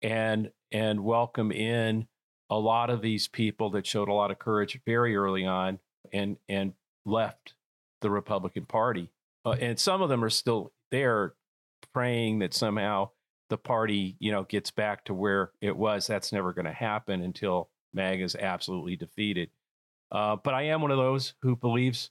and, 0.00 0.50
and 0.72 1.04
welcome 1.04 1.52
in 1.52 2.06
a 2.48 2.58
lot 2.58 2.88
of 2.88 3.02
these 3.02 3.28
people 3.28 3.70
that 3.70 3.86
showed 3.86 4.08
a 4.08 4.14
lot 4.14 4.30
of 4.30 4.38
courage 4.38 4.80
very 4.86 5.16
early 5.16 5.44
on 5.44 5.78
and 6.12 6.36
and 6.48 6.72
left 7.04 7.54
the 8.00 8.10
Republican 8.10 8.64
Party, 8.64 9.10
uh, 9.44 9.50
and 9.60 9.78
some 9.78 10.02
of 10.02 10.08
them 10.08 10.24
are 10.24 10.30
still 10.30 10.72
there, 10.90 11.34
praying 11.92 12.40
that 12.40 12.54
somehow 12.54 13.10
the 13.50 13.58
party, 13.58 14.16
you 14.18 14.32
know, 14.32 14.44
gets 14.44 14.70
back 14.70 15.04
to 15.04 15.14
where 15.14 15.50
it 15.60 15.76
was. 15.76 16.06
That's 16.06 16.32
never 16.32 16.54
going 16.54 16.64
to 16.64 16.72
happen 16.72 17.22
until 17.22 17.68
MAG 17.92 18.22
is 18.22 18.34
absolutely 18.34 18.96
defeated. 18.96 19.50
Uh, 20.10 20.36
but 20.42 20.54
I 20.54 20.62
am 20.62 20.80
one 20.80 20.90
of 20.90 20.96
those 20.96 21.34
who 21.42 21.56
believes 21.56 22.10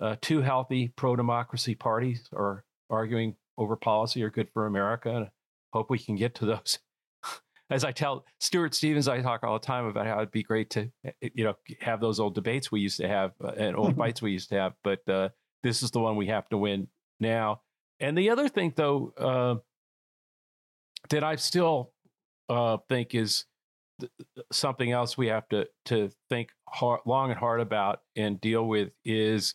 uh, 0.00 0.16
two 0.20 0.42
healthy 0.42 0.92
pro 0.96 1.16
democracy 1.16 1.74
parties 1.74 2.28
are 2.34 2.64
arguing 2.90 3.36
over 3.56 3.76
policy 3.76 4.22
are 4.22 4.30
good 4.30 4.48
for 4.52 4.66
America. 4.66 5.10
And 5.10 5.28
hope 5.72 5.90
we 5.90 5.98
can 5.98 6.16
get 6.16 6.34
to 6.36 6.46
those. 6.46 6.78
As 7.70 7.84
I 7.84 7.92
tell 7.92 8.26
Stuart 8.40 8.74
Stevens, 8.74 9.08
I 9.08 9.22
talk 9.22 9.42
all 9.42 9.58
the 9.58 9.66
time 9.66 9.86
about 9.86 10.06
how 10.06 10.18
it'd 10.18 10.30
be 10.30 10.42
great 10.42 10.70
to, 10.70 10.90
eh, 11.04 11.28
you 11.34 11.44
know, 11.44 11.54
have 11.80 12.00
those 12.00 12.20
old 12.20 12.34
debates 12.34 12.70
we 12.70 12.80
used 12.80 12.98
to 12.98 13.08
have 13.08 13.32
uh, 13.42 13.52
and 13.56 13.76
old 13.76 13.96
fights 13.96 14.20
we 14.20 14.32
used 14.32 14.50
to 14.50 14.56
have. 14.56 14.74
But 14.84 15.08
uh, 15.08 15.30
this 15.62 15.82
is 15.82 15.90
the 15.90 16.00
one 16.00 16.16
we 16.16 16.26
have 16.26 16.48
to 16.50 16.58
win 16.58 16.88
now. 17.18 17.62
And 18.00 18.18
the 18.18 18.30
other 18.30 18.48
thing, 18.48 18.72
though, 18.76 19.12
uh, 19.16 19.56
that 21.12 21.24
I 21.24 21.36
still 21.36 21.92
uh, 22.48 22.78
think 22.88 23.14
is 23.14 23.44
something 24.50 24.90
else 24.90 25.16
we 25.16 25.28
have 25.28 25.48
to 25.50 25.68
to 25.86 26.10
think 26.28 26.50
hard, 26.68 27.00
long 27.06 27.30
and 27.30 27.38
hard 27.38 27.60
about 27.60 28.00
and 28.16 28.40
deal 28.40 28.66
with 28.66 28.90
is 29.04 29.54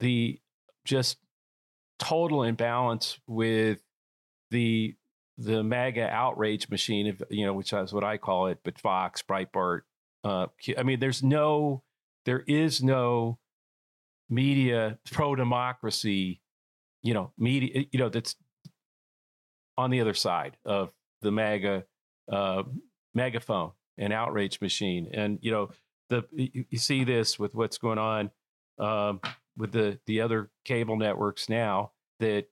the 0.00 0.38
just 0.84 1.18
total 1.98 2.44
imbalance 2.44 3.18
with 3.26 3.80
the 4.50 4.94
the 5.38 5.62
MAGA 5.62 6.08
outrage 6.10 6.68
machine, 6.68 7.06
if 7.06 7.22
you 7.30 7.46
know, 7.46 7.54
which 7.54 7.72
is 7.72 7.92
what 7.92 8.04
I 8.04 8.18
call 8.18 8.48
it, 8.48 8.58
but 8.64 8.78
Fox, 8.78 9.22
Breitbart. 9.22 9.82
Uh, 10.24 10.48
I 10.76 10.82
mean, 10.82 10.98
there's 10.98 11.22
no, 11.22 11.84
there 12.26 12.40
is 12.40 12.82
no 12.82 13.38
media 14.28 14.98
pro 15.12 15.36
democracy, 15.36 16.42
you 17.02 17.14
know, 17.14 17.32
media, 17.38 17.84
you 17.92 18.00
know, 18.00 18.08
that's 18.08 18.34
on 19.76 19.90
the 19.90 20.00
other 20.00 20.14
side 20.14 20.56
of 20.64 20.90
the 21.22 21.30
MAGA 21.30 21.84
uh, 22.30 22.62
megaphone 23.14 23.72
and 23.96 24.12
outrage 24.12 24.60
machine. 24.60 25.08
And 25.12 25.38
you 25.42 25.50
know, 25.50 25.70
the 26.08 26.24
you 26.32 26.78
see 26.78 27.04
this 27.04 27.38
with 27.38 27.54
what's 27.54 27.78
going 27.78 27.98
on 27.98 28.30
um, 28.78 29.20
with 29.56 29.72
the 29.72 29.98
the 30.06 30.20
other 30.20 30.50
cable 30.64 30.96
networks 30.96 31.48
now 31.48 31.92
that 32.20 32.46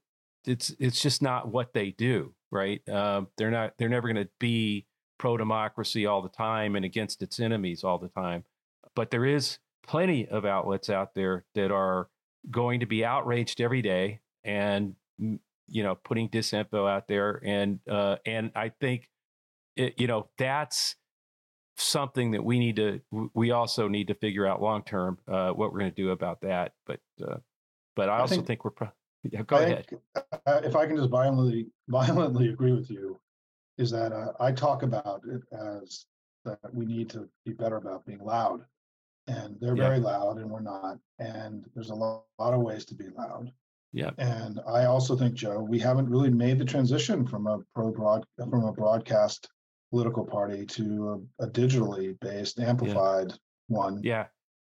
it's 0.44 0.74
it's 0.78 1.00
just 1.00 1.22
not 1.22 1.48
what 1.48 1.72
they 1.72 1.90
do, 1.90 2.34
right? 2.50 2.86
Um, 2.88 3.28
they're 3.36 3.50
not 3.50 3.74
they're 3.78 3.88
never 3.88 4.12
going 4.12 4.24
to 4.24 4.30
be 4.38 4.86
pro 5.18 5.36
democracy 5.36 6.06
all 6.06 6.22
the 6.22 6.28
time 6.28 6.76
and 6.76 6.84
against 6.84 7.22
its 7.22 7.40
enemies 7.40 7.84
all 7.84 7.98
the 7.98 8.08
time. 8.08 8.44
But 8.94 9.10
there 9.10 9.24
is 9.24 9.58
plenty 9.86 10.26
of 10.26 10.44
outlets 10.44 10.90
out 10.90 11.14
there 11.14 11.44
that 11.54 11.70
are 11.70 12.08
going 12.50 12.80
to 12.80 12.86
be 12.86 13.04
outraged 13.04 13.60
every 13.60 13.82
day 13.82 14.20
and 14.44 14.94
you 15.68 15.82
know 15.82 15.94
putting 15.94 16.28
disinfo 16.28 16.88
out 16.88 17.08
there 17.08 17.40
and 17.44 17.80
uh, 17.90 18.16
and 18.24 18.50
I 18.54 18.70
think 18.80 19.08
it, 19.76 19.94
you 19.98 20.06
know 20.06 20.28
that's 20.38 20.96
something 21.76 22.30
that 22.32 22.44
we 22.44 22.58
need 22.58 22.76
to 22.76 23.00
we 23.34 23.50
also 23.50 23.88
need 23.88 24.08
to 24.08 24.14
figure 24.14 24.46
out 24.46 24.62
long 24.62 24.82
term 24.82 25.18
uh, 25.28 25.50
what 25.50 25.72
we're 25.72 25.80
going 25.80 25.90
to 25.90 26.02
do 26.02 26.10
about 26.10 26.40
that 26.40 26.72
but 26.86 27.00
uh, 27.26 27.36
but 27.94 28.08
i, 28.08 28.16
I 28.16 28.20
also 28.20 28.36
think, 28.36 28.46
think 28.46 28.64
we're 28.64 28.70
pro- 28.70 28.92
yeah, 29.30 29.42
go 29.42 29.56
I 29.56 29.62
ahead 29.62 29.86
think, 29.88 30.02
uh, 30.46 30.60
if 30.64 30.74
i 30.74 30.86
can 30.86 30.96
just 30.96 31.10
violently 31.10 31.66
violently 31.88 32.48
agree 32.48 32.72
with 32.72 32.90
you 32.90 33.20
is 33.76 33.90
that 33.90 34.12
uh, 34.12 34.32
i 34.40 34.52
talk 34.52 34.82
about 34.82 35.22
it 35.26 35.42
as 35.52 36.06
that 36.44 36.58
we 36.72 36.86
need 36.86 37.10
to 37.10 37.28
be 37.44 37.52
better 37.52 37.76
about 37.76 38.06
being 38.06 38.24
loud 38.24 38.62
and 39.26 39.56
they're 39.60 39.76
yeah. 39.76 39.88
very 39.88 39.98
loud 39.98 40.38
and 40.38 40.50
we're 40.50 40.60
not 40.60 40.98
and 41.18 41.66
there's 41.74 41.90
a 41.90 41.94
lot, 41.94 42.24
lot 42.38 42.54
of 42.54 42.60
ways 42.60 42.84
to 42.86 42.94
be 42.94 43.08
loud 43.16 43.50
yeah 43.96 44.10
and 44.18 44.60
i 44.68 44.84
also 44.84 45.16
think 45.16 45.34
joe 45.34 45.60
we 45.60 45.78
haven't 45.78 46.08
really 46.08 46.30
made 46.30 46.58
the 46.58 46.64
transition 46.64 47.26
from 47.26 47.46
a 47.46 47.58
pro 47.74 47.90
broad 47.90 48.24
from 48.38 48.64
a 48.64 48.72
broadcast 48.72 49.48
political 49.90 50.24
party 50.24 50.66
to 50.66 51.28
a, 51.40 51.44
a 51.44 51.50
digitally 51.50 52.18
based, 52.20 52.58
amplified 52.58 53.30
yeah. 53.30 53.36
one. 53.68 54.00
Yeah. 54.02 54.26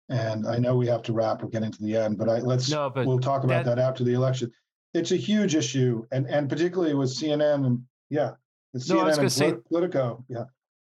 And 0.09 0.47
I 0.47 0.57
know 0.57 0.75
we 0.75 0.87
have 0.87 1.01
to 1.03 1.13
wrap. 1.13 1.41
We're 1.41 1.49
getting 1.49 1.71
to 1.71 1.81
the 1.81 1.97
end, 1.97 2.17
but 2.19 2.29
I 2.29 2.37
let's 2.37 2.69
no, 2.69 2.91
but 2.91 3.07
we'll 3.07 3.19
talk 3.19 3.43
about 3.43 3.65
that, 3.65 3.77
that 3.77 3.81
after 3.81 4.03
the 4.03 4.13
election. 4.13 4.51
It's 4.93 5.11
a 5.11 5.15
huge 5.15 5.55
issue, 5.55 6.05
and 6.11 6.27
and 6.27 6.47
particularly 6.47 6.93
with 6.93 7.09
CNN 7.09 7.65
and 7.65 7.81
yeah, 8.11 8.31
no, 8.75 8.79
CNN 8.79 9.01
I 9.01 9.03
was 9.05 9.17
and 9.17 9.31
say, 9.31 9.53
Politico. 9.67 10.23
Yeah, 10.29 10.43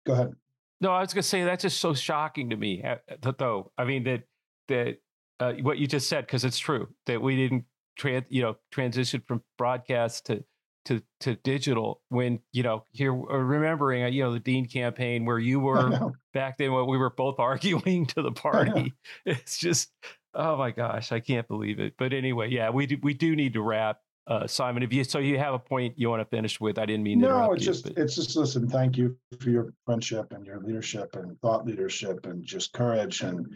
go 0.06 0.14
ahead. 0.14 0.34
No, 0.82 0.92
I 0.92 1.00
was 1.00 1.14
going 1.14 1.22
to 1.22 1.28
say 1.28 1.46
that's 1.46 1.62
just 1.62 1.80
so 1.80 1.94
shocking 1.94 2.50
to 2.50 2.58
me. 2.58 2.84
Though 3.22 3.72
I 3.78 3.86
mean 3.86 4.04
that 4.04 4.24
that 4.68 4.98
uh, 5.40 5.54
what 5.62 5.78
you 5.78 5.88
just 5.88 6.10
said 6.10 6.26
because 6.26 6.44
it's 6.44 6.60
true 6.60 6.90
that 7.06 7.22
we 7.22 7.38
didn't 7.38 7.64
trans 7.96 8.26
you 8.30 8.42
know 8.42 8.56
transition 8.72 9.22
from 9.28 9.42
broadcast 9.58 10.26
to 10.26 10.44
to 10.86 11.02
to 11.20 11.36
digital 11.38 12.02
when 12.10 12.40
you 12.52 12.64
know 12.64 12.84
here 12.92 13.12
uh, 13.12 13.38
remembering 13.38 14.04
uh, 14.04 14.08
you 14.08 14.24
know 14.24 14.34
the 14.34 14.40
Dean 14.40 14.68
campaign 14.68 15.26
where 15.26 15.40
you 15.40 15.60
were 15.60 16.12
back 16.34 16.58
then 16.58 16.72
when 16.72 16.88
we 16.88 16.98
were 16.98 17.10
both 17.10 17.40
arguing 17.40 18.06
to 18.08 18.22
the 18.22 18.32
party. 18.32 18.94
It's 19.26 19.58
just 19.58 19.92
oh 20.34 20.58
my 20.58 20.72
gosh, 20.72 21.12
I 21.12 21.20
can't 21.20 21.48
believe 21.48 21.80
it. 21.80 21.96
But 21.98 22.14
anyway, 22.14 22.50
yeah, 22.50 22.70
we 22.70 22.86
do 22.86 22.98
we 23.02 23.14
do 23.14 23.36
need 23.36 23.54
to 23.54 23.62
wrap. 23.62 24.00
Uh, 24.28 24.48
Simon, 24.48 24.82
if 24.82 24.92
you 24.92 25.04
so 25.04 25.20
you 25.20 25.38
have 25.38 25.54
a 25.54 25.60
point 25.60 25.94
you 25.98 26.10
want 26.10 26.20
to 26.20 26.36
finish 26.36 26.60
with, 26.60 26.80
I 26.80 26.86
didn't 26.88 27.04
mean 27.04 27.20
to 27.22 27.28
no. 27.28 27.54
It's 27.54 27.64
you, 27.64 27.72
just 27.72 27.84
but... 27.84 27.98
it's 27.98 28.16
just 28.16 28.36
listen. 28.36 28.68
Thank 28.68 28.98
you 28.98 29.16
for 29.40 29.52
your 29.52 29.74
friendship 29.86 30.32
and 30.32 30.46
your 30.46 30.60
leadership 30.60 31.16
and 31.16 31.40
thought 31.42 31.66
leadership 31.66 32.26
and 32.26 32.44
just 32.44 32.74
courage 32.74 33.22
and 33.22 33.48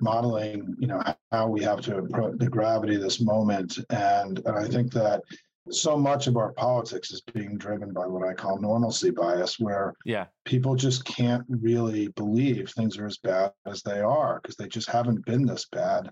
modeling. 0.00 0.76
You 0.78 0.86
know 0.86 1.02
how 1.32 1.48
we 1.48 1.62
have 1.64 1.80
to 1.82 1.98
approach 1.98 2.38
the 2.38 2.48
gravity 2.48 2.94
of 2.94 3.02
this 3.02 3.20
moment, 3.20 3.78
and 3.90 4.38
and 4.46 4.56
I 4.56 4.68
think 4.68 4.92
that 4.92 5.22
so 5.70 5.96
much 5.96 6.26
of 6.26 6.36
our 6.36 6.52
politics 6.52 7.10
is 7.10 7.20
being 7.20 7.56
driven 7.56 7.92
by 7.92 8.06
what 8.06 8.26
I 8.26 8.34
call 8.34 8.60
normalcy 8.60 9.10
bias, 9.10 9.58
where 9.58 9.94
yeah. 10.04 10.26
people 10.44 10.74
just 10.74 11.04
can't 11.04 11.44
really 11.48 12.08
believe 12.08 12.70
things 12.70 12.98
are 12.98 13.06
as 13.06 13.18
bad 13.18 13.52
as 13.66 13.82
they 13.82 14.00
are 14.00 14.40
because 14.40 14.56
they 14.56 14.68
just 14.68 14.88
haven't 14.88 15.24
been 15.24 15.46
this 15.46 15.66
bad. 15.70 16.10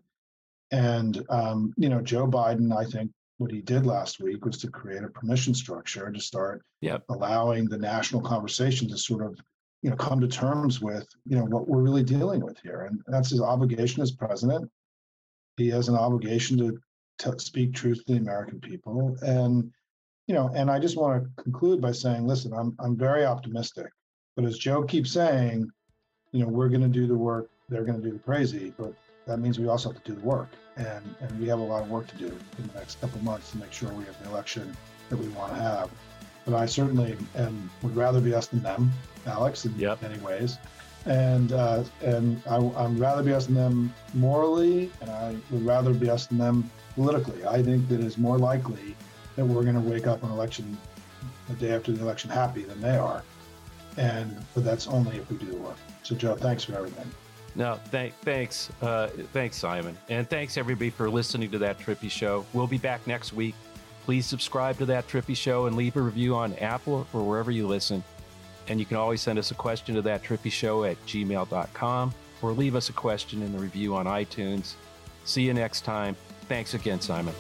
And 0.73 1.25
um, 1.31 1.75
you 1.77 1.89
know, 1.89 2.01
Joe 2.01 2.27
Biden, 2.27 2.77
I 2.77 2.85
think 2.85 3.11
what 3.41 3.51
he 3.51 3.61
did 3.61 3.87
last 3.87 4.21
week 4.21 4.45
was 4.45 4.59
to 4.59 4.69
create 4.69 5.03
a 5.03 5.09
permission 5.09 5.55
structure 5.55 6.11
to 6.11 6.21
start 6.21 6.63
yep. 6.81 7.03
allowing 7.09 7.67
the 7.67 7.79
national 7.79 8.21
conversation 8.21 8.89
to 8.89 8.99
sort 8.99 9.25
of 9.25 9.39
you 9.83 9.91
know 9.91 9.97
come 9.97 10.21
to 10.21 10.29
terms 10.29 10.81
with 10.81 11.07
you 11.25 11.37
know 11.37 11.45
what 11.45 11.67
we're 11.67 11.83
really 11.83 12.03
dealing 12.03 12.41
with 12.41 12.59
here 12.63 12.83
and 12.83 13.01
that's 13.07 13.31
his 13.31 13.41
obligation 13.41 14.03
as 14.03 14.11
president 14.13 14.71
he 15.57 15.69
has 15.69 15.89
an 15.89 15.97
obligation 15.97 16.59
to 16.59 16.79
to 17.21 17.39
speak 17.39 17.75
truth 17.75 18.05
to 18.07 18.15
the 18.15 18.19
American 18.19 18.61
people. 18.61 19.17
And 19.23 19.71
you 20.27 20.35
know, 20.35 20.51
and 20.55 20.71
I 20.71 20.79
just 20.79 20.97
want 20.97 21.25
to 21.25 21.43
conclude 21.43 21.81
by 21.81 21.93
saying, 21.93 22.27
listen, 22.27 22.53
I'm 22.53 22.75
I'm 22.81 22.97
very 22.97 23.25
optimistic. 23.25 23.87
But 24.37 24.45
as 24.45 24.59
Joe 24.59 24.83
keeps 24.83 25.13
saying, 25.13 25.69
you 26.33 26.43
know, 26.43 26.49
we're 26.49 26.69
going 26.69 26.83
to 26.83 26.89
do 26.89 27.07
the 27.07 27.17
work, 27.17 27.51
they're 27.69 27.85
going 27.85 28.01
to 28.01 28.09
do 28.09 28.15
the 28.15 28.21
crazy, 28.21 28.73
but 28.79 28.95
that 29.31 29.39
means 29.39 29.59
we 29.59 29.69
also 29.69 29.91
have 29.93 30.03
to 30.03 30.13
do 30.13 30.19
the 30.19 30.27
work, 30.27 30.49
and 30.77 31.15
and 31.21 31.41
we 31.41 31.49
have 31.49 31.59
a 31.59 31.63
lot 31.63 31.83
of 31.83 31.91
work 31.91 32.07
to 32.09 32.17
do 32.17 32.27
in 32.27 32.67
the 32.69 32.75
next 32.75 33.01
couple 33.01 33.21
months 33.23 33.51
to 33.53 33.59
make 33.59 33.73
sure 33.73 33.93
we 33.93 34.05
have 34.05 34.23
the 34.23 34.29
election 34.29 34.77
that 35.09 35.17
we 35.17 35.29
want 35.29 35.55
to 35.55 35.61
have. 35.61 35.91
But 36.45 36.55
I 36.55 36.67
certainly 36.67 37.17
am 37.37 37.71
would 37.83 37.97
rather 37.97 38.21
be 38.21 38.35
us 38.35 38.47
than 38.49 38.63
them, 38.63 38.93
Alex, 39.27 39.65
in 39.65 39.79
yep. 39.79 40.01
many 40.03 40.19
ways 40.19 40.59
and 41.07 41.53
uh, 41.53 41.83
and 42.03 42.43
I, 42.49 42.59
would 42.59 42.99
rather 42.99 43.23
be 43.23 43.33
us 43.33 43.47
than 43.47 43.55
them 43.55 43.95
morally, 44.15 44.91
and 45.01 45.11
I 45.11 45.37
would 45.51 45.65
rather 45.65 45.95
be 45.95 46.11
us 46.11 46.27
than 46.27 46.39
them 46.39 46.71
politically. 46.95 47.45
I 47.47 47.63
think 47.63 47.89
that 47.89 48.01
it's 48.01 48.19
more 48.19 48.39
likely 48.39 48.97
that 49.37 49.45
we're 49.45 49.63
going 49.63 49.75
to 49.75 49.81
wake 49.81 50.07
up 50.07 50.23
on 50.23 50.31
election 50.31 50.77
the 51.49 51.55
day 51.55 51.75
after 51.75 51.93
the 51.93 52.03
election 52.03 52.31
happy 52.31 52.65
than 52.65 52.81
they 52.81 52.97
are, 52.97 53.23
and 53.97 54.37
but 54.55 54.65
that's 54.65 54.87
only 54.89 55.17
if 55.17 55.31
we 55.31 55.39
do 55.39 55.47
the 55.47 55.57
work. 55.57 55.77
So, 56.03 56.15
Joe, 56.15 56.37
thanks 56.37 56.65
for 56.65 56.75
everything. 56.75 57.11
No, 57.57 57.79
th- 57.91 58.13
thanks, 58.23 58.71
uh, 58.81 59.09
thanks, 59.33 59.57
Simon, 59.57 59.97
and 60.09 60.29
thanks 60.29 60.57
everybody 60.57 60.91
for 60.91 61.11
listening 61.11 61.51
to 61.51 61.59
that 61.59 61.79
Trippi 61.79 62.11
Show. 62.11 62.47
We'll 62.53 62.67
be 62.67 62.79
back 62.79 63.07
next 63.07 63.33
week. 63.33 63.55
Please 64.05 64.25
subscribe 64.25 64.79
to 64.79 64.87
that 64.87 65.09
Trippi 65.09 65.37
Show 65.37 65.67
and 65.67 65.77
leave 65.77 65.97
a 65.97 66.01
review 66.01 66.35
on 66.35 66.55
Apple 66.55 67.07
or 67.13 67.23
wherever 67.23 67.51
you 67.51 67.67
listen. 67.67 68.03
And 68.69 68.79
you 68.79 68.87
can 68.87 68.97
always 68.97 69.21
send 69.21 69.39
us 69.39 69.51
a 69.51 69.55
question 69.55 69.95
to 69.97 70.03
that 70.03 70.23
Trippi 70.23 70.51
Show 70.51 70.85
at 70.85 70.97
gmail.com 71.07 72.15
or 72.43 72.53
leave 72.53 72.77
us 72.77 72.89
a 72.89 72.93
question 72.93 73.43
in 73.43 73.53
the 73.53 73.59
review 73.59 73.95
on 73.95 74.07
iTunes. 74.07 74.75
See 75.25 75.43
you 75.43 75.55
next 75.55 75.83
time. 75.83 76.17
Thanks 76.49 76.75
again, 76.75 77.01
Simon. 77.01 77.35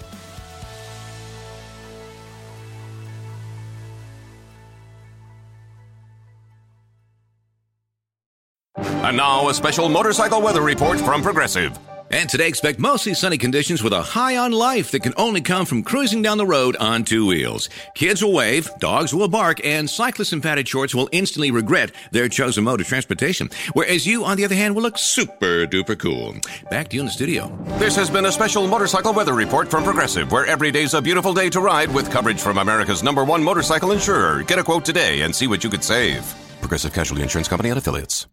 And 9.11 9.17
now, 9.17 9.49
a 9.49 9.55
special 9.55 9.89
motorcycle 9.89 10.41
weather 10.41 10.63
report 10.63 11.01
from 11.01 11.21
Progressive. 11.21 11.77
And 12.13 12.31
today, 12.31 12.47
expect 12.47 12.79
mostly 12.79 13.13
sunny 13.13 13.39
conditions 13.39 13.83
with 13.83 13.93
a 13.93 14.01
high 14.01 14.37
on 14.37 14.53
life 14.53 14.93
that 14.93 15.03
can 15.03 15.15
only 15.17 15.41
come 15.41 15.67
from 15.67 15.83
cruising 15.83 16.23
down 16.23 16.39
the 16.39 16.47
road 16.47 16.77
on 16.77 17.03
two 17.03 17.27
wheels. 17.27 17.69
Kids 17.97 18.23
will 18.23 18.33
wave, 18.33 18.71
dogs 18.79 19.13
will 19.13 19.27
bark, 19.27 19.67
and 19.67 19.91
cyclists 19.91 20.33
in 20.33 20.41
padded 20.41 20.69
shorts 20.69 20.95
will 20.95 21.09
instantly 21.11 21.51
regret 21.51 21.91
their 22.13 22.29
chosen 22.29 22.63
mode 22.63 22.81
of 22.81 22.87
transportation. 22.87 23.51
Whereas 23.73 24.07
you, 24.07 24.25
on 24.25 24.37
the 24.37 24.45
other 24.45 24.55
hand, 24.55 24.77
will 24.77 24.83
look 24.83 24.97
super 24.97 25.67
duper 25.67 25.99
cool. 25.99 26.37
Back 26.71 26.87
to 26.91 26.95
you 26.95 27.01
in 27.01 27.07
the 27.07 27.13
studio. 27.13 27.49
This 27.81 27.97
has 27.97 28.09
been 28.09 28.27
a 28.27 28.33
special 28.33 28.69
motorcycle 28.69 29.13
weather 29.13 29.35
report 29.35 29.69
from 29.69 29.83
Progressive, 29.83 30.31
where 30.31 30.47
every 30.47 30.71
day's 30.71 30.95
a 30.95 31.03
beautiful 31.03 31.35
day 31.35 31.51
to 31.51 31.61
ride 31.61 31.93
with 31.93 32.13
coverage 32.13 32.41
from 32.41 32.59
America's 32.59 33.03
number 33.03 33.25
one 33.25 33.43
motorcycle 33.43 33.91
insurer. 33.91 34.45
Get 34.45 34.61
a 34.61 34.63
quote 34.63 34.85
today 34.85 35.23
and 35.23 35.35
see 35.35 35.49
what 35.49 35.65
you 35.65 35.71
could 35.71 35.83
save. 35.83 36.23
Progressive 36.61 36.93
Casualty 36.93 37.25
Insurance 37.25 37.49
Company 37.49 37.71
and 37.71 37.79
affiliates. 37.79 38.29